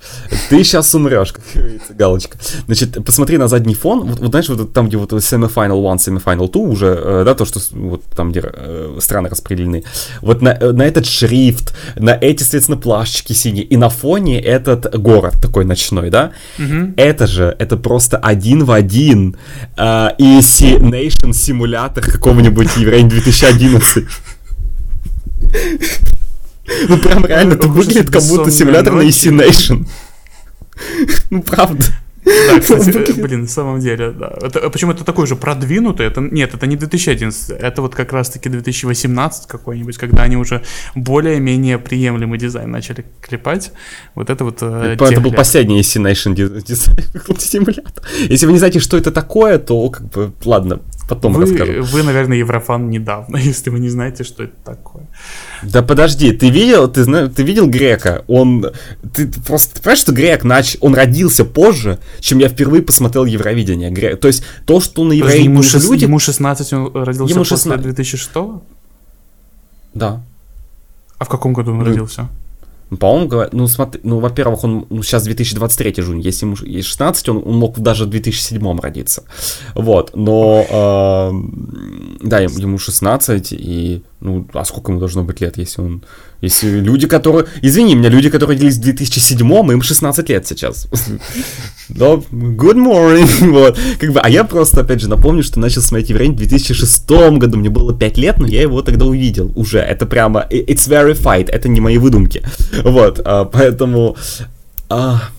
Ты 0.49 0.63
сейчас 0.65 0.95
умрешь, 0.95 1.33
как 1.33 1.45
говорится, 1.55 1.95
галочка. 1.95 2.39
Значит, 2.67 3.05
посмотри 3.05 3.39
на 3.39 3.49
задний 3.49 3.75
фон, 3.75 4.05
вот, 4.05 4.21
вот 4.21 4.31
знаешь, 4.31 4.49
вот 4.49 4.73
там, 4.73 4.89
где 4.89 4.97
вот 4.97 5.13
semifinal 5.13 5.93
1, 5.93 6.17
semifinal 6.17 6.51
2 6.51 6.63
уже, 6.63 6.87
э, 6.87 7.23
да, 7.25 7.35
то, 7.35 7.45
что 7.45 7.61
вот 7.73 8.03
там, 8.15 8.31
где 8.31 8.43
э, 8.45 8.99
страны 9.01 9.29
распределены. 9.29 9.85
Вот 10.21 10.43
на, 10.43 10.51
э, 10.51 10.73
на 10.73 10.83
этот 10.83 11.07
шрифт, 11.07 11.75
на 11.97 12.17
эти, 12.21 12.43
соответственно, 12.43 12.79
плашечки 12.79 13.33
синие, 13.33 13.65
и 13.65 13.77
на 13.77 13.89
фоне 13.89 14.41
этот 14.41 14.99
город 15.01 15.35
такой 15.41 15.65
ночной, 15.65 16.11
да? 16.11 16.33
Угу. 16.59 16.95
Это 16.97 17.27
же, 17.27 17.57
это 17.59 17.77
просто 17.77 18.17
один 18.17 18.65
в 18.65 18.70
один 18.73 19.37
э, 19.77 19.83
ESC 20.19 20.79
Nation 20.81 21.33
симулятор 21.33 22.05
какого-нибудь 22.05 22.77
Еврей 22.77 23.05
2011. 23.05 24.05
Ну 26.89 26.99
прям 26.99 27.27
реально, 27.27 27.55
это 27.55 27.69
выглядит 27.69 28.11
как 28.11 28.23
будто 28.25 28.51
симулятор 28.51 28.95
на 28.95 29.03
EC 29.03 29.31
Nation. 29.31 29.87
Ну 31.31 31.43
правда. 31.43 31.85
Да, 32.25 32.61
кстати, 32.61 33.21
блин, 33.21 33.43
на 33.43 33.49
самом 33.49 33.81
деле, 33.81 34.11
да. 34.11 34.33
Это, 34.43 34.71
почему 34.71 34.93
это 34.93 35.05
такой 35.05 35.27
же 35.27 35.37
продвинутый? 35.37 36.07
Это, 36.07 36.21
нет, 36.21 36.55
это 36.55 36.67
не 36.67 36.77
2011, 36.77 37.51
это 37.51 37.83
вот 37.83 37.95
как 37.95 38.13
раз-таки 38.13 38.49
2018 38.49 39.47
какой-нибудь, 39.47 39.97
когда 39.97 40.23
они 40.23 40.37
уже 40.37 40.63
более-менее 40.95 41.79
приемлемый 41.79 42.39
дизайн 42.39 42.71
начали 42.71 43.05
клепать. 43.21 43.73
Вот 44.15 44.31
это 44.31 44.45
вот 44.45 44.59
э, 44.63 44.93
Это, 44.95 45.05
это 45.07 45.21
был 45.21 45.33
последний 45.33 45.81
EC 45.81 46.01
Nation 46.03 46.35
симулятор. 47.41 48.05
Если 48.29 48.47
вы 48.47 48.53
не 48.53 48.59
знаете, 48.59 48.81
что 48.81 48.97
это 48.97 49.11
такое, 49.11 49.59
то 49.59 49.89
как 49.91 50.09
бы, 50.11 50.33
ладно, 50.45 50.81
потом 51.11 51.33
вы, 51.33 51.43
расскажу. 51.43 51.83
Вы, 51.83 52.03
наверное, 52.03 52.39
Еврофан 52.39 52.89
недавно, 52.89 53.37
если 53.51 53.71
вы 53.71 53.81
не 53.81 53.89
знаете, 53.89 54.25
что 54.25 54.45
это 54.45 54.55
такое. 54.65 55.07
Да 55.63 55.83
подожди, 55.83 56.33
ты 56.33 56.51
видел, 56.51 56.89
ты, 56.89 57.29
ты 57.29 57.43
видел 57.43 57.67
Грека? 57.67 58.25
Он, 58.29 58.67
ты 59.13 59.27
просто, 59.47 59.75
ты 59.75 59.81
понимаешь, 59.83 59.99
что 59.99 60.13
Грек, 60.13 60.45
нач, 60.45 60.77
он 60.81 60.95
родился 60.95 61.45
позже, 61.45 61.99
чем 62.21 62.39
я 62.39 62.49
впервые 62.49 62.83
посмотрел 62.83 63.25
Евровидение. 63.25 63.91
Грек, 63.91 64.21
то 64.21 64.29
есть 64.29 64.45
то, 64.65 64.81
что 64.81 65.05
на 65.05 65.13
Евровидении 65.13 65.49
ему, 65.49 65.63
шест, 65.63 65.91
люди... 65.91 66.05
ему 66.05 66.19
16, 66.19 66.73
он 66.73 66.93
родился 66.95 67.35
ему 67.35 67.45
16... 67.45 67.67
после 67.67 67.83
2006 67.83 68.31
Да. 69.95 70.23
А 71.19 71.25
в 71.25 71.29
каком 71.29 71.53
году 71.53 71.73
он 71.73 71.79
ну, 71.79 71.85
родился? 71.85 72.29
По-моему, 72.99 73.49
ну, 73.53 73.69
смотри, 73.69 74.01
ну, 74.03 74.19
во-первых, 74.19 74.65
он 74.65 74.87
ну, 74.91 75.03
сейчас 75.03 75.23
2023 75.25 76.03
жунь, 76.03 76.21
если 76.21 76.47
ему 76.47 76.57
есть 76.63 76.89
16, 76.89 77.29
он, 77.29 77.43
он 77.45 77.57
мог 77.57 77.79
даже 77.79 78.05
в 78.05 78.11
2007 78.11 78.81
родиться. 78.81 79.25
Вот, 79.75 80.11
но, 80.17 80.67
э, 80.69 81.31
да, 82.23 82.41
ему 82.41 82.79
16, 82.79 83.53
и, 83.53 84.03
ну, 84.21 84.47
а 84.53 84.65
сколько 84.65 84.93
ему 84.93 85.01
должно 85.01 85.25
быть 85.25 85.41
лет, 85.41 85.57
если 85.57 85.81
он, 85.81 86.03
если 86.43 86.81
люди, 86.81 87.07
которые, 87.07 87.47
извини 87.63 87.95
меня, 87.95 88.11
люди, 88.11 88.29
которые 88.29 88.57
родились 88.57 88.77
в 88.77 88.83
2007, 88.83 89.73
им 89.73 89.83
16 89.83 90.29
лет 90.29 90.47
сейчас. 90.47 90.89
Да, 91.89 92.07
good 92.31 92.77
morning, 92.77 93.29
вот, 93.51 93.79
как 93.99 94.13
бы, 94.13 94.21
а 94.21 94.29
я 94.29 94.45
просто, 94.45 94.83
опять 94.83 95.01
же, 95.01 95.09
напомню, 95.09 95.43
что 95.43 95.59
начал 95.59 95.83
смотреть 95.83 96.11
Еврейн 96.11 96.35
в 96.35 96.37
2006 96.37 97.11
году, 97.11 97.59
мне 97.59 97.71
было 97.71 97.95
5 97.95 98.19
лет, 98.19 98.39
но 98.39 98.47
я 98.47 98.63
его 98.63 98.83
тогда 98.83 99.07
увидел 99.07 99.53
уже, 99.57 99.79
это 99.79 100.07
прямо, 100.07 100.47
it's 100.51 100.89
verified, 100.89 101.51
это 101.51 101.69
не 101.69 101.81
мои 101.81 101.99
выдумки, 101.99 102.43
вот, 102.85 103.21
а, 103.25 103.45
поэтому... 103.47 104.17
А, 104.89 105.31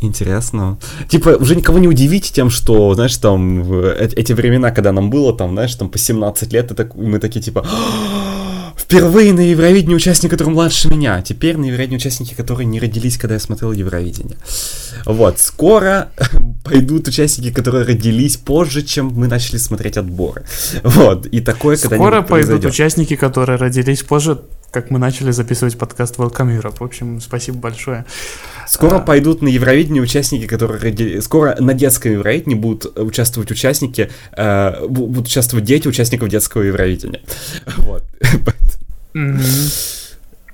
Интересно. 0.00 0.78
Типа, 1.08 1.30
уже 1.30 1.56
никого 1.56 1.78
не 1.78 1.88
удивить 1.88 2.32
тем, 2.32 2.50
что, 2.50 2.94
знаешь, 2.94 3.16
там, 3.16 3.62
в 3.62 3.90
эти 3.92 4.32
времена, 4.34 4.70
когда 4.70 4.92
нам 4.92 5.10
было, 5.10 5.32
там, 5.36 5.52
знаешь, 5.52 5.74
там, 5.74 5.88
по 5.88 5.98
17 5.98 6.52
лет, 6.52 6.70
и 6.70 6.74
так, 6.74 6.94
мы 6.94 7.18
такие, 7.18 7.40
типа, 7.40 7.64
«А, 7.66 8.72
Впервые 8.76 9.32
на 9.32 9.40
Евровидении 9.40 9.94
участник, 9.94 10.30
который 10.30 10.50
младше 10.50 10.88
меня. 10.88 11.22
Теперь 11.22 11.56
на 11.56 11.64
Евровидении 11.64 11.96
участники, 11.96 12.34
которые 12.34 12.66
не 12.66 12.80
родились, 12.80 13.16
когда 13.16 13.34
я 13.34 13.40
смотрел 13.40 13.72
Евровидение. 13.72 14.36
Вот, 15.06 15.38
скоро 15.38 16.10
пойдут 16.64 17.08
участники, 17.08 17.50
которые 17.50 17.84
родились 17.84 18.36
позже, 18.36 18.82
чем 18.82 19.06
мы 19.14 19.26
начали 19.28 19.58
смотреть 19.58 19.96
отборы. 19.96 20.44
Вот, 20.82 21.26
и 21.26 21.40
такое 21.40 21.76
когда 21.76 21.96
Скоро 21.96 22.10
пойдут 22.16 22.28
произойдет. 22.28 22.70
участники, 22.70 23.16
которые 23.16 23.58
родились 23.58 24.02
позже, 24.02 24.38
как 24.74 24.90
мы 24.90 24.98
начали 24.98 25.30
записывать 25.30 25.78
подкаст 25.78 26.16
Welcome 26.16 26.60
Europe. 26.60 26.78
В 26.80 26.82
общем, 26.82 27.20
спасибо 27.20 27.58
большое. 27.58 28.04
Скоро 28.66 28.96
а... 28.96 28.98
пойдут 28.98 29.40
на 29.40 29.46
Евровидение 29.46 30.02
участники, 30.02 30.48
которые 30.48 30.80
родились... 30.80 31.22
Скоро 31.22 31.56
на 31.60 31.74
детском 31.74 32.10
Евровидении 32.10 32.56
будут 32.56 32.98
участвовать 32.98 33.52
участники, 33.52 34.10
э, 34.36 34.86
будут 34.88 35.28
участвовать 35.28 35.64
дети 35.64 35.86
участников 35.86 36.28
детского 36.28 36.62
Евровидения. 36.62 37.20
Вот. 37.76 38.02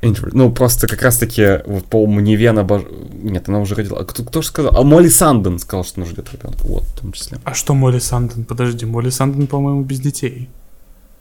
Ну, 0.02 0.52
просто 0.52 0.86
как 0.86 1.00
раз-таки, 1.02 1.60
вот, 1.64 1.86
по-моему, 1.86 2.20
Невена 2.20 2.62
бож... 2.62 2.82
Нет, 3.22 3.48
она 3.48 3.60
уже 3.60 3.74
родила. 3.74 4.04
Кто, 4.04 4.22
кто 4.22 4.42
же 4.42 4.48
сказал? 4.48 4.76
А 4.76 4.82
Молли 4.82 5.08
Санден 5.08 5.58
сказал, 5.58 5.84
что 5.84 6.02
она 6.02 6.10
ждет 6.10 6.30
ребенка. 6.32 6.58
Вот, 6.64 6.82
в 6.82 7.00
том 7.00 7.12
числе. 7.12 7.38
А 7.44 7.54
что 7.54 7.74
Молли 7.74 8.00
Санден? 8.00 8.44
Подожди, 8.44 8.84
Молли 8.84 9.08
Санден, 9.08 9.46
по-моему, 9.46 9.82
без 9.82 10.00
детей. 10.00 10.50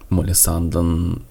Молли 0.10 0.34
Санден 0.34 1.22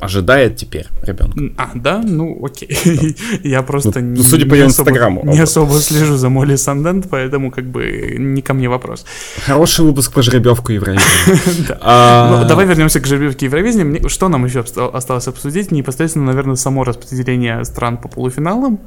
ожидает 0.00 0.56
теперь 0.56 0.86
ребенка. 1.02 1.40
А, 1.56 1.70
да? 1.74 2.02
Ну, 2.04 2.44
окей. 2.44 2.76
Да. 2.84 3.48
Я 3.48 3.62
просто 3.62 4.00
ну, 4.00 4.16
не, 4.16 4.22
судя 4.22 4.46
по 4.46 4.54
ее 4.54 4.66
инстаграму. 4.66 5.24
Не 5.24 5.40
особо 5.40 5.78
слежу 5.80 6.16
за 6.16 6.28
Молли 6.28 6.56
Сандент, 6.56 7.08
поэтому 7.10 7.50
как 7.50 7.64
бы 7.64 8.14
не 8.18 8.42
ко 8.42 8.54
мне 8.54 8.68
вопрос. 8.68 9.04
Хороший 9.46 9.84
выпуск 9.84 10.12
по 10.12 10.22
жеребьевку 10.22 10.72
Евровидения. 10.72 11.78
А, 11.80 12.42
ну, 12.42 12.48
давай 12.48 12.66
вернемся 12.66 13.00
к 13.00 13.06
жеребьевке 13.06 13.46
Евровидения. 13.46 14.08
Что 14.08 14.28
нам 14.28 14.44
еще 14.44 14.60
осталось 14.60 15.28
обсудить? 15.28 15.72
Непосредственно, 15.72 16.26
наверное, 16.26 16.56
само 16.56 16.84
распределение 16.84 17.64
стран 17.64 17.98
по 17.98 18.08
полуфиналам. 18.08 18.78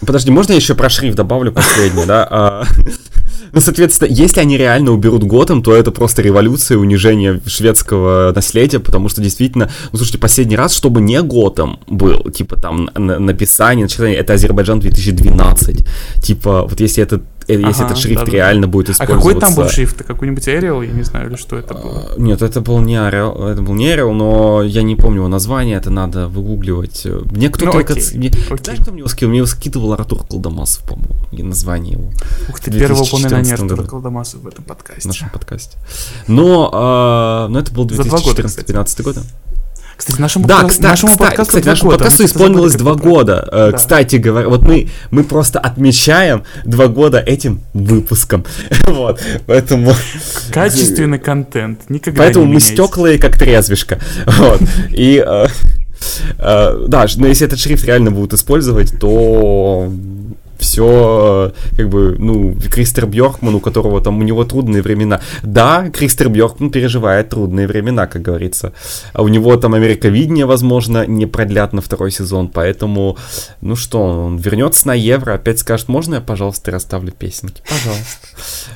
Подожди, 0.00 0.30
можно 0.30 0.52
я 0.52 0.56
еще 0.56 0.74
про 0.74 0.88
шрифт 0.88 1.16
добавлю 1.16 1.52
последнее, 1.52 2.06
да? 2.06 2.64
Ну, 3.52 3.60
соответственно, 3.60 4.08
если 4.10 4.40
они 4.40 4.56
реально 4.56 4.92
уберут 4.92 5.24
Готэм, 5.24 5.62
то 5.62 5.74
это 5.74 5.90
просто 5.90 6.22
революция, 6.22 6.78
унижение 6.78 7.40
шведского 7.46 8.32
наследия, 8.34 8.80
потому 8.80 9.08
что 9.08 9.20
действительно, 9.20 9.70
ну, 9.92 9.98
слушайте, 9.98 10.18
последний 10.18 10.56
раз, 10.56 10.74
чтобы 10.74 11.00
не 11.00 11.20
Готэм 11.22 11.78
был, 11.86 12.30
типа 12.30 12.56
там 12.56 12.90
написание, 12.94 13.84
начинание, 13.84 14.18
это 14.18 14.34
Азербайджан 14.34 14.80
2012. 14.80 15.84
Типа, 16.22 16.66
вот 16.68 16.80
если 16.80 17.02
это 17.02 17.22
Э, 17.37 17.37
если 17.48 17.82
ага, 17.82 17.86
этот 17.86 17.98
шрифт 17.98 18.24
да, 18.26 18.30
реально 18.30 18.62
да. 18.62 18.68
будет 18.68 18.90
использоваться. 18.90 19.28
А 19.28 19.32
какой 19.32 19.40
там 19.40 19.54
был 19.54 19.68
шрифт? 19.68 20.02
Какой-нибудь 20.02 20.46
Arial? 20.46 20.86
Я 20.86 20.92
не 20.92 21.02
знаю, 21.02 21.30
или 21.30 21.36
что 21.36 21.56
это 21.56 21.74
было? 21.74 22.10
А, 22.14 22.20
нет, 22.20 22.42
это 22.42 22.60
был 22.60 22.80
не 22.80 22.94
Arial, 22.94 23.50
это 23.50 23.62
был 23.62 23.74
не 23.74 23.86
Arial, 23.86 24.12
но 24.12 24.62
я 24.62 24.82
не 24.82 24.96
помню 24.96 25.18
его 25.18 25.28
название, 25.28 25.76
это 25.76 25.90
надо 25.90 26.28
выгугливать. 26.28 27.06
Мне 27.30 27.48
кто-то... 27.48 27.72
Ну, 27.72 27.80
окей, 27.80 28.02
мне... 28.14 28.28
окей. 28.28 28.58
Знаешь, 28.62 28.80
кто 28.80 28.92
мне 28.92 29.00
его 29.00 29.08
скинул? 29.08 29.30
Мне 29.30 29.38
его 29.38 29.46
скидывал 29.46 29.92
Артур 29.94 30.26
Колдомасов, 30.26 30.84
по-моему, 30.84 31.14
название 31.32 31.94
его. 31.94 32.12
Ух 32.48 32.60
ты, 32.60 32.70
первое 32.70 33.02
упоминание 33.02 33.54
Артура 33.54 33.82
Колдомасова 33.82 34.42
в 34.42 34.46
этом 34.46 34.64
подкасте. 34.64 35.02
В 35.02 35.06
нашем 35.06 35.30
подкасте. 35.30 35.78
Но, 36.26 37.46
э, 37.48 37.50
но 37.50 37.58
это 37.58 37.72
был 37.72 37.86
2014-2015 37.86 39.02
год. 39.02 39.16
Кстати, 39.98 40.20
нашему, 40.20 40.46
да, 40.46 40.60
под... 40.60 40.70
кстати, 40.70 40.86
нашему 40.86 41.10
кстати, 41.10 41.28
подкасту, 41.28 41.50
кстати, 41.50 41.66
нашему 41.66 41.90
года. 41.90 42.04
подкасту 42.04 42.24
исполнилось 42.24 42.74
два 42.76 42.94
года. 42.94 43.48
Э, 43.50 43.70
да. 43.72 43.76
Кстати 43.76 44.16
говоря, 44.16 44.48
вот 44.48 44.62
мы, 44.62 44.90
мы 45.10 45.24
просто 45.24 45.58
отмечаем 45.58 46.44
два 46.64 46.86
года 46.86 47.18
этим 47.18 47.62
выпуском. 47.74 48.44
вот, 48.86 49.20
поэтому... 49.46 49.92
Качественный 50.52 51.18
контент, 51.18 51.90
никогда 51.90 52.22
Поэтому 52.22 52.46
не 52.46 52.54
мы 52.54 52.60
стеклые, 52.60 53.18
как 53.18 53.36
трезвишка. 53.36 53.98
вот, 54.26 54.60
и... 54.90 55.20
Э, 55.26 55.48
э, 56.38 56.84
да, 56.86 57.06
но 57.16 57.26
если 57.26 57.48
этот 57.48 57.58
шрифт 57.58 57.84
реально 57.84 58.12
будут 58.12 58.34
использовать, 58.34 59.00
то 59.00 59.92
все, 60.58 61.52
как 61.76 61.88
бы, 61.88 62.16
ну, 62.18 62.54
Кристер 62.70 63.06
Бьоркман, 63.06 63.54
у 63.54 63.60
которого 63.60 64.00
там, 64.00 64.18
у 64.18 64.22
него 64.22 64.44
трудные 64.44 64.82
времена. 64.82 65.20
Да, 65.42 65.88
Кристер 65.90 66.28
Бьоркман 66.28 66.70
переживает 66.70 67.30
трудные 67.30 67.66
времена, 67.66 68.06
как 68.06 68.22
говорится. 68.22 68.72
А 69.12 69.22
у 69.22 69.28
него 69.28 69.56
там 69.56 69.74
Америковидение, 69.74 70.46
возможно, 70.46 71.06
не 71.06 71.26
продлят 71.26 71.72
на 71.72 71.80
второй 71.80 72.10
сезон, 72.10 72.48
поэтому, 72.48 73.16
ну 73.60 73.76
что, 73.76 74.02
он 74.02 74.36
вернется 74.36 74.88
на 74.88 74.94
Евро, 74.94 75.34
опять 75.34 75.60
скажет, 75.60 75.88
можно 75.88 76.16
я, 76.16 76.20
пожалуйста, 76.20 76.70
расставлю 76.70 77.12
песенки? 77.12 77.62
Пожалуйста. 77.68 78.26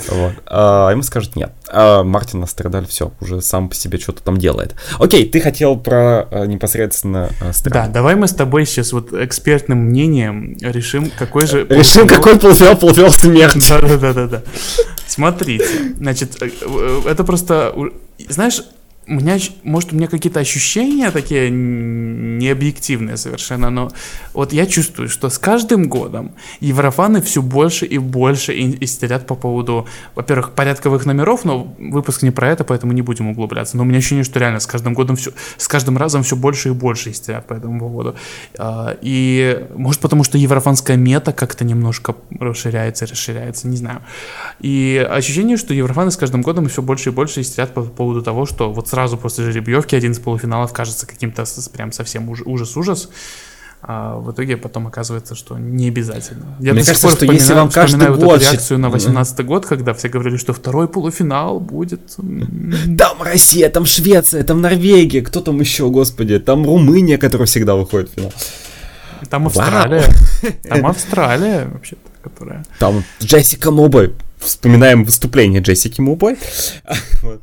Вот. 0.09 0.33
А 0.47 0.91
ему 0.91 1.03
скажет 1.03 1.37
нет. 1.37 1.53
А 1.73 2.03
Мартин 2.05 2.43
Астрадаль 2.43 2.87
все, 2.87 3.13
уже 3.21 3.41
сам 3.41 3.69
по 3.69 3.75
себе 3.75 3.99
что-то 3.99 4.23
там 4.23 4.37
делает. 4.37 4.75
Окей, 4.99 5.29
ты 5.29 5.41
хотел 5.41 5.77
про 5.77 6.29
а, 6.31 6.45
непосредственно 6.45 7.31
а, 7.41 7.53
Да, 7.65 7.89
давай 7.89 8.15
мы 8.15 8.29
с 8.29 8.35
тобой 8.35 8.67
сейчас 8.67 8.93
вот 8.93 9.13
экспертным 9.13 9.79
мнением 9.79 10.57
решим, 10.61 11.11
какой 11.19 11.47
же 11.47 11.67
Решим, 11.69 12.07
какой 12.07 12.39
полуфинал, 12.39 12.77
полуфинал 12.77 13.11
смерти. 13.11 13.63
Да-да-да-да. 13.69 14.43
Смотрите, 15.07 15.67
значит, 15.97 16.43
э, 16.43 16.51
э, 16.61 17.03
это 17.07 17.25
просто, 17.25 17.75
знаешь, 18.29 18.63
у 19.13 19.15
меня, 19.15 19.37
может, 19.63 19.93
у 19.93 19.97
меня 19.97 20.07
какие-то 20.07 20.41
ощущения 20.41 21.11
такие 21.11 21.51
необъективные 21.51 23.19
совершенно, 23.19 23.69
но 23.69 23.91
вот 24.33 24.55
я 24.55 24.67
чувствую, 24.67 25.11
что 25.11 25.29
с 25.29 25.39
каждым 25.39 25.89
годом 25.89 26.33
еврофаны 26.61 27.21
все 27.21 27.43
больше 27.43 27.85
и 27.85 27.99
больше 27.99 28.53
истерят 28.81 29.27
по 29.27 29.35
поводу, 29.35 29.87
во-первых, 30.15 30.53
порядковых 30.53 31.05
номеров, 31.05 31.45
но 31.45 31.75
выпуск 31.79 32.23
не 32.23 32.31
про 32.31 32.49
это, 32.49 32.65
поэтому 32.65 32.93
не 32.93 33.03
будем 33.03 33.29
углубляться. 33.29 33.77
Но 33.77 33.83
у 33.83 33.87
меня 33.87 33.99
ощущение, 33.99 34.25
что 34.25 34.41
реально 34.41 34.61
с 34.61 34.67
каждым 34.67 34.95
годом 34.95 35.17
все, 35.17 35.33
с 35.59 35.69
каждым 35.69 35.99
разом 35.99 36.23
все 36.23 36.35
больше 36.35 36.71
и 36.71 36.73
больше 36.73 37.11
истерят 37.11 37.47
по 37.47 37.53
этому 37.53 37.81
поводу. 37.81 38.15
А, 38.59 38.97
и 39.03 39.67
может 39.77 40.01
потому, 40.01 40.25
что 40.25 40.39
еврофанская 40.39 40.97
мета 40.97 41.35
как-то 41.35 41.65
немножко 41.65 42.17
расширяется, 42.41 43.07
расширяется, 43.07 43.69
не 43.69 43.77
знаю. 43.77 44.01
И 44.61 45.07
ощущение, 45.11 45.59
что 45.59 45.75
еврофаны 45.75 46.11
с 46.11 46.17
каждым 46.17 46.41
годом 46.41 46.67
все 46.69 46.81
больше 46.81 47.11
и 47.11 47.13
больше 47.13 47.43
истерят 47.43 47.75
по 47.75 47.83
поводу 47.83 48.23
того, 48.23 48.47
что 48.47 48.73
вот 48.73 48.89
сразу 48.89 49.02
после 49.17 49.45
жеребьевки 49.45 49.95
один 49.95 50.13
из 50.13 50.19
полуфиналов 50.19 50.73
кажется 50.73 51.07
каким-то 51.07 51.45
прям 51.73 51.93
совсем 51.93 52.29
ужас-ужас. 52.29 53.09
А 53.85 54.17
в 54.17 54.31
итоге 54.31 54.57
потом 54.57 54.87
оказывается, 54.87 55.35
что 55.35 55.59
не 55.59 55.89
обязательно. 55.89 56.57
Я 56.61 56.73
Мне 56.73 56.85
кажется, 56.85 57.11
что 57.11 57.25
если 57.25 57.53
вам 57.53 57.69
каждый 57.69 58.09
год... 58.11 58.21
Вот 58.21 58.41
реакцию 58.41 58.79
на 58.79 58.91
18 58.91 59.45
год, 59.45 59.67
когда 59.67 59.93
все 59.93 60.09
говорили, 60.09 60.37
что 60.37 60.53
второй 60.53 60.87
полуфинал 60.87 61.59
будет... 61.59 62.17
Там 62.99 63.21
Россия, 63.21 63.71
там 63.71 63.85
Швеция, 63.85 64.45
там 64.45 64.61
Норвегия, 64.61 65.21
кто 65.21 65.41
там 65.41 65.59
еще, 65.61 65.89
господи, 65.91 66.39
там 66.39 66.65
Румыния, 66.65 67.19
которая 67.19 67.47
всегда 67.47 67.75
выходит 67.75 68.11
в 68.11 68.15
финал. 68.15 68.33
Там 69.29 69.47
Австралия. 69.47 70.05
Там 70.69 70.87
Австралия, 70.87 71.69
вообще-то, 71.73 72.09
которая... 72.23 72.65
Там 72.79 73.03
Джессика 73.21 73.73
Мобой. 73.73 74.15
Вспоминаем 74.39 75.05
выступление 75.05 75.61
Джессики 75.61 76.01
Мобой. 76.01 76.39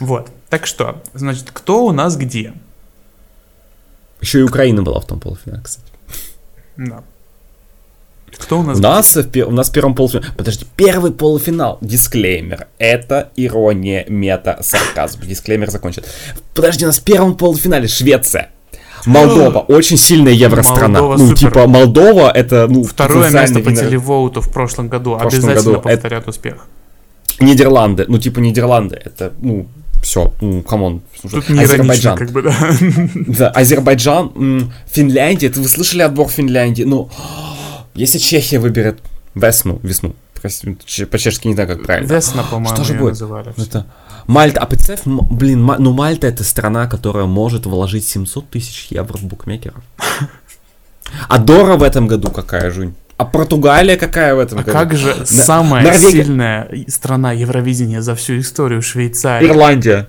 Вот. 0.00 0.28
Так 0.52 0.66
что, 0.66 1.00
значит, 1.14 1.48
кто 1.50 1.86
у 1.86 1.92
нас 1.92 2.14
где? 2.18 2.52
Еще 4.20 4.40
и 4.40 4.42
Украина 4.42 4.82
была 4.82 5.00
в 5.00 5.06
том 5.06 5.18
полуфинале, 5.18 5.62
кстати. 5.62 5.86
Да. 6.76 7.02
Кто 8.36 8.60
у 8.60 8.62
нас? 8.62 8.78
У 8.78 8.82
нас, 8.82 9.16
в, 9.16 9.46
у 9.46 9.50
нас 9.50 9.70
в 9.70 9.72
первом 9.72 9.94
полуфинале... 9.94 10.30
Подожди, 10.36 10.66
первый 10.76 11.10
полуфинал. 11.12 11.78
Дисклеймер. 11.80 12.66
Это 12.76 13.30
ирония, 13.34 14.04
мета, 14.10 14.58
сарказм. 14.60 15.22
Дисклеймер 15.22 15.70
закончен. 15.70 16.02
Подожди, 16.54 16.84
у 16.84 16.88
нас 16.88 16.98
в 16.98 17.02
первом 17.02 17.34
полуфинале 17.34 17.88
Швеция. 17.88 18.50
Молдова, 19.06 19.60
очень 19.60 19.96
сильная 19.96 20.34
евространа. 20.34 21.00
Молдова, 21.00 21.16
ну, 21.16 21.28
супер. 21.28 21.50
типа, 21.50 21.66
Молдова 21.66 22.30
это, 22.30 22.66
ну, 22.68 22.84
Второе 22.84 23.30
место 23.30 23.60
по 23.60 23.74
телевоуту 23.74 24.42
в 24.42 24.52
прошлом 24.52 24.88
году. 24.88 25.14
В 25.14 25.18
прошлом 25.18 25.44
Обязательно 25.44 25.72
году 25.72 25.80
повторят 25.80 26.20
это... 26.20 26.30
успех. 26.30 26.66
Нидерланды, 27.40 28.04
ну, 28.06 28.18
типа, 28.18 28.40
Нидерланды, 28.40 29.00
это, 29.02 29.32
ну, 29.40 29.66
все, 30.02 30.34
ну, 30.40 30.62
come 30.62 30.85
on. 30.85 31.02
Тут 31.22 31.48
не 31.48 31.62
Азербайджан. 31.62 32.18
как 32.18 32.30
бы, 32.32 32.42
да. 32.42 32.54
Да, 33.14 33.50
Азербайджан, 33.50 34.72
Финляндия, 34.90 35.48
вы 35.50 35.68
слышали 35.68 36.02
отбор 36.02 36.28
Финляндии? 36.28 36.82
Ну, 36.82 37.08
если 37.94 38.18
Чехия 38.18 38.58
выберет 38.58 39.00
весну, 39.34 39.78
весну, 39.82 40.14
по-чешски 40.42 41.46
не 41.46 41.54
знаю, 41.54 41.68
как 41.68 41.84
правильно. 41.84 42.12
Весна, 42.12 42.42
по-моему, 42.50 42.74
Что 42.74 42.84
же 42.84 42.94
будет? 42.94 43.10
называли. 43.10 43.54
Это... 43.56 43.86
Мальта, 44.26 44.60
а 44.60 44.66
представь, 44.66 45.00
блин, 45.04 45.64
ну 45.78 45.92
Мальта 45.92 46.26
это 46.26 46.44
страна, 46.44 46.86
которая 46.86 47.26
может 47.26 47.66
вложить 47.66 48.06
700 48.06 48.50
тысяч 48.50 48.88
евро 48.90 49.16
в 49.16 49.24
букмекеров. 49.24 49.82
А 51.28 51.38
Дора 51.38 51.76
в 51.76 51.82
этом 51.82 52.06
году 52.06 52.30
какая, 52.30 52.70
Жунь? 52.70 52.94
А 53.16 53.24
Португалия 53.24 53.96
какая 53.96 54.34
в 54.34 54.38
этом 54.38 54.58
а 54.58 54.62
году? 54.62 54.72
как 54.72 54.96
же 54.96 55.14
На... 55.14 55.26
самая 55.26 55.84
Норвегия... 55.84 56.10
сильная 56.10 56.68
страна 56.88 57.32
Евровидения 57.32 58.00
за 58.00 58.14
всю 58.14 58.38
историю 58.40 58.82
Швейцария? 58.82 59.48
Ирландия. 59.48 60.08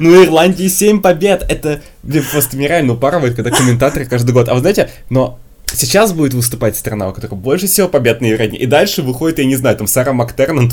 Ну, 0.00 0.24
Ирландии 0.24 0.68
7 0.68 1.00
побед. 1.00 1.44
Это 1.48 1.82
просто 2.32 2.56
меня 2.56 2.68
реально 2.68 2.94
упарывает, 2.94 3.34
когда 3.34 3.50
комментаторы 3.50 4.06
каждый 4.06 4.32
год. 4.32 4.48
А 4.48 4.54
вы 4.54 4.60
знаете, 4.60 4.90
но 5.10 5.38
сейчас 5.66 6.12
будет 6.12 6.34
выступать 6.34 6.76
страна, 6.76 7.08
у 7.08 7.12
которой 7.12 7.34
больше 7.34 7.66
всего 7.66 7.88
побед 7.88 8.20
на 8.20 8.26
Евровидении, 8.26 8.60
и 8.60 8.66
дальше 8.66 9.02
выходит, 9.02 9.38
я 9.38 9.44
не 9.44 9.56
знаю, 9.56 9.76
там 9.76 9.86
Сара 9.86 10.12
Мактернан, 10.12 10.70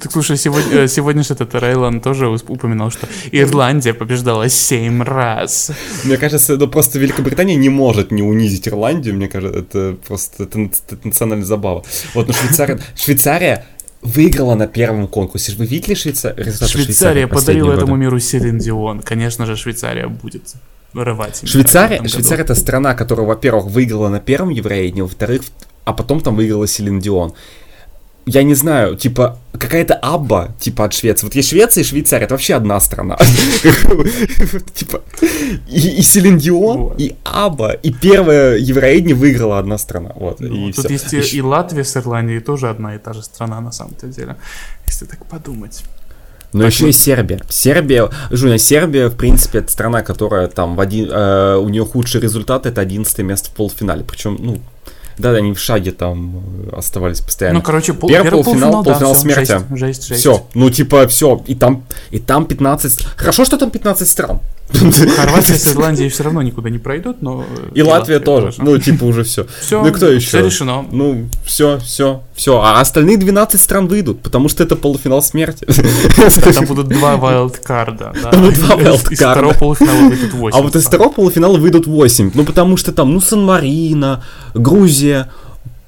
Так 0.00 0.12
слушай, 0.12 0.36
сегодня, 0.36 0.84
э, 0.84 0.88
сегодня 0.88 1.22
же 1.22 1.34
этот 1.34 1.54
Рейлан 1.54 2.00
тоже 2.00 2.28
упоминал, 2.28 2.90
что 2.90 3.06
Ирландия 3.32 3.94
побеждала 3.94 4.48
семь 4.48 5.02
раз. 5.02 5.72
Мне 6.04 6.16
кажется, 6.16 6.56
ну 6.56 6.68
просто 6.68 6.98
Великобритания 6.98 7.56
не 7.56 7.68
может 7.68 8.10
не 8.10 8.22
унизить 8.22 8.68
Ирландию, 8.68 9.14
мне 9.14 9.28
кажется, 9.28 9.58
это 9.58 9.96
просто 10.06 10.44
это, 10.44 10.60
это 10.60 11.06
национальная 11.06 11.46
забава. 11.46 11.84
Вот, 12.14 12.28
но 12.28 12.32
Швейцария, 12.32 12.78
Швейцария 12.96 13.66
выиграла 14.02 14.54
на 14.54 14.66
первом 14.66 15.08
конкурсе. 15.08 15.52
Вы 15.56 15.66
видели 15.66 15.94
Швейца... 15.94 16.34
результаты 16.36 16.72
Швейцария? 16.72 16.84
Швейцария 16.84 17.26
подарила 17.26 17.70
года? 17.70 17.78
этому 17.78 17.96
миру 17.96 18.18
Селин 18.20 18.58
Дион. 18.58 19.02
Конечно 19.02 19.46
же, 19.46 19.56
Швейцария 19.56 20.08
будет 20.08 20.54
вырывать. 20.92 21.48
Швейцария, 21.48 22.06
Швейцария 22.06 22.44
это 22.44 22.54
страна, 22.54 22.94
которая, 22.94 23.26
во-первых, 23.26 23.66
выиграла 23.66 24.08
на 24.08 24.20
первом 24.20 24.50
Евровидении, 24.50 25.02
во-вторых, 25.02 25.42
а 25.84 25.92
потом 25.92 26.20
там 26.20 26.36
выиграла 26.36 26.66
Селин 26.66 27.00
Дион 27.00 27.34
я 28.26 28.42
не 28.42 28.54
знаю, 28.54 28.96
типа, 28.96 29.38
какая-то 29.52 29.94
Абба, 29.94 30.48
типа, 30.58 30.84
от 30.86 30.92
Швеции. 30.92 31.26
Вот 31.26 31.36
есть 31.36 31.48
Швеция 31.48 31.82
и 31.82 31.84
Швейцария, 31.84 32.24
это 32.24 32.34
вообще 32.34 32.54
одна 32.54 32.80
страна. 32.80 33.16
Типа, 34.74 35.00
и 35.68 36.02
Селин 36.02 36.38
и 36.98 37.14
Абба, 37.24 37.72
и 37.72 37.92
первое 37.92 38.56
Евровидение 38.56 39.14
выиграла 39.14 39.60
одна 39.60 39.78
страна. 39.78 40.10
Вот, 40.16 40.40
и 40.40 40.72
Тут 40.72 40.90
есть 40.90 41.34
и 41.34 41.40
Латвия 41.40 41.84
с 41.84 41.96
Ирландией, 41.96 42.40
тоже 42.40 42.68
одна 42.68 42.96
и 42.96 42.98
та 42.98 43.12
же 43.12 43.22
страна, 43.22 43.60
на 43.60 43.70
самом-то 43.70 44.08
деле, 44.08 44.36
если 44.86 45.06
так 45.06 45.24
подумать. 45.26 45.84
Но 46.52 46.62
так 46.62 46.72
еще 46.72 46.88
и 46.88 46.92
Сербия. 46.92 47.40
Сербия, 47.48 48.10
Жуня, 48.30 48.58
Сербия, 48.58 49.08
в 49.08 49.16
принципе, 49.16 49.58
это 49.58 49.70
страна, 49.70 50.02
которая 50.02 50.48
там 50.48 50.74
в 50.74 50.80
один, 50.80 51.10
э, 51.12 51.56
у 51.56 51.68
нее 51.68 51.84
худший 51.84 52.20
результат, 52.20 52.66
это 52.66 52.80
11 52.80 53.18
место 53.18 53.50
в 53.50 53.54
полуфинале. 53.54 54.04
Причем, 54.04 54.36
ну, 54.40 54.60
да, 55.18 55.30
они 55.32 55.52
в 55.52 55.58
шаге 55.58 55.92
там 55.92 56.42
э, 56.70 56.76
оставались 56.76 57.20
постоянно. 57.20 57.58
Ну, 57.58 57.64
короче, 57.64 57.94
пол, 57.94 58.08
первый, 58.08 58.24
первый 58.24 58.44
полуфинал, 58.44 58.84
полуфинал 58.84 59.12
да, 59.12 59.18
смерти. 59.18 59.52
Жесть, 59.52 59.66
жесть, 59.70 60.08
жесть. 60.08 60.20
Все, 60.20 60.46
ну 60.54 60.70
типа 60.70 61.06
все, 61.08 61.42
и 61.46 61.54
там, 61.54 61.84
и 62.10 62.18
там 62.18 62.46
15. 62.46 63.06
Хорошо, 63.16 63.44
что 63.44 63.56
там 63.56 63.70
15 63.70 64.08
стран. 64.08 64.40
Хорватия 64.68 65.54
с 65.54 65.66
Ирландией 65.72 66.08
все 66.08 66.24
равно 66.24 66.42
никуда 66.42 66.70
не 66.70 66.78
пройдут, 66.78 67.22
но... 67.22 67.44
И, 67.72 67.82
Латвия, 67.82 68.18
тоже. 68.18 68.52
Ну, 68.58 68.76
типа, 68.78 69.04
уже 69.04 69.22
все. 69.22 69.46
Все, 69.60 69.82
ну, 69.82 69.92
кто 69.92 70.08
еще? 70.08 70.26
Все 70.26 70.44
решено. 70.44 70.84
Ну, 70.90 71.28
все, 71.44 71.78
все, 71.78 72.22
все. 72.34 72.60
А 72.60 72.80
остальные 72.80 73.16
12 73.16 73.60
стран 73.60 73.86
выйдут, 73.86 74.22
потому 74.22 74.48
что 74.48 74.62
это 74.62 74.76
полуфинал 74.76 75.22
смерти. 75.22 75.66
Там 76.54 76.64
будут 76.66 76.88
два 76.88 77.16
вайлдкарда. 77.16 78.12
Там 78.30 78.40
будут 78.40 78.56
два 78.56 78.76
вайлдкарда. 78.76 79.14
Из 79.14 79.18
второго 79.18 79.54
полуфинала 79.54 80.08
выйдут 80.08 80.32
8. 80.32 80.58
А 80.58 80.62
вот 80.62 80.76
из 80.76 80.84
второго 80.84 81.12
полуфинала 81.12 81.56
выйдут 81.58 81.86
8. 81.86 82.32
Ну, 82.34 82.44
потому 82.44 82.76
что 82.76 82.92
там, 82.92 83.12
ну, 83.12 83.20
Сан-Марино, 83.20 84.24
Грузия, 84.54 85.30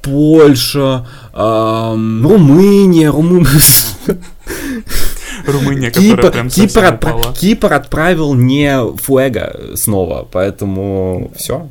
Польша, 0.03 1.07
Румыния, 1.35 3.11
Румыния. 3.11 3.49
Румыния, 5.53 5.91
Кипр, 5.91 6.31
прям 6.31 6.49
Кипр, 6.49 6.85
отпра- 6.85 7.39
Кипр 7.39 7.73
отправил 7.73 8.35
не 8.35 8.97
Фуэго 8.97 9.75
снова, 9.75 10.27
поэтому 10.31 11.31
все. 11.37 11.69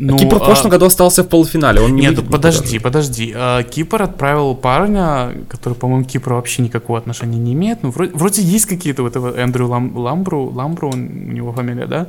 Ну, 0.00 0.16
Кипр 0.16 0.36
в 0.36 0.44
прошлом 0.44 0.68
а... 0.68 0.70
году 0.70 0.86
остался 0.86 1.24
в 1.24 1.28
полуфинале. 1.28 1.80
Он 1.80 1.94
не 1.94 2.02
Нет, 2.02 2.28
подожди, 2.28 2.78
даже. 2.78 2.80
подожди. 2.80 3.32
А, 3.34 3.62
Кипр 3.64 4.02
отправил 4.02 4.54
парня, 4.54 5.32
который, 5.48 5.74
по-моему, 5.74 6.04
к 6.04 6.08
Кипру 6.08 6.36
вообще 6.36 6.62
никакого 6.62 6.98
отношения 6.98 7.36
не 7.36 7.52
имеет. 7.52 7.82
Ну, 7.82 7.90
вроде, 7.90 8.12
вроде 8.14 8.42
есть 8.42 8.66
какие-то 8.66 9.02
вот 9.02 9.10
этого 9.16 9.36
Эндрю 9.36 9.66
Лам, 9.66 9.96
Ламбру, 9.96 10.50
Ламбру, 10.50 10.90
у 10.90 10.96
него 10.96 11.52
фамилия, 11.52 11.86
да? 11.86 12.06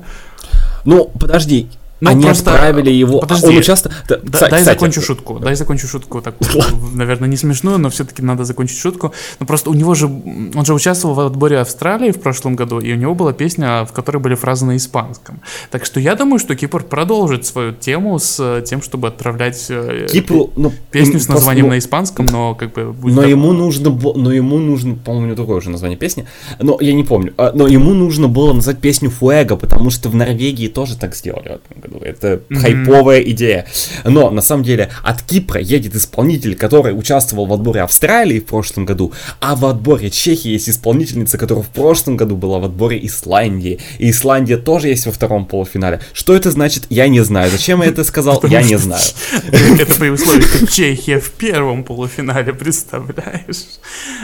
Ну, 0.86 1.12
подожди, 1.20 1.68
ну, 2.02 2.12
Они 2.12 2.24
просто... 2.24 2.52
отправили 2.52 2.92
его. 2.92 3.20
Подожди, 3.20 3.48
он 3.48 3.58
участвовал. 3.58 3.96
Да, 4.08 4.18
дай 4.24 4.32
кстати, 4.32 4.64
закончу 4.64 5.02
шутку. 5.02 5.40
Дай 5.40 5.56
закончу 5.56 5.88
шутку. 5.88 6.22
Такую, 6.22 6.64
наверное, 6.94 7.28
не 7.28 7.36
смешную, 7.36 7.78
но 7.78 7.90
все-таки 7.90 8.22
надо 8.22 8.46
закончить 8.46 8.78
шутку. 8.78 9.14
Но 9.40 9.46
просто 9.46 9.70
у 9.70 9.74
него 9.74 9.96
же. 9.96 10.06
Он 10.08 10.66
же 10.66 10.74
участвовал 10.74 11.16
в 11.16 11.20
отборе 11.20 11.60
Австралии 11.60 12.12
в 12.12 12.22
прошлом 12.22 12.56
году, 12.56 12.80
и 12.80 12.94
у 12.94 12.96
него 12.96 13.16
была 13.16 13.34
песня, 13.34 13.86
в 13.86 13.92
которой 13.92 14.18
были 14.18 14.36
фразы 14.36 14.66
на 14.66 14.78
испанском. 14.78 15.42
Так 15.72 15.86
что 15.86 16.00
я 16.00 16.16
думаю, 16.16 16.40
что 16.40 16.56
Кипр 16.56 16.84
продолжит 16.84 17.46
свою 17.46 17.74
тему 17.74 18.18
с 18.18 18.38
э, 18.40 18.64
тем, 18.66 18.82
чтобы 18.82 19.10
отправлять 19.10 19.66
э, 19.70 20.08
Кипру, 20.10 20.52
ну, 20.56 20.72
песню 20.92 21.20
с 21.20 21.28
названием 21.28 21.66
ну, 21.66 21.74
на 21.74 21.80
испанском, 21.80 22.26
но 22.26 22.56
как 22.56 22.74
бы. 22.74 22.96
Но 23.12 23.24
ему 23.24 23.52
нужно, 23.52 23.90
но 23.90 24.32
ему 24.32 24.58
нужно, 24.58 24.96
по-моему, 24.96 25.36
другое 25.36 25.58
уже 25.58 25.70
название 25.70 25.98
песни. 25.98 26.26
Но 26.60 26.78
я 26.80 26.94
не 26.94 27.04
помню. 27.04 27.34
А, 27.38 27.52
но 27.54 27.68
ему 27.68 27.94
нужно 27.94 28.30
было 28.30 28.54
назвать 28.54 28.80
песню 28.80 29.10
Фуэго, 29.10 29.58
потому 29.58 29.90
что 29.90 30.08
в 30.10 30.16
Норвегии 30.16 30.68
тоже 30.68 30.98
так 30.98 31.16
сделали 31.16 31.50
в 31.50 31.72
этом 31.72 31.82
году. 31.82 31.89
Это 31.98 32.42
хайповая 32.50 33.22
идея. 33.22 33.66
Но, 34.04 34.30
на 34.30 34.42
самом 34.42 34.64
деле, 34.64 34.90
от 35.04 35.22
Кипра 35.22 35.60
едет 35.60 35.96
исполнитель, 35.96 36.56
который 36.56 36.98
участвовал 36.98 37.46
в 37.46 37.54
отборе 37.54 37.82
Австралии 37.82 38.40
в 38.40 38.46
прошлом 38.46 38.86
году, 38.86 39.14
а 39.40 39.56
в 39.56 39.66
отборе 39.66 40.10
Чехии 40.10 40.50
есть 40.50 40.70
исполнительница, 40.70 41.38
которая 41.38 41.64
в 41.64 41.70
прошлом 41.70 42.18
году 42.18 42.36
была 42.36 42.60
в 42.60 42.66
отборе 42.66 43.06
Исландии. 43.06 43.80
И 43.98 44.10
Исландия 44.10 44.58
тоже 44.58 44.90
есть 44.90 45.06
во 45.06 45.12
втором 45.12 45.46
полуфинале. 45.46 46.02
Что 46.14 46.36
это 46.36 46.52
значит, 46.52 46.86
я 46.90 47.08
не 47.08 47.24
знаю. 47.24 47.50
Зачем 47.52 47.82
я 47.82 47.90
это 47.90 48.04
сказал, 48.04 48.42
я 48.48 48.62
не 48.62 48.78
знаю. 48.78 49.02
Это 49.80 49.96
при 49.96 50.10
условии, 50.10 50.42
что 50.42 50.68
Чехия 50.68 51.20
в 51.20 51.32
первом 51.32 51.84
полуфинале, 51.84 52.54
представляешь? 52.54 53.80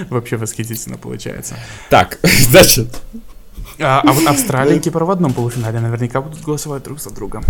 Вообще 0.10 0.38
восхитительно 0.38 0.98
получается. 0.98 1.56
Так, 1.90 2.20
значит... 2.50 2.88
А, 3.80 4.02
а 4.02 4.14
вот 4.14 4.26
Австралия 4.28 4.78
и 4.78 4.80
Кипр 4.80 5.04
в 5.04 5.12
одном 5.12 5.34
полуфинале 5.34 5.80
наверняка 5.80 6.22
будут 6.22 6.42
голосовать 6.42 6.84
друг 6.84 7.00
за 7.00 7.10
друга. 7.10 7.42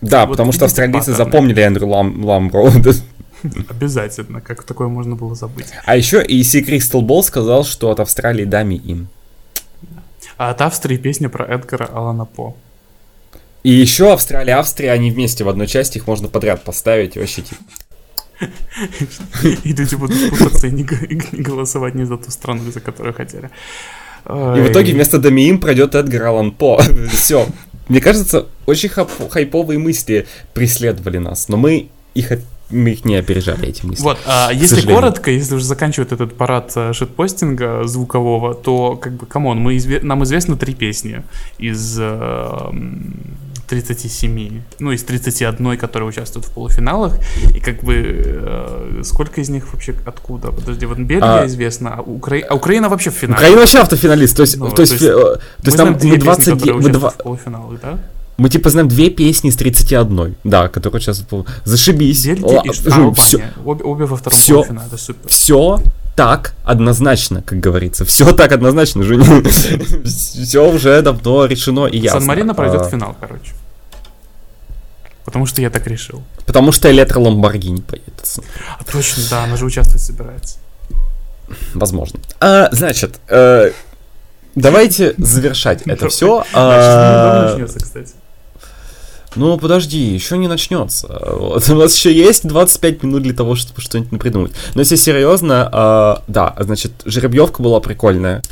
Да, 0.00 0.26
вот 0.26 0.32
потому 0.32 0.52
что 0.52 0.64
австралийцы 0.64 1.12
запомнили 1.12 1.62
Эндрю 1.62 1.88
Лам, 1.88 2.24
Ламбро. 2.24 2.70
Обязательно, 3.70 4.40
как 4.40 4.64
такое 4.64 4.88
можно 4.88 5.16
было 5.16 5.34
забыть. 5.34 5.66
А 5.84 5.96
еще 5.96 6.24
и 6.24 6.42
Кристал 6.62 7.02
Болл 7.02 7.22
сказал, 7.22 7.64
что 7.64 7.90
от 7.90 8.00
Австралии 8.00 8.44
дами 8.44 8.74
им. 8.74 9.08
А 10.36 10.50
от 10.50 10.60
Австрии 10.60 10.96
песня 10.96 11.28
про 11.28 11.44
Эдгара 11.44 11.86
Алана 11.86 12.24
По. 12.24 12.56
И 13.62 13.70
еще 13.70 14.12
Австралия, 14.12 14.54
Австрия, 14.54 14.90
они 14.90 15.12
вместе 15.12 15.44
в 15.44 15.48
одной 15.48 15.68
части, 15.68 15.98
их 15.98 16.06
можно 16.08 16.28
подряд 16.28 16.64
поставить 16.64 17.16
вообще 17.16 17.42
типа. 17.42 17.62
И 19.44 19.72
люди 19.72 19.94
будут 19.94 20.30
путаться 20.30 20.66
и 20.66 20.72
не 20.72 20.82
голосовать 20.82 21.94
не 21.94 22.04
за 22.04 22.16
ту 22.16 22.32
страну, 22.32 22.72
за 22.72 22.80
которую 22.80 23.14
хотели. 23.14 23.50
И 24.26 24.60
в 24.60 24.70
итоге 24.70 24.92
вместо 24.92 25.18
Дамиим 25.18 25.58
пройдет 25.58 25.94
Эдгар 25.94 26.22
Алан 26.24 26.52
По. 26.52 26.80
Все. 27.12 27.46
Мне 27.88 28.00
кажется, 28.00 28.46
очень 28.66 28.88
хайповые 28.88 29.78
мысли 29.78 30.26
преследовали 30.54 31.18
нас, 31.18 31.48
но 31.48 31.56
мы 31.56 31.88
их 32.14 32.32
мы 32.72 32.90
их 32.90 33.04
не 33.04 33.16
опережали, 33.16 33.68
эти 33.68 33.84
мысли. 33.84 34.02
Вот, 34.02 34.18
а 34.26 34.50
если 34.50 34.76
сожалению. 34.76 34.96
коротко, 34.96 35.30
если 35.30 35.54
уже 35.54 35.64
заканчивать 35.64 36.12
этот 36.12 36.34
парад 36.34 36.72
э, 36.74 36.92
шитпостинга 36.94 37.84
звукового, 37.84 38.54
то, 38.54 38.96
как 38.96 39.12
бы, 39.12 39.26
come 39.26 39.44
on, 39.44 39.58
мы 39.58 39.76
изве- 39.76 40.02
нам 40.02 40.24
известно 40.24 40.56
три 40.56 40.74
песни 40.74 41.22
из 41.58 41.98
э, 42.00 42.70
37, 43.72 44.62
ну, 44.80 44.92
из 44.92 45.02
31, 45.02 45.78
которые 45.78 46.10
участвуют 46.10 46.46
в 46.46 46.50
полуфиналах, 46.50 47.14
и 47.54 47.60
как 47.60 47.82
бы 47.82 47.94
э, 47.96 49.00
сколько 49.02 49.40
из 49.40 49.48
них 49.48 49.72
вообще 49.72 49.94
откуда? 50.04 50.52
Подожди, 50.52 50.84
вот 50.84 50.98
Бельгия 50.98 51.40
а, 51.40 51.46
известна, 51.46 51.94
а, 51.96 52.02
Укра... 52.02 52.36
а 52.50 52.54
Украина 52.54 52.90
вообще 52.90 53.10
в 53.10 53.14
финале. 53.14 53.38
Украина 53.38 53.60
вообще 53.60 53.78
автофиналист, 53.78 54.36
то 54.36 54.42
есть, 54.42 54.58
ну, 54.58 54.70
то 54.70 54.82
есть, 54.82 54.98
то 54.98 55.04
есть, 55.04 55.14
то 55.14 55.66
есть 55.66 55.76
там 55.78 55.98
мы 56.02 56.18
20... 56.18 56.54
Песни, 56.54 56.70
мы 56.70 56.90
два... 56.90 57.08
в 57.08 57.16
полуфиналах, 57.16 57.80
да? 57.80 57.98
Мы 58.36 58.50
типа 58.50 58.68
знаем 58.68 58.88
две 58.88 59.08
песни 59.08 59.48
из 59.48 59.56
31, 59.56 60.34
да, 60.44 60.68
которые 60.68 61.00
сейчас... 61.00 61.24
Зашибись. 61.64 62.26
Бельгия 62.26 62.62
и... 62.64 62.90
а, 62.90 63.12
все, 63.14 63.42
обе, 63.64 63.84
обе 63.84 64.04
во 64.04 64.16
втором 64.16 64.38
все, 64.38 64.54
полуфинале, 64.54 64.98
супер. 64.98 65.30
Все 65.30 65.78
так 66.14 66.54
однозначно, 66.64 67.42
как 67.42 67.58
говорится. 67.60 68.04
Все 68.04 68.32
так 68.32 68.52
однозначно, 68.52 69.02
Женя. 69.02 69.24
Все 70.04 70.70
уже 70.70 71.00
давно 71.02 71.46
решено 71.46 71.86
и 71.86 71.98
ясно. 71.98 72.20
Сан-Марино 72.20 72.54
пройдет 72.54 72.82
а. 72.82 72.90
финал, 72.90 73.16
короче. 73.18 73.52
Потому 75.24 75.46
что 75.46 75.60
я 75.60 75.70
так 75.70 75.86
решил. 75.86 76.22
Потому 76.46 76.72
что 76.72 76.90
Электро 76.90 77.20
Ламборгини 77.20 77.80
поедет. 77.80 78.38
А 78.78 78.84
точно, 78.84 79.22
да, 79.30 79.44
она 79.44 79.56
же 79.56 79.64
участвовать 79.64 80.02
собирается. 80.02 80.58
Возможно. 81.74 82.20
А, 82.40 82.68
значит, 82.72 83.20
э, 83.28 83.72
давайте 84.54 85.14
завершать 85.18 85.82
это 85.86 86.08
все. 86.08 86.44
А, 86.52 87.50
начнется, 87.50 87.78
кстати. 87.78 88.12
Ну, 89.34 89.56
подожди, 89.56 89.98
еще 89.98 90.36
не 90.36 90.46
начнется. 90.46 91.06
Вот. 91.08 91.68
У 91.70 91.74
нас 91.74 91.94
еще 91.96 92.12
есть 92.12 92.46
25 92.46 93.02
минут 93.02 93.22
для 93.22 93.32
того, 93.32 93.54
чтобы 93.54 93.80
что-нибудь 93.80 94.20
придумать. 94.20 94.52
Но 94.74 94.80
если 94.80 94.96
серьезно, 94.96 95.70
э, 95.72 96.22
да, 96.28 96.54
значит, 96.58 96.92
жеребьевка 97.06 97.62
была 97.62 97.80
прикольная. 97.80 98.42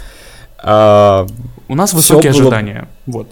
Э, 0.62 1.26
У 1.68 1.74
нас 1.74 1.92
высокие 1.92 2.32
было... 2.32 2.42
ожидания. 2.42 2.88
Вот. 3.06 3.28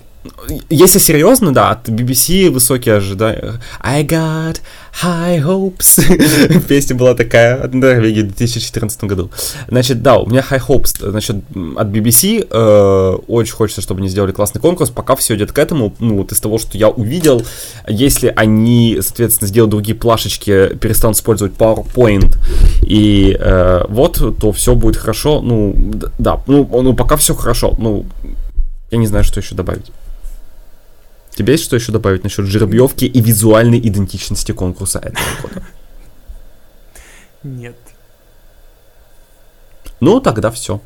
Если 0.69 0.99
серьезно, 0.99 1.55
да, 1.55 1.71
от 1.71 1.89
BBC 1.89 2.51
высокие 2.51 2.97
ожидания. 2.97 3.61
I 3.81 4.05
got 4.05 4.61
high 5.03 5.43
hopes. 5.43 6.61
Песня 6.69 6.97
была 6.97 7.15
такая 7.15 7.63
от 7.63 7.73
Норвегии 7.73 8.23
в 8.23 8.29
2014 8.29 9.05
году. 9.05 9.31
Значит, 9.69 10.03
да, 10.03 10.19
у 10.19 10.27
меня 10.27 10.45
high 10.49 10.61
hopes. 10.67 11.11
Значит, 11.11 11.37
от 11.77 11.89
BBC 11.89 12.47
э, 12.51 13.19
очень 13.29 13.55
хочется, 13.55 13.81
чтобы 13.81 14.01
они 14.01 14.09
сделали 14.09 14.33
классный 14.33 14.61
конкурс. 14.61 14.91
Пока 14.91 15.15
все 15.17 15.37
идет 15.37 15.53
к 15.53 15.59
этому, 15.59 15.95
ну, 15.99 16.19
вот 16.19 16.33
из 16.33 16.41
того, 16.41 16.59
что 16.59 16.77
я 16.77 16.89
увидел, 16.89 17.43
если 17.87 18.33
они, 18.35 18.99
соответственно, 19.01 19.49
сделают 19.49 19.71
другие 19.71 19.97
плашечки, 19.97 20.75
перестанут 20.77 21.17
использовать 21.17 21.55
PowerPoint 21.55 22.37
и 22.83 23.37
э, 23.39 23.85
вот, 23.89 24.39
то 24.41 24.53
все 24.53 24.75
будет 24.75 24.97
хорошо. 24.97 25.41
Ну, 25.41 25.75
да, 26.19 26.41
ну, 26.47 26.69
ну 26.83 26.95
пока 26.95 27.17
все 27.17 27.35
хорошо. 27.35 27.75
Ну, 27.79 28.05
я 28.91 28.99
не 28.99 29.07
знаю, 29.07 29.25
что 29.25 29.41
еще 29.41 29.55
добавить. 29.55 29.93
Тебе 31.39 31.53
есть 31.53 31.63
что 31.63 31.77
еще 31.77 31.93
добавить 31.93 32.25
насчет 32.25 32.47
жеребьевки 32.47 33.05
и 33.05 33.21
визуальной 33.21 33.79
идентичности 33.79 34.51
конкурса 34.51 34.99
этого 34.99 35.25
года? 35.41 35.63
Нет. 37.45 37.77
Ну, 40.01 40.19
тогда 40.19 40.51
все. 40.51 40.81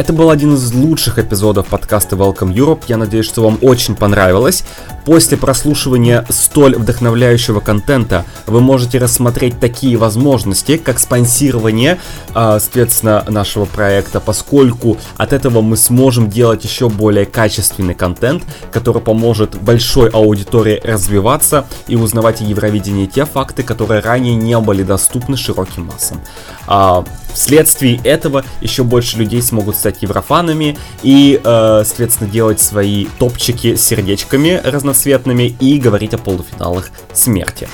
Это 0.00 0.14
был 0.14 0.30
один 0.30 0.54
из 0.54 0.72
лучших 0.72 1.18
эпизодов 1.18 1.66
подкаста 1.66 2.16
Welcome 2.16 2.54
Europe. 2.54 2.84
Я 2.88 2.96
надеюсь, 2.96 3.26
что 3.26 3.42
вам 3.42 3.58
очень 3.60 3.94
понравилось. 3.94 4.64
После 5.04 5.36
прослушивания 5.36 6.26
столь 6.28 6.76
вдохновляющего 6.76 7.60
контента 7.60 8.24
вы 8.46 8.60
можете 8.60 8.98
рассмотреть 8.98 9.58
такие 9.58 9.96
возможности, 9.96 10.76
как 10.76 10.98
спонсирование, 10.98 11.98
а, 12.34 12.58
соответственно, 12.60 13.24
нашего 13.28 13.64
проекта, 13.64 14.20
поскольку 14.20 14.98
от 15.16 15.32
этого 15.32 15.62
мы 15.62 15.76
сможем 15.76 16.28
делать 16.28 16.64
еще 16.64 16.88
более 16.88 17.26
качественный 17.26 17.94
контент, 17.94 18.42
который 18.72 19.00
поможет 19.02 19.60
большой 19.60 20.10
аудитории 20.10 20.80
развиваться 20.84 21.66
и 21.86 21.96
узнавать 21.96 22.40
о 22.40 22.44
Евровидении 22.44 23.06
те 23.06 23.24
факты, 23.24 23.62
которые 23.62 24.00
ранее 24.00 24.34
не 24.34 24.58
были 24.58 24.82
доступны 24.82 25.36
широким 25.36 25.86
массам. 25.86 26.20
А, 26.66 27.04
вследствие 27.34 28.00
этого 28.04 28.44
еще 28.60 28.84
больше 28.84 29.16
людей 29.18 29.42
смогут 29.42 29.76
стать 29.76 30.02
еврофанами 30.02 30.76
и, 31.02 31.40
э, 31.42 31.82
соответственно, 31.84 32.30
делать 32.30 32.60
свои 32.60 33.06
топчики 33.18 33.76
сердечками 33.76 34.60
разноцветными 34.90 35.54
и 35.60 35.78
говорить 35.78 36.14
о 36.14 36.18
полуфиналах 36.18 36.90
смерти. 37.12 37.68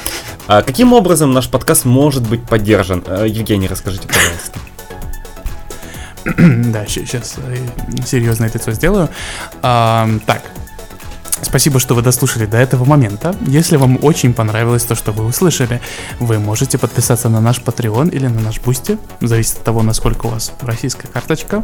А 0.46 0.62
каким 0.62 0.92
образом 0.92 1.32
наш 1.32 1.48
подкаст 1.48 1.84
может 1.84 2.28
быть 2.28 2.44
поддержан? 2.44 3.02
Э, 3.06 3.26
Евгений, 3.26 3.66
расскажите, 3.66 4.06
пожалуйста. 4.06 4.58
Да, 6.72 6.84
сейчас 6.86 7.36
э, 7.38 7.56
серьезно 8.04 8.46
это 8.46 8.58
все 8.58 8.72
сделаю. 8.72 9.08
А, 9.62 10.08
так, 10.26 10.42
Спасибо, 11.42 11.78
что 11.80 11.94
вы 11.94 12.02
дослушали 12.02 12.46
до 12.46 12.56
этого 12.56 12.84
момента. 12.84 13.34
Если 13.46 13.76
вам 13.76 13.98
очень 14.02 14.32
понравилось 14.32 14.84
то, 14.84 14.94
что 14.94 15.12
вы 15.12 15.24
услышали, 15.24 15.80
вы 16.18 16.38
можете 16.38 16.78
подписаться 16.78 17.28
на 17.28 17.40
наш 17.40 17.60
Patreon 17.60 18.10
или 18.10 18.26
на 18.26 18.40
наш 18.40 18.60
Бусти. 18.60 18.98
Зависит 19.20 19.58
от 19.58 19.64
того, 19.64 19.82
насколько 19.82 20.26
у 20.26 20.30
вас 20.30 20.52
российская 20.62 21.08
карточка 21.08 21.62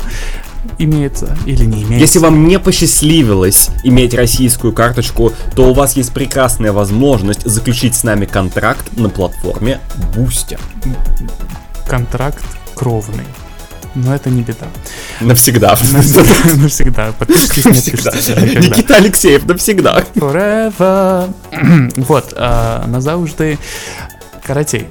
имеется 0.78 1.36
или 1.46 1.64
не 1.64 1.82
имеется. 1.82 1.98
Если 1.98 2.18
вам 2.18 2.46
не 2.46 2.58
посчастливилось 2.58 3.70
иметь 3.82 4.14
российскую 4.14 4.72
карточку, 4.72 5.32
то 5.54 5.70
у 5.70 5.74
вас 5.74 5.96
есть 5.96 6.12
прекрасная 6.12 6.72
возможность 6.72 7.44
заключить 7.44 7.94
с 7.94 8.04
нами 8.04 8.26
контракт 8.26 8.96
на 8.96 9.08
платформе 9.08 9.80
Бусти. 10.14 10.58
Контракт 11.86 12.44
кровный 12.74 13.26
но 13.94 14.14
это 14.14 14.30
не 14.30 14.42
беда. 14.42 14.68
Навсегда. 15.20 15.76
Навсегда. 16.56 17.12
Подпишитесь, 17.18 17.64
не 17.64 18.68
Никита 18.68 18.96
Алексеев, 18.96 19.46
навсегда. 19.46 20.04
Forever. 20.14 21.32
Вот, 21.96 22.34
а, 22.36 22.86
назавжди. 22.86 23.58
Каратей. 24.44 24.88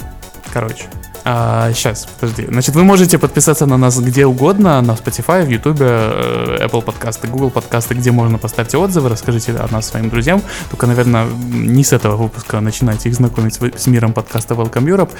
Короче, 0.53 0.85
а, 1.23 1.71
сейчас, 1.73 2.07
подожди. 2.19 2.47
Значит, 2.47 2.75
вы 2.75 2.83
можете 2.83 3.17
подписаться 3.17 3.65
на 3.65 3.77
нас 3.77 3.99
где 3.99 4.25
угодно, 4.25 4.81
на 4.81 4.91
Spotify, 4.91 5.45
в 5.45 5.49
YouTube, 5.49 5.77
э, 5.79 6.57
Apple 6.65 6.81
Подкасты, 6.81 7.27
Google 7.27 7.51
Подкасты, 7.51 7.93
где 7.93 8.11
можно 8.11 8.37
поставьте 8.37 8.77
отзывы, 8.77 9.09
расскажите 9.09 9.53
о 9.53 9.67
нас 9.71 9.87
своим 9.87 10.09
друзьям. 10.09 10.41
Только, 10.69 10.87
наверное, 10.87 11.27
не 11.51 11.83
с 11.83 11.93
этого 11.93 12.15
выпуска 12.15 12.59
начинайте 12.59 13.09
их 13.09 13.15
знакомить 13.15 13.59
с 13.77 13.87
миром 13.87 14.13
подкаста 14.13 14.55
Welcome 14.55 14.85
Europe. 14.85 15.11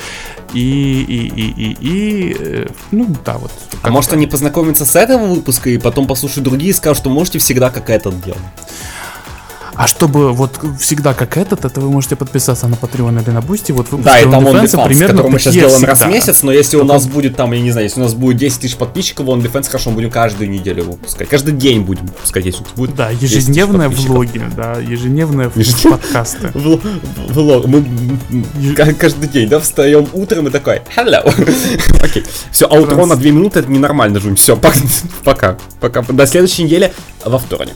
И, 0.54 1.06
и, 1.08 1.28
и, 1.28 1.52
и, 1.52 1.78
и 1.80 2.38
э, 2.40 2.68
ну 2.92 3.16
да, 3.24 3.38
вот. 3.38 3.52
А 3.84 3.90
может 3.92 4.14
они 4.14 4.26
познакомятся 4.26 4.86
с 4.86 4.96
этого 4.96 5.26
выпуска 5.26 5.70
и 5.70 5.78
потом 5.78 6.08
послушают 6.08 6.46
другие 6.46 6.72
и 6.72 6.74
скажут, 6.74 7.00
что 7.00 7.10
можете 7.10 7.40
всегда 7.40 7.70
как 7.70 7.90
этот 7.90 8.20
делать. 8.24 8.42
А 9.82 9.88
чтобы 9.88 10.32
вот 10.32 10.60
всегда 10.80 11.16
как 11.16 11.38
этот, 11.38 11.66
это 11.66 11.82
вы 11.82 11.90
можете 11.90 12.16
подписаться 12.16 12.68
на 12.68 12.76
Patreon 12.76 13.20
или 13.24 13.32
на 13.32 13.40
Boosty. 13.40 13.74
Вот 13.74 13.88
да, 14.04 14.20
и 14.20 14.30
там 14.30 14.46
OnlyFans, 14.46 14.86
примерно 14.86 15.16
который 15.16 15.32
мы 15.32 15.40
сейчас 15.40 15.56
делаем 15.56 15.78
всегда. 15.78 15.92
раз 15.94 16.02
в 16.02 16.08
месяц, 16.08 16.44
но 16.44 16.52
если 16.52 16.78
у 16.78 16.84
нас 16.84 17.08
будет 17.08 17.36
там, 17.36 17.52
я 17.54 17.62
не 17.62 17.72
знаю, 17.72 17.88
если 17.88 18.00
у 18.00 18.04
нас 18.04 18.14
будет 18.14 18.38
10 18.38 18.60
тысяч 18.60 18.76
подписчиков, 18.76 19.26
OnlyFans, 19.26 19.66
хорошо, 19.66 19.90
мы 19.90 19.96
будем 19.96 20.12
каждую 20.12 20.52
неделю 20.52 20.84
выпускать. 20.84 21.30
Каждый 21.30 21.56
день 21.56 21.82
будем 21.82 22.06
выпускать, 22.06 22.46
если 22.46 22.64
будет 22.76 22.96
Да, 22.96 23.10
ежедневные 23.10 23.90
влоги, 23.90 24.40
да, 24.56 24.76
ежедневные 24.76 25.50
подкасты. 25.50 26.52
Влог. 26.54 27.66
Мы 27.66 27.84
каждый 29.00 29.30
день, 29.30 29.50
да, 29.50 29.60
встаем 29.60 30.08
утром 30.14 30.46
и 30.48 30.52
такой, 30.52 30.84
hello. 30.96 31.24
Окей. 32.04 32.24
Все, 32.52 32.68
аутро 32.68 33.08
на 33.08 33.16
2 33.16 33.32
минуты, 33.32 33.62
это 33.62 33.72
ненормально, 33.72 34.20
Жунь. 34.20 34.36
Все, 34.36 34.56
пока. 35.24 35.58
Пока. 35.80 36.04
До 36.04 36.28
следующей 36.28 36.66
недели 36.66 36.94
во 37.26 37.40
вторник. 37.40 37.74